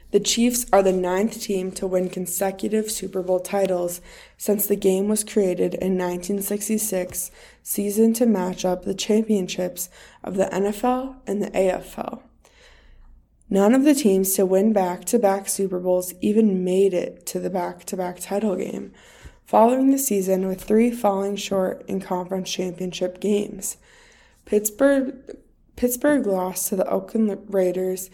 The 0.10 0.20
Chiefs 0.20 0.66
are 0.74 0.82
the 0.82 0.92
ninth 0.92 1.40
team 1.40 1.72
to 1.74 1.86
win 1.86 2.10
consecutive 2.10 2.90
Super 2.90 3.22
Bowl 3.22 3.40
titles 3.40 4.02
since 4.40 4.66
the 4.66 4.76
game 4.76 5.08
was 5.08 5.24
created 5.24 5.76
in 5.76 6.00
1966 6.00 7.30
season 7.62 8.14
to 8.14 8.26
match 8.26 8.66
up 8.66 8.86
the 8.86 8.96
championships 8.96 9.88
of 10.24 10.34
the 10.34 10.46
NFL 10.46 11.18
and 11.28 11.44
the 11.44 11.52
AFL. 11.52 12.24
None 13.54 13.76
of 13.76 13.84
the 13.84 13.94
teams 13.94 14.34
to 14.36 14.46
win 14.46 14.72
back 14.72 15.04
to 15.06 15.20
back 15.20 15.50
Super 15.50 15.78
Bowls 15.78 16.14
even 16.22 16.64
made 16.64 16.94
it 16.94 17.26
to 17.26 17.40
the 17.42 17.50
back 17.50 17.84
to 17.84 17.98
back 17.98 18.18
title 18.22 18.56
game, 18.56 18.94
following 19.44 19.92
the 19.92 19.98
season 19.98 20.48
with 20.48 20.64
three 20.64 20.90
falling 20.90 21.36
short 21.36 21.84
in 21.86 22.00
conference 22.00 22.50
championship 22.50 23.20
games. 23.20 23.76
Pittsburgh, 24.46 25.36
Pittsburgh 25.76 26.26
lost 26.26 26.70
to 26.70 26.78
the 26.78 26.88
Oakland 26.88 27.46
Raiders 27.50 28.10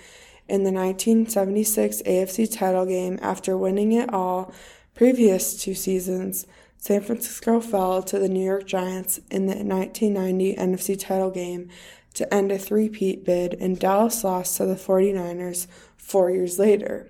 in 0.49 0.63
the 0.63 0.71
1976 0.71 2.01
AFC 2.01 2.51
title 2.51 2.87
game 2.87 3.19
after 3.21 3.55
winning 3.55 3.91
it 3.91 4.11
all 4.11 4.51
previous 4.95 5.61
two 5.61 5.75
seasons. 5.75 6.47
San 6.79 7.01
Francisco 7.01 7.59
fell 7.59 8.01
to 8.01 8.17
the 8.17 8.29
New 8.29 8.43
York 8.43 8.65
Giants 8.65 9.19
in 9.29 9.45
the 9.45 9.53
1990 9.53 10.55
NFC 10.55 10.99
title 10.99 11.29
game 11.29 11.69
to 12.17 12.33
end 12.33 12.51
a 12.51 12.57
three-peat 12.57 13.23
bid, 13.23 13.53
and 13.59 13.79
Dallas 13.79 14.23
lost 14.23 14.57
to 14.57 14.65
the 14.65 14.75
49ers 14.75 15.67
four 15.97 16.31
years 16.31 16.57
later. 16.57 17.07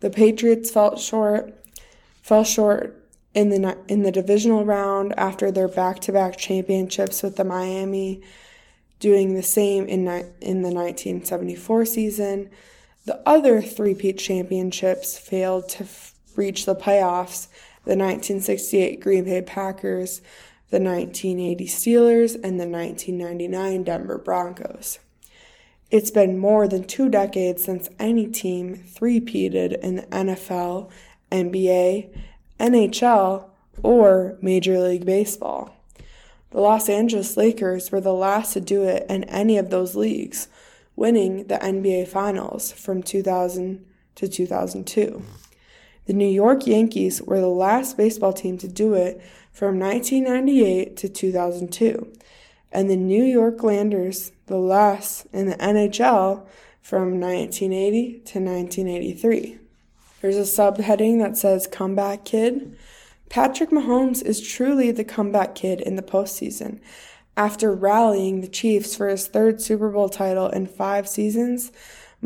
The 0.00 0.10
Patriots 0.10 0.70
fell 0.70 0.96
short, 0.96 1.54
fell 2.22 2.42
short 2.42 3.02
in 3.34 3.50
the 3.50 3.78
in 3.86 4.02
the 4.02 4.10
divisional 4.10 4.64
round 4.64 5.14
after 5.16 5.52
their 5.52 5.68
back-to-back 5.68 6.36
championships 6.36 7.22
with 7.22 7.36
the 7.36 7.44
Miami, 7.44 8.20
doing 8.98 9.34
the 9.34 9.42
same 9.42 9.86
in 9.86 10.08
in 10.40 10.62
the 10.62 10.70
1974 10.70 11.84
season. 11.84 12.50
The 13.04 13.22
other 13.24 13.62
three-peat 13.62 14.18
championships 14.18 15.16
failed 15.16 15.68
to 15.70 15.84
f- 15.84 16.14
reach 16.34 16.66
the 16.66 16.74
playoffs. 16.74 17.46
The 17.84 17.94
1968 17.94 19.00
Green 19.00 19.24
Bay 19.24 19.42
Packers 19.42 20.20
the 20.70 20.80
1980 20.80 21.66
Steelers, 21.66 22.34
and 22.34 22.60
the 22.60 22.68
1999 22.68 23.84
Denver 23.84 24.18
Broncos. 24.18 24.98
It's 25.90 26.10
been 26.10 26.38
more 26.38 26.66
than 26.66 26.84
two 26.84 27.08
decades 27.08 27.64
since 27.64 27.88
any 27.98 28.26
team 28.26 28.74
three-peated 28.74 29.78
in 29.80 29.96
the 29.96 30.02
NFL, 30.02 30.90
NBA, 31.30 32.10
NHL, 32.58 33.44
or 33.82 34.36
Major 34.42 34.80
League 34.80 35.06
Baseball. 35.06 35.76
The 36.50 36.60
Los 36.60 36.88
Angeles 36.88 37.36
Lakers 37.36 37.92
were 37.92 38.00
the 38.00 38.12
last 38.12 38.52
to 38.54 38.60
do 38.60 38.82
it 38.82 39.06
in 39.08 39.24
any 39.24 39.58
of 39.58 39.70
those 39.70 39.94
leagues, 39.94 40.48
winning 40.96 41.46
the 41.46 41.58
NBA 41.58 42.08
Finals 42.08 42.72
from 42.72 43.02
2000 43.02 43.84
to 44.16 44.26
2002. 44.28 45.22
The 46.06 46.12
New 46.12 46.28
York 46.28 46.66
Yankees 46.66 47.20
were 47.20 47.40
the 47.40 47.48
last 47.48 47.96
baseball 47.96 48.32
team 48.32 48.58
to 48.58 48.68
do 48.68 48.94
it 48.94 49.20
from 49.52 49.78
1998 49.78 50.96
to 50.98 51.08
2002, 51.08 52.12
and 52.70 52.88
the 52.88 52.96
New 52.96 53.24
York 53.24 53.58
Islanders, 53.64 54.30
the 54.46 54.58
last 54.58 55.26
in 55.32 55.46
the 55.46 55.56
NHL 55.56 56.46
from 56.80 57.18
1980 57.20 58.12
to 58.12 58.38
1983. 58.38 59.58
There's 60.20 60.36
a 60.36 60.40
subheading 60.40 61.18
that 61.18 61.36
says 61.36 61.66
Comeback 61.66 62.24
Kid. 62.24 62.76
Patrick 63.28 63.70
Mahomes 63.70 64.24
is 64.24 64.40
truly 64.40 64.92
the 64.92 65.04
comeback 65.04 65.56
kid 65.56 65.80
in 65.80 65.96
the 65.96 66.02
postseason. 66.02 66.78
After 67.36 67.72
rallying 67.72 68.40
the 68.40 68.48
Chiefs 68.48 68.94
for 68.94 69.08
his 69.08 69.26
third 69.26 69.60
Super 69.60 69.90
Bowl 69.90 70.08
title 70.08 70.48
in 70.48 70.66
five 70.66 71.08
seasons, 71.08 71.72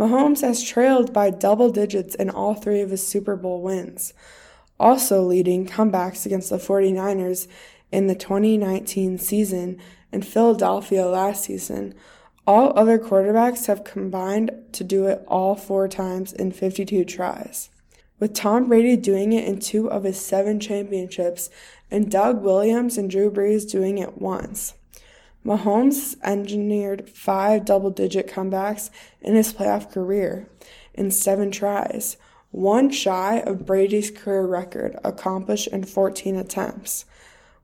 Mahomes 0.01 0.41
has 0.41 0.63
trailed 0.63 1.13
by 1.13 1.29
double 1.29 1.69
digits 1.69 2.15
in 2.15 2.31
all 2.31 2.55
three 2.55 2.81
of 2.81 2.89
his 2.89 3.07
Super 3.07 3.37
Bowl 3.37 3.61
wins, 3.61 4.15
also 4.79 5.23
leading 5.23 5.67
comebacks 5.67 6.25
against 6.25 6.49
the 6.49 6.57
49ers 6.57 7.47
in 7.93 8.07
the 8.07 8.15
2019 8.15 9.19
season 9.19 9.79
and 10.11 10.27
Philadelphia 10.27 11.07
last 11.07 11.45
season. 11.45 11.93
All 12.47 12.73
other 12.79 12.99
quarterbacks 12.99 13.67
have 13.67 13.85
combined 13.85 14.53
to 14.73 14.85
do 14.85 15.05
it 15.05 15.23
all 15.29 15.55
four 15.55 15.87
times 15.87 16.33
in 16.33 16.51
52 16.51 17.05
tries. 17.05 17.69
With 18.19 18.33
Tom 18.33 18.69
Brady 18.69 18.97
doing 18.97 19.35
it 19.35 19.45
in 19.45 19.61
two 19.61 19.91
of 19.91 20.05
his 20.05 20.19
seven 20.19 20.61
championships 20.61 21.51
and 21.91 22.11
Doug 22.11 22.43
Williams 22.43 22.97
and 22.97 23.11
Drew 23.11 23.31
Brees 23.31 23.71
doing 23.71 23.99
it 23.99 24.17
once. 24.17 24.73
Mahomes 25.45 26.17
engineered 26.23 27.09
five 27.09 27.65
double 27.65 27.91
digit 27.91 28.27
comebacks 28.27 28.91
in 29.21 29.35
his 29.35 29.53
playoff 29.53 29.91
career 29.91 30.49
in 30.95 31.11
seven 31.11 31.51
tries, 31.51 32.17
one 32.51 32.91
shy 32.91 33.39
of 33.39 33.65
Brady's 33.65 34.11
career 34.11 34.47
record 34.47 34.99
accomplished 35.03 35.69
in 35.69 35.85
14 35.85 36.37
attempts. 36.37 37.05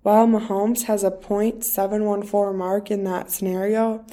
While 0.02 0.26
Mahomes 0.26 0.84
has 0.84 1.02
a 1.02 1.10
.714 1.10 2.54
mark 2.54 2.90
in 2.90 3.04
that 3.04 3.30
scenario, 3.30 4.04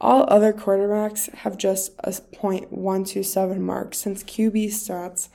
all 0.00 0.26
other 0.28 0.52
quarterbacks 0.52 1.32
have 1.36 1.56
just 1.56 1.92
a 2.00 2.10
.127 2.10 3.58
mark 3.58 3.94
since 3.94 4.24
QB 4.24 4.66
stats 4.66 5.28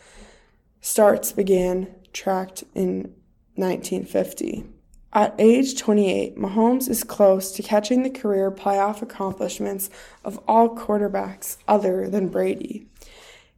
starts 0.81 1.31
began 1.31 1.87
tracked 2.13 2.63
in 2.75 3.13
1950. 3.55 4.65
At 5.13 5.35
age 5.37 5.77
28, 5.77 6.37
Mahomes 6.37 6.89
is 6.89 7.03
close 7.03 7.51
to 7.51 7.63
catching 7.63 8.03
the 8.03 8.09
career 8.09 8.49
playoff 8.49 9.01
accomplishments 9.01 9.89
of 10.23 10.39
all 10.47 10.73
quarterbacks 10.73 11.57
other 11.67 12.07
than 12.07 12.29
Brady. 12.29 12.87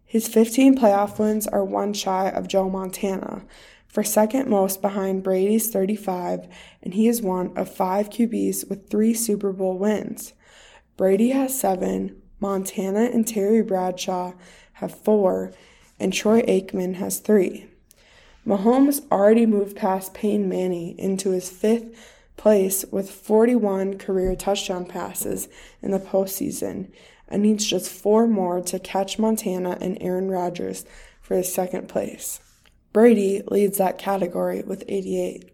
His 0.04 0.28
15 0.28 0.76
playoff 0.76 1.20
wins 1.20 1.46
are 1.46 1.64
one 1.64 1.94
shy 1.94 2.28
of 2.30 2.48
Joe 2.48 2.72
Montana, 2.72 3.44
for 3.88 4.04
second 4.04 4.50
most 4.50 4.82
behind 4.82 5.22
Brady's 5.22 5.70
35, 5.70 6.48
and 6.82 6.96
he 6.96 7.08
is 7.08 7.22
one 7.22 7.56
of 7.56 7.70
five 7.70 8.10
QBs 8.10 8.68
with 8.68 8.90
three 8.90 9.14
Super 9.14 9.54
Bowl 9.54 9.78
wins. 9.78 10.34
Brady 10.98 11.30
has 11.30 11.60
seven, 11.60 12.20
Montana 12.40 13.12
and 13.14 13.28
Terry 13.28 13.62
Bradshaw 13.62 14.34
have 14.74 14.96
four, 14.96 15.54
and 16.00 16.12
Troy 16.12 16.42
Aikman 16.42 16.96
has 16.96 17.20
three. 17.20 17.68
Mahomes 18.46 19.02
already 19.12 19.46
moved 19.46 19.76
past 19.76 20.14
Peyton 20.14 20.50
Manning 20.50 20.98
into 20.98 21.32
his 21.32 21.50
fifth 21.50 21.96
place 22.36 22.84
with 22.92 23.10
41 23.10 23.98
career 23.98 24.36
touchdown 24.36 24.86
passes 24.86 25.48
in 25.82 25.92
the 25.92 26.00
postseason 26.00 26.92
and 27.28 27.42
needs 27.42 27.66
just 27.66 27.90
four 27.90 28.28
more 28.28 28.62
to 28.62 28.80
catch 28.80 29.18
Montana 29.18 29.78
and 29.80 29.98
Aaron 30.02 30.30
Rodgers 30.30 30.86
for 31.22 31.36
his 31.36 31.54
second 31.54 31.88
place. 31.88 32.42
Brady 32.92 33.42
leads 33.48 33.78
that 33.78 33.98
category 33.98 34.62
with 34.62 34.84
88. 34.88 35.50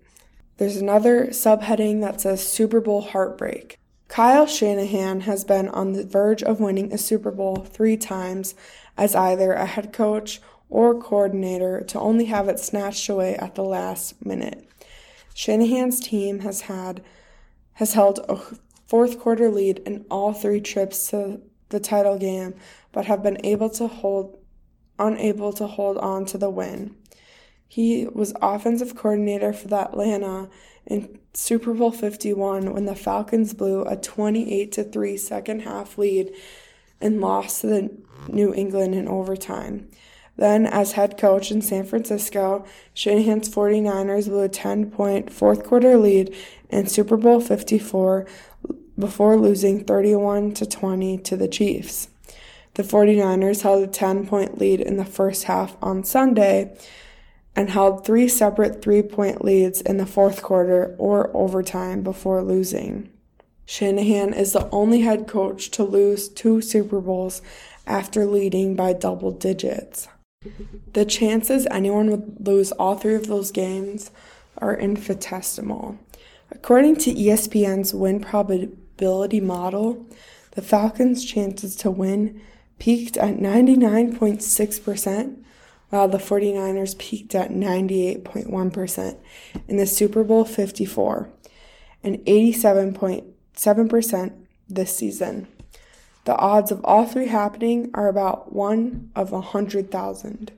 There's 0.57 0.77
another 0.77 1.27
subheading 1.27 2.01
that 2.01 2.19
says 2.19 2.45
Super 2.45 2.81
Bowl 2.81 3.01
heartbreak. 3.01 3.77
Kyle 4.09 4.47
Shanahan 4.47 5.21
has 5.21 5.45
been 5.45 5.69
on 5.69 5.93
the 5.93 6.03
verge 6.03 6.41
of 6.41 6.59
winning 6.59 6.91
a 6.91 6.97
Super 6.97 7.31
Bowl 7.31 7.55
three 7.57 7.95
times 7.95 8.55
as 8.97 9.15
either 9.15 9.53
a 9.53 9.67
head 9.67 9.93
coach 9.93 10.41
or 10.69 10.99
coordinator 10.99 11.81
to 11.81 11.99
only 11.99 12.25
have 12.25 12.47
it 12.47 12.59
snatched 12.59 13.09
away 13.09 13.35
at 13.35 13.55
the 13.55 13.63
last 13.63 14.25
minute. 14.25 14.67
Shanahan's 15.33 15.99
team 15.99 16.39
has 16.39 16.61
had 16.61 17.03
has 17.73 17.93
held 17.93 18.19
a 18.27 18.37
fourth 18.87 19.19
quarter 19.19 19.49
lead 19.49 19.79
in 19.79 20.05
all 20.11 20.33
three 20.33 20.59
trips 20.59 21.09
to 21.09 21.41
the 21.69 21.79
title 21.79 22.17
game, 22.17 22.53
but 22.91 23.05
have 23.05 23.23
been 23.23 23.37
able 23.45 23.69
to 23.69 23.87
hold 23.87 24.37
unable 24.97 25.53
to 25.53 25.65
hold 25.65 25.97
on 25.97 26.25
to 26.25 26.37
the 26.37 26.49
win. 26.49 26.95
He 27.67 28.07
was 28.07 28.33
offensive 28.41 28.95
coordinator 28.95 29.53
for 29.53 29.67
the 29.67 29.77
Atlanta 29.77 30.49
in 30.85 31.19
Super 31.33 31.73
Bowl 31.73 31.91
51 31.91 32.73
when 32.73 32.85
the 32.85 32.95
Falcons 32.95 33.53
blew 33.53 33.83
a 33.83 33.95
28 33.95 34.71
to 34.73 34.83
3 34.83 35.17
second 35.17 35.61
half 35.61 35.97
lead 35.97 36.31
and 36.99 37.21
lost 37.21 37.61
to 37.61 37.67
the 37.67 37.97
New 38.27 38.53
England 38.53 38.95
in 38.95 39.07
overtime. 39.07 39.87
Then, 40.39 40.67
as 40.67 40.93
head 40.93 41.17
coach 41.17 41.51
in 41.51 41.61
San 41.61 41.83
Francisco, 41.83 42.63
Shanahan's 42.93 43.53
49ers 43.53 44.29
blew 44.29 44.43
a 44.43 44.47
10 44.47 44.89
point 44.89 45.29
fourth 45.29 45.65
quarter 45.65 45.97
lead 45.97 46.33
in 46.69 46.87
Super 46.87 47.17
Bowl 47.17 47.41
54 47.41 48.25
before 48.97 49.35
losing 49.35 49.83
31 49.83 50.53
to 50.53 50.65
20 50.65 51.17
to 51.17 51.35
the 51.35 51.49
Chiefs. 51.49 52.07
The 52.75 52.83
49ers 52.83 53.63
held 53.63 53.83
a 53.83 53.87
10 53.87 54.27
point 54.27 54.57
lead 54.57 54.79
in 54.79 54.95
the 54.95 55.03
first 55.03 55.43
half 55.43 55.75
on 55.81 56.05
Sunday 56.05 56.73
and 57.53 57.71
held 57.71 58.05
three 58.05 58.29
separate 58.29 58.81
three 58.81 59.01
point 59.01 59.43
leads 59.43 59.81
in 59.81 59.97
the 59.97 60.05
fourth 60.05 60.41
quarter 60.41 60.95
or 60.97 61.35
overtime 61.35 62.01
before 62.01 62.41
losing. 62.43 63.09
Shanahan 63.65 64.33
is 64.33 64.53
the 64.53 64.69
only 64.69 65.01
head 65.01 65.27
coach 65.27 65.69
to 65.71 65.83
lose 65.83 66.29
two 66.29 66.61
Super 66.61 67.01
Bowls 67.01 67.41
after 67.85 68.25
leading 68.25 68.77
by 68.77 68.93
double 68.93 69.31
digits. 69.31 70.07
The 70.93 71.03
chances 71.03 71.67
anyone 71.69 72.09
would 72.09 72.47
lose 72.47 72.71
all 72.71 72.95
three 72.95 73.15
of 73.15 73.27
those 73.27 73.51
games 73.51 74.09
are 74.57 74.73
infinitesimal. 74.73 75.99
According 76.49 76.95
to 76.97 77.13
ESPN's 77.13 77.93
win 77.93 78.21
probability 78.21 79.41
model, 79.41 80.05
the 80.51 80.61
Falcons' 80.61 81.25
chances 81.25 81.75
to 81.77 81.89
win 81.91 82.41
peaked 82.79 83.17
at 83.17 83.35
99.6%, 83.35 85.43
while 85.89 86.07
the 86.07 86.17
49ers 86.17 86.97
peaked 86.97 87.35
at 87.35 87.51
98.1% 87.51 89.17
in 89.67 89.75
the 89.75 89.85
Super 89.85 90.23
Bowl 90.23 90.45
54 90.45 91.29
and 92.01 92.19
87.7% 92.19 94.33
this 94.69 94.95
season. 94.95 95.49
The 96.25 96.35
odds 96.35 96.71
of 96.71 96.83
all 96.83 97.05
three 97.05 97.27
happening 97.27 97.89
are 97.93 98.07
about 98.07 98.53
1 98.53 99.11
of 99.15 99.31
a 99.31 99.35
100,000. 99.35 100.51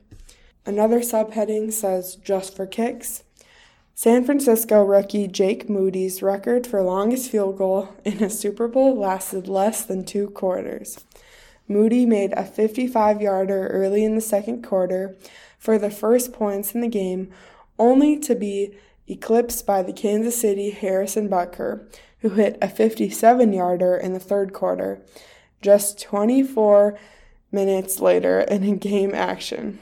Another 0.65 0.99
subheading 0.99 1.71
says 1.71 2.15
just 2.15 2.55
for 2.55 2.65
kicks. 2.65 3.23
San 3.95 4.25
Francisco 4.25 4.83
rookie 4.83 5.27
Jake 5.27 5.69
Moody's 5.69 6.23
record 6.23 6.65
for 6.65 6.81
longest 6.81 7.29
field 7.29 7.57
goal 7.57 7.89
in 8.03 8.23
a 8.23 8.29
Super 8.29 8.67
Bowl 8.67 8.97
lasted 8.97 9.47
less 9.47 9.83
than 9.83 10.03
two 10.03 10.29
quarters. 10.29 11.03
Moody 11.67 12.05
made 12.05 12.33
a 12.33 12.43
55 12.43 13.21
yarder 13.21 13.67
early 13.67 14.03
in 14.03 14.15
the 14.15 14.21
second 14.21 14.63
quarter 14.63 15.15
for 15.57 15.77
the 15.77 15.91
first 15.91 16.33
points 16.33 16.73
in 16.73 16.81
the 16.81 16.87
game, 16.87 17.31
only 17.77 18.17
to 18.19 18.35
be 18.35 18.75
eclipsed 19.07 19.65
by 19.65 19.83
the 19.83 19.93
Kansas 19.93 20.39
City 20.39 20.71
Harrison 20.71 21.29
Butker, 21.29 21.85
who 22.19 22.29
hit 22.29 22.57
a 22.61 22.67
57 22.67 23.53
yarder 23.53 23.95
in 23.95 24.13
the 24.13 24.19
third 24.19 24.53
quarter, 24.53 25.01
just 25.61 26.01
24 26.01 26.97
minutes 27.51 27.99
later 27.99 28.41
in 28.41 28.63
a 28.63 28.75
game 28.75 29.13
action. 29.13 29.79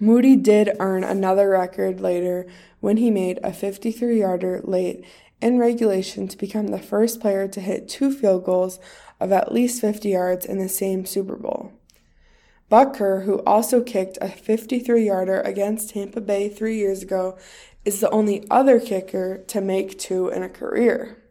Moody 0.00 0.36
did 0.36 0.76
earn 0.80 1.04
another 1.04 1.50
record 1.50 2.00
later 2.00 2.46
when 2.80 2.96
he 2.96 3.10
made 3.10 3.38
a 3.42 3.52
53 3.52 4.18
yarder 4.18 4.60
late 4.64 5.04
in 5.40 5.58
regulation 5.58 6.28
to 6.28 6.38
become 6.38 6.68
the 6.68 6.78
first 6.78 7.20
player 7.20 7.46
to 7.48 7.60
hit 7.60 7.88
two 7.88 8.12
field 8.12 8.44
goals 8.44 8.78
of 9.20 9.32
at 9.32 9.52
least 9.52 9.80
50 9.80 10.08
yards 10.08 10.46
in 10.46 10.58
the 10.58 10.68
same 10.68 11.04
Super 11.04 11.36
Bowl. 11.36 11.72
Butker, 12.70 13.24
who 13.24 13.40
also 13.40 13.82
kicked 13.82 14.16
a 14.20 14.28
53 14.28 15.04
yarder 15.04 15.40
against 15.42 15.90
Tampa 15.90 16.20
Bay 16.20 16.48
three 16.48 16.78
years 16.78 17.02
ago, 17.02 17.36
is 17.84 18.00
the 18.00 18.10
only 18.10 18.46
other 18.50 18.80
kicker 18.80 19.44
to 19.48 19.60
make 19.60 19.98
two 19.98 20.28
in 20.28 20.42
a 20.42 20.48
career. 20.48 21.21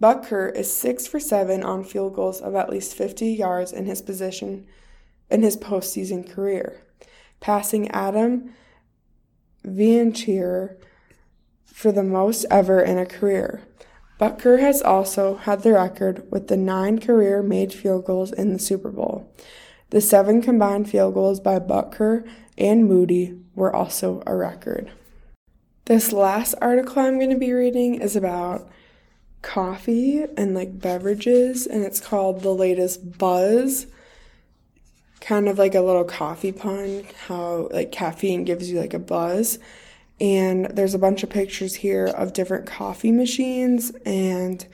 Butker 0.00 0.54
is 0.54 0.72
6 0.72 1.06
for 1.06 1.20
7 1.20 1.62
on 1.62 1.84
field 1.84 2.14
goals 2.14 2.40
of 2.40 2.54
at 2.54 2.70
least 2.70 2.94
50 2.94 3.26
yards 3.26 3.72
in 3.72 3.84
his 3.84 4.00
position 4.00 4.66
in 5.30 5.42
his 5.42 5.56
postseason 5.56 6.28
career, 6.28 6.80
passing 7.40 7.90
Adam 7.90 8.54
Vinatieri 9.64 10.76
for 11.66 11.92
the 11.92 12.02
most 12.02 12.46
ever 12.50 12.80
in 12.80 12.98
a 12.98 13.06
career. 13.06 13.62
Butker 14.18 14.60
has 14.60 14.82
also 14.82 15.36
had 15.36 15.62
the 15.62 15.72
record 15.72 16.30
with 16.30 16.48
the 16.48 16.56
nine 16.56 16.98
career 16.98 17.42
made 17.42 17.72
field 17.72 18.04
goals 18.04 18.32
in 18.32 18.52
the 18.52 18.58
Super 18.58 18.90
Bowl. 18.90 19.32
The 19.90 20.00
seven 20.00 20.42
combined 20.42 20.90
field 20.90 21.14
goals 21.14 21.40
by 21.40 21.58
Butker 21.58 22.26
and 22.56 22.86
Moody 22.86 23.38
were 23.54 23.74
also 23.74 24.22
a 24.26 24.34
record. 24.34 24.90
This 25.86 26.12
last 26.12 26.54
article 26.60 27.02
I'm 27.02 27.18
going 27.18 27.30
to 27.30 27.36
be 27.36 27.52
reading 27.52 27.94
is 27.96 28.14
about 28.14 28.68
coffee 29.42 30.24
and 30.36 30.54
like 30.54 30.80
beverages, 30.80 31.66
and 31.66 31.84
it's 31.84 32.00
called 32.00 32.42
The 32.42 32.54
Latest 32.54 33.18
Buzz. 33.18 33.86
Kind 35.20 35.48
of 35.48 35.58
like 35.58 35.74
a 35.74 35.80
little 35.80 36.04
coffee 36.04 36.52
pun, 36.52 37.04
how 37.26 37.68
like 37.72 37.92
caffeine 37.92 38.44
gives 38.44 38.70
you 38.70 38.80
like 38.80 38.94
a 38.94 38.98
buzz. 38.98 39.58
And 40.20 40.66
there's 40.66 40.94
a 40.94 40.98
bunch 40.98 41.22
of 41.22 41.30
pictures 41.30 41.76
here 41.76 42.06
of 42.06 42.32
different 42.32 42.66
coffee 42.66 43.12
machines, 43.12 43.92
and 44.04 44.66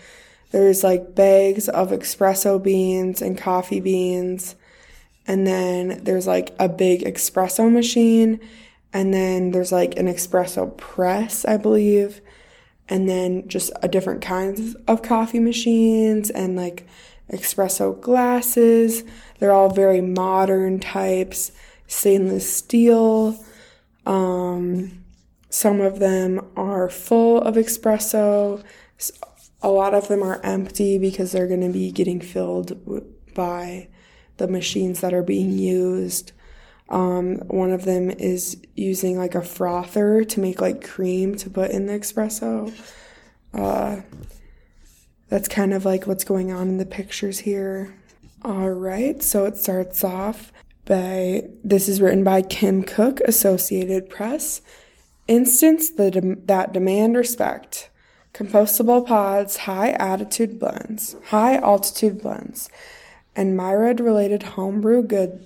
there's 0.51 0.83
like 0.83 1.15
bags 1.15 1.69
of 1.69 1.91
espresso 1.91 2.63
beans 2.63 3.23
and 3.23 3.39
coffee 3.39 3.81
beans. 3.81 4.57
And 5.27 5.47
then 5.47 6.03
there's 6.05 6.27
like 6.27 6.55
a 6.59 6.69
big 6.69 7.03
espresso 7.03 7.71
machine, 7.71 8.41
and 8.93 9.13
then 9.13 9.51
there's 9.51 9.73
like 9.73 9.97
an 9.97 10.07
espresso 10.07 10.77
press, 10.77 11.45
I 11.45 11.57
believe 11.57 12.21
and 12.89 13.09
then 13.09 13.49
just 13.49 13.71
a 13.83 13.89
different 13.89 14.23
kinds 14.23 14.75
of 14.87 15.03
coffee 15.03 15.41
machines 15.41 16.31
and 16.31 16.57
like 16.57 16.87
espresso 17.33 18.01
glasses. 18.01 19.05
They're 19.39 19.53
all 19.53 19.71
very 19.71 20.01
modern 20.01 20.81
types, 20.81 21.53
stainless 21.87 22.51
steel. 22.51 23.45
Um, 24.05 25.05
some 25.51 25.81
of 25.81 25.99
them 25.99 26.47
are 26.57 26.89
full 26.89 27.41
of 27.41 27.57
espresso. 27.57 28.63
A 29.63 29.69
lot 29.69 29.95
of 29.95 30.09
them 30.09 30.23
are 30.23 30.41
empty 30.45 30.99
because 30.99 31.33
they're 31.33 31.49
going 31.49 31.63
to 31.63 31.73
be 31.73 31.91
getting 31.91 32.21
filled 32.21 33.05
by 33.35 33.89
the 34.37 34.47
machines 34.47 35.01
that 35.01 35.15
are 35.15 35.23
being 35.23 35.53
used. 35.53 36.33
Um, 36.89 37.37
one 37.49 37.73
of 37.73 37.85
them 37.85 38.11
is 38.11 38.57
using 38.75 39.19
like 39.19 39.35
a 39.35 39.43
frother 39.43 40.25
to 40.25 40.41
make 40.41 40.61
like 40.61 40.87
cream 40.87 41.35
to 41.37 41.51
put 41.51 41.71
in 41.71 41.87
the 41.87 41.95
espresso. 41.95 42.73
Uh, 43.53 44.03
that's 45.29 45.49
kind 45.49 45.75
of 45.75 45.85
like 45.85 46.07
what's 46.07 46.25
going 46.25 46.53
on 46.53 46.69
in 46.69 46.79
the 46.79 46.87
pictures 46.87 47.41
here. 47.41 47.95
All 48.43 48.71
right, 48.71 49.23
so 49.23 49.45
it 49.45 49.57
starts 49.57 50.05
off 50.05 50.53
by 50.85 51.49
this 51.65 51.89
is 51.89 52.01
written 52.01 52.23
by 52.23 52.43
Kim 52.43 52.85
Cook, 52.85 53.21
Associated 53.21 54.09
Press. 54.09 54.63
Instance 55.27 55.91
the 55.91 56.11
de- 56.13 56.37
that 56.47 56.73
demand 56.73 57.17
respect. 57.17 57.91
Compostable 58.33 59.05
pods, 59.05 59.57
high 59.57 59.91
attitude 59.93 60.61
blends, 60.61 61.17
high 61.29 61.57
altitude 61.57 62.23
blends, 62.23 62.69
and 63.35 63.57
Myriad 63.57 63.99
related 63.99 64.43
homebrew 64.43 65.03
goods 65.03 65.43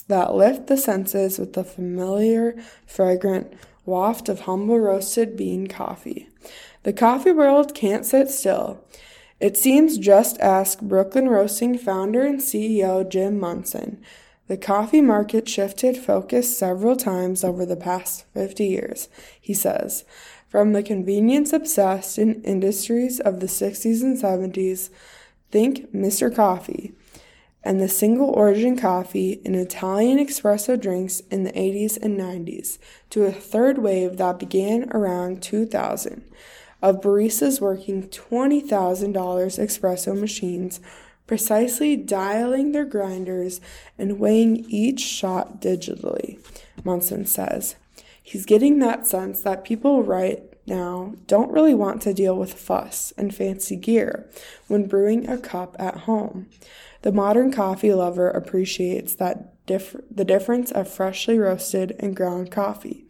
that 0.00 0.34
lift 0.34 0.66
the 0.66 0.76
senses 0.76 1.38
with 1.38 1.52
the 1.52 1.64
familiar, 1.64 2.56
fragrant 2.86 3.52
waft 3.84 4.28
of 4.28 4.40
humble 4.40 4.78
roasted 4.78 5.36
bean 5.36 5.66
coffee. 5.66 6.28
The 6.82 6.92
coffee 6.92 7.32
world 7.32 7.74
can't 7.74 8.04
sit 8.04 8.30
still. 8.30 8.84
It 9.40 9.56
seems 9.56 9.98
just 9.98 10.38
ask 10.40 10.80
Brooklyn 10.80 11.28
Roasting 11.28 11.76
founder 11.76 12.22
and 12.22 12.40
CEO 12.40 13.08
Jim 13.08 13.40
Munson. 13.40 14.00
The 14.46 14.56
coffee 14.56 15.00
market 15.00 15.48
shifted 15.48 15.96
focus 15.96 16.56
several 16.56 16.96
times 16.96 17.42
over 17.42 17.64
the 17.66 17.76
past 17.76 18.24
50 18.34 18.64
years, 18.64 19.08
he 19.40 19.54
says. 19.54 20.04
From 20.48 20.72
the 20.72 20.82
convenience 20.82 21.52
obsessed 21.52 22.18
in 22.18 22.42
industries 22.42 23.18
of 23.18 23.40
the 23.40 23.46
60s 23.46 24.02
and 24.02 24.16
70s, 24.16 24.90
think 25.50 25.92
Mr. 25.92 26.34
Coffee 26.34 26.92
and 27.64 27.80
the 27.80 27.88
single 27.88 28.30
origin 28.30 28.76
coffee 28.76 29.40
and 29.44 29.54
Italian 29.54 30.18
espresso 30.18 30.80
drinks 30.80 31.20
in 31.30 31.44
the 31.44 31.52
80s 31.52 31.96
and 32.02 32.18
90s 32.18 32.78
to 33.10 33.24
a 33.24 33.32
third 33.32 33.78
wave 33.78 34.16
that 34.16 34.38
began 34.38 34.90
around 34.90 35.42
2000 35.42 36.24
of 36.82 37.00
baristas 37.00 37.60
working 37.60 38.08
$20,000 38.08 38.68
espresso 38.68 40.18
machines, 40.18 40.80
precisely 41.28 41.96
dialing 41.96 42.72
their 42.72 42.84
grinders 42.84 43.60
and 43.96 44.18
weighing 44.18 44.64
each 44.68 45.00
shot 45.00 45.60
digitally, 45.60 46.38
Munson 46.84 47.24
says. 47.24 47.76
He's 48.20 48.44
getting 48.44 48.80
that 48.80 49.06
sense 49.06 49.40
that 49.40 49.64
people 49.64 50.02
right 50.02 50.42
now 50.66 51.14
don't 51.26 51.50
really 51.50 51.74
want 51.74 52.02
to 52.02 52.14
deal 52.14 52.36
with 52.36 52.54
fuss 52.54 53.12
and 53.16 53.34
fancy 53.34 53.76
gear 53.76 54.28
when 54.68 54.86
brewing 54.86 55.28
a 55.28 55.38
cup 55.38 55.76
at 55.78 55.98
home. 55.98 56.48
The 57.02 57.12
modern 57.12 57.52
coffee 57.52 57.92
lover 57.92 58.30
appreciates 58.30 59.14
that 59.16 59.66
diff- 59.66 59.96
the 60.10 60.24
difference 60.24 60.70
of 60.70 60.88
freshly 60.88 61.38
roasted 61.38 61.96
and 61.98 62.14
ground 62.14 62.50
coffee, 62.50 63.04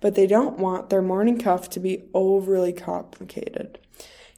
but 0.00 0.14
they 0.14 0.26
don't 0.26 0.58
want 0.58 0.90
their 0.90 1.02
morning 1.02 1.38
cup 1.38 1.68
to 1.68 1.80
be 1.80 2.04
overly 2.12 2.72
complicated. 2.72 3.78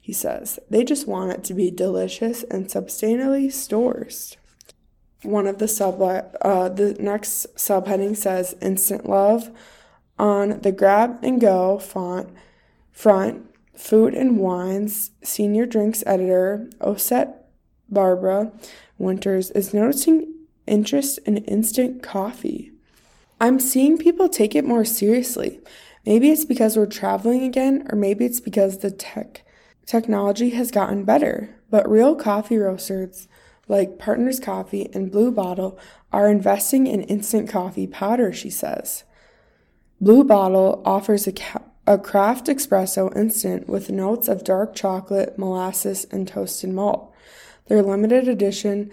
He 0.00 0.12
says 0.12 0.58
they 0.70 0.84
just 0.84 1.06
want 1.08 1.32
it 1.32 1.44
to 1.44 1.54
be 1.54 1.70
delicious 1.70 2.42
and 2.44 2.66
sustainably 2.66 3.46
sourced. 3.46 4.36
one 5.22 5.46
of 5.46 5.58
the 5.58 5.68
sub 5.68 6.00
uh, 6.02 6.68
the 6.68 6.94
next 6.98 7.54
subheading 7.56 8.16
says 8.16 8.56
instant 8.60 9.08
love 9.08 9.50
on 10.18 10.60
the 10.60 10.72
grab 10.72 11.18
and 11.22 11.40
go 11.40 11.78
font 11.78 12.28
front 12.92 13.46
food 13.74 14.14
and 14.14 14.38
wines 14.38 15.10
senior 15.22 15.66
drinks 15.66 16.04
editor 16.06 16.70
Oset 16.80 17.34
Barbara 17.88 18.52
Winters 18.98 19.50
is 19.50 19.74
noticing 19.74 20.32
interest 20.66 21.18
in 21.26 21.38
instant 21.38 22.02
coffee. 22.02 22.70
I'm 23.40 23.58
seeing 23.58 23.98
people 23.98 24.28
take 24.28 24.54
it 24.54 24.64
more 24.64 24.84
seriously. 24.84 25.60
Maybe 26.06 26.30
it's 26.30 26.44
because 26.44 26.76
we're 26.76 26.86
traveling 26.86 27.42
again, 27.42 27.86
or 27.90 27.96
maybe 27.96 28.24
it's 28.24 28.40
because 28.40 28.78
the 28.78 28.90
tech 28.90 29.44
technology 29.86 30.50
has 30.50 30.70
gotten 30.70 31.04
better. 31.04 31.56
But 31.70 31.90
real 31.90 32.14
coffee 32.14 32.56
roasters 32.56 33.26
like 33.68 33.98
Partners 33.98 34.38
Coffee 34.38 34.88
and 34.92 35.10
Blue 35.10 35.30
Bottle 35.30 35.78
are 36.12 36.30
investing 36.30 36.86
in 36.86 37.02
instant 37.02 37.48
coffee 37.48 37.86
powder, 37.86 38.32
she 38.32 38.50
says. 38.50 39.04
Blue 40.00 40.24
Bottle 40.24 40.82
offers 40.84 41.26
a, 41.26 41.32
a 41.86 41.98
craft 41.98 42.46
espresso 42.46 43.14
instant 43.16 43.68
with 43.68 43.90
notes 43.90 44.28
of 44.28 44.44
dark 44.44 44.74
chocolate, 44.74 45.38
molasses, 45.38 46.06
and 46.10 46.28
toasted 46.28 46.70
malt. 46.70 47.12
Their 47.66 47.82
limited 47.82 48.28
edition 48.28 48.90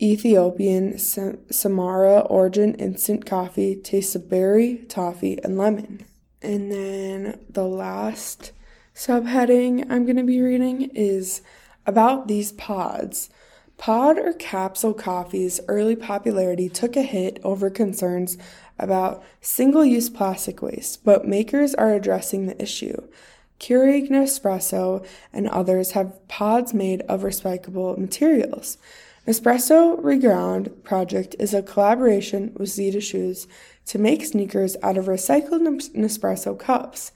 Ethiopian 0.00 0.98
Samara 0.98 2.18
origin 2.20 2.74
instant 2.74 3.24
coffee 3.24 3.76
tastes 3.76 4.14
of 4.14 4.28
berry, 4.28 4.84
toffee, 4.88 5.38
and 5.42 5.56
lemon. 5.56 6.04
And 6.42 6.70
then 6.70 7.40
the 7.48 7.64
last 7.64 8.52
subheading 8.94 9.90
I'm 9.90 10.04
going 10.04 10.16
to 10.16 10.22
be 10.22 10.40
reading 10.40 10.90
is 10.94 11.40
about 11.86 12.28
these 12.28 12.52
pods. 12.52 13.30
Pod 13.78 14.18
or 14.18 14.32
capsule 14.34 14.94
coffee's 14.94 15.60
early 15.68 15.96
popularity 15.96 16.68
took 16.68 16.96
a 16.96 17.02
hit 17.02 17.38
over 17.42 17.70
concerns 17.70 18.36
about 18.78 19.22
single 19.40 19.84
use 19.84 20.10
plastic 20.10 20.62
waste, 20.62 21.04
but 21.04 21.26
makers 21.26 21.74
are 21.74 21.92
addressing 21.92 22.46
the 22.46 22.60
issue. 22.62 23.06
Keurig 23.58 24.10
Nespresso 24.10 25.04
and 25.32 25.48
others 25.48 25.92
have 25.92 26.26
pods 26.28 26.74
made 26.74 27.00
of 27.02 27.22
recyclable 27.22 27.96
materials. 27.96 28.76
Nespresso 29.26 30.00
Reground 30.00 30.82
project 30.84 31.34
is 31.38 31.54
a 31.54 31.62
collaboration 31.62 32.52
with 32.56 32.68
Zeta 32.68 33.00
Shoes 33.00 33.48
to 33.86 33.98
make 33.98 34.24
sneakers 34.24 34.76
out 34.82 34.96
of 34.96 35.06
recycled 35.06 35.62
Nespresso 35.94 36.58
cups. 36.58 37.12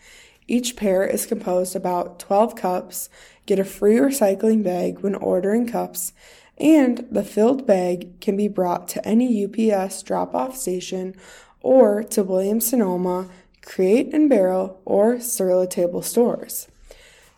Each 0.48 0.74
pair 0.74 1.04
is 1.04 1.26
composed 1.26 1.76
about 1.76 2.18
12 2.18 2.56
cups. 2.56 3.08
Get 3.46 3.58
a 3.58 3.64
free 3.64 3.96
recycling 3.96 4.64
bag 4.64 5.00
when 5.00 5.14
ordering 5.14 5.68
cups 5.68 6.12
and 6.61 7.06
the 7.11 7.24
filled 7.24 7.66
bag 7.66 8.20
can 8.20 8.36
be 8.36 8.46
brought 8.46 8.86
to 8.88 9.06
any 9.08 9.44
UPS 9.44 10.02
drop 10.02 10.34
off 10.34 10.56
station 10.56 11.16
or 11.61 12.02
to 12.04 12.22
Williams 12.22 12.68
Sonoma, 12.68 13.28
Crate 13.62 14.12
and 14.14 14.28
Barrel, 14.28 14.80
or 14.84 15.20
Sur 15.20 15.54
La 15.54 15.66
Table 15.66 16.02
stores. 16.02 16.68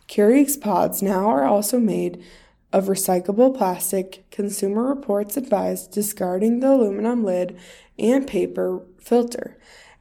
Keurig's 0.07 0.57
pods 0.57 1.01
now 1.01 1.27
are 1.27 1.43
also 1.43 1.79
made 1.79 2.23
of 2.71 2.85
recyclable 2.85 3.55
plastic. 3.55 4.25
Consumer 4.31 4.83
Reports 4.87 5.37
advise 5.37 5.87
discarding 5.87 6.59
the 6.59 6.71
aluminum 6.71 7.23
lid 7.23 7.57
and 7.99 8.27
paper 8.27 8.81
filter 8.99 9.57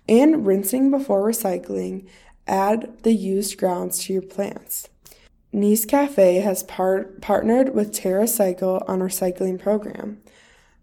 and 0.08 0.46
rinsing 0.46 0.90
before 0.90 1.28
recycling. 1.28 2.06
Add 2.46 3.02
the 3.02 3.12
used 3.12 3.58
grounds 3.58 4.04
to 4.04 4.14
your 4.14 4.22
plants. 4.22 4.88
Nescafé 5.54 6.42
has 6.42 6.62
par- 6.62 7.10
partnered 7.20 7.74
with 7.74 7.92
TerraCycle 7.92 8.88
on 8.88 9.02
a 9.02 9.04
recycling 9.04 9.60
program. 9.60 10.21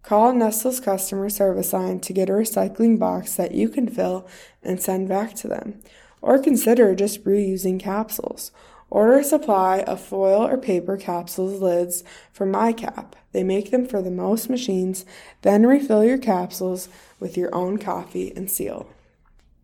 Call 0.04 0.34
Nestle's 0.34 0.80
customer 0.80 1.30
service 1.30 1.74
line 1.74 2.00
to 2.00 2.14
get 2.14 2.30
a 2.30 2.34
recycling 2.34 2.98
box 2.98 3.36
that 3.36 3.54
you 3.54 3.70
can 3.70 3.88
fill 3.88 4.28
and 4.64 4.82
send 4.82 5.10
back 5.10 5.34
to 5.36 5.48
them. 5.48 5.80
Or 6.22 6.40
consider 6.40 6.96
just 6.96 7.24
reusing 7.24 7.80
capsules. 7.80 8.52
Order 8.90 9.20
a 9.20 9.24
supply 9.24 9.82
of 9.82 10.02
foil 10.02 10.48
or 10.48 10.58
paper 10.58 10.98
capsules 10.98 11.62
lids 11.62 12.04
from 12.34 12.52
MyCap. 12.52 13.14
They 13.34 13.44
make 13.44 13.70
them 13.70 13.86
for 13.86 14.02
the 14.02 14.10
most 14.10 14.50
machines, 14.50 15.06
then 15.44 15.66
refill 15.66 16.04
your 16.04 16.18
capsules 16.18 16.90
with 17.20 17.38
your 17.38 17.54
own 17.54 17.78
coffee 17.78 18.34
and 18.36 18.50
seal. 18.50 18.90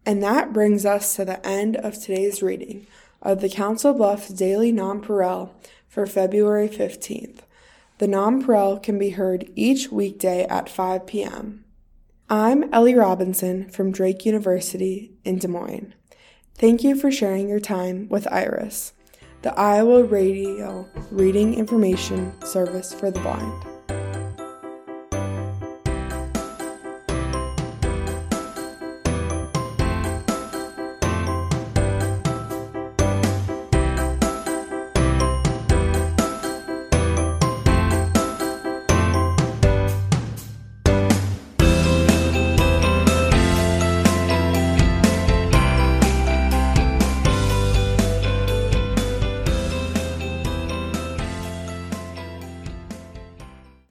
And 0.06 0.22
that 0.22 0.54
brings 0.54 0.86
us 0.86 1.16
to 1.16 1.26
the 1.26 1.44
end 1.46 1.76
of 1.78 2.00
today's 2.00 2.44
reading 2.44 2.86
of 3.24 3.42
the 3.42 3.50
Council 3.50 3.94
Bluffs 3.94 4.30
Daily 4.30 4.72
Nonpareil 4.72 5.50
for 5.88 6.06
February 6.06 6.70
15th. 6.70 7.40
The 7.98 8.08
Nonpareil 8.08 8.84
can 8.84 9.00
be 9.00 9.12
heard 9.12 9.50
each 9.56 9.90
weekday 9.90 10.44
at 10.48 10.68
5 10.68 11.06
p.m. 11.06 11.64
I'm 12.30 12.74
Ellie 12.74 12.94
Robinson 12.94 13.70
from 13.70 13.94
Drake 13.94 14.26
University 14.26 15.14
in 15.24 15.40
Des 15.40 15.48
Moines. 15.48 15.94
Thank 16.58 16.84
you 16.84 17.00
for 17.00 17.10
sharing 17.10 17.48
your 17.48 17.62
time 17.62 18.10
with 18.10 18.28
Iris, 18.30 18.92
the 19.44 19.58
Iowa 19.58 20.04
Radio 20.04 20.90
Reading 21.10 21.54
Information 21.54 22.34
Service 22.44 22.94
for 22.94 23.12
the 23.12 23.22
Blind. 23.22 23.75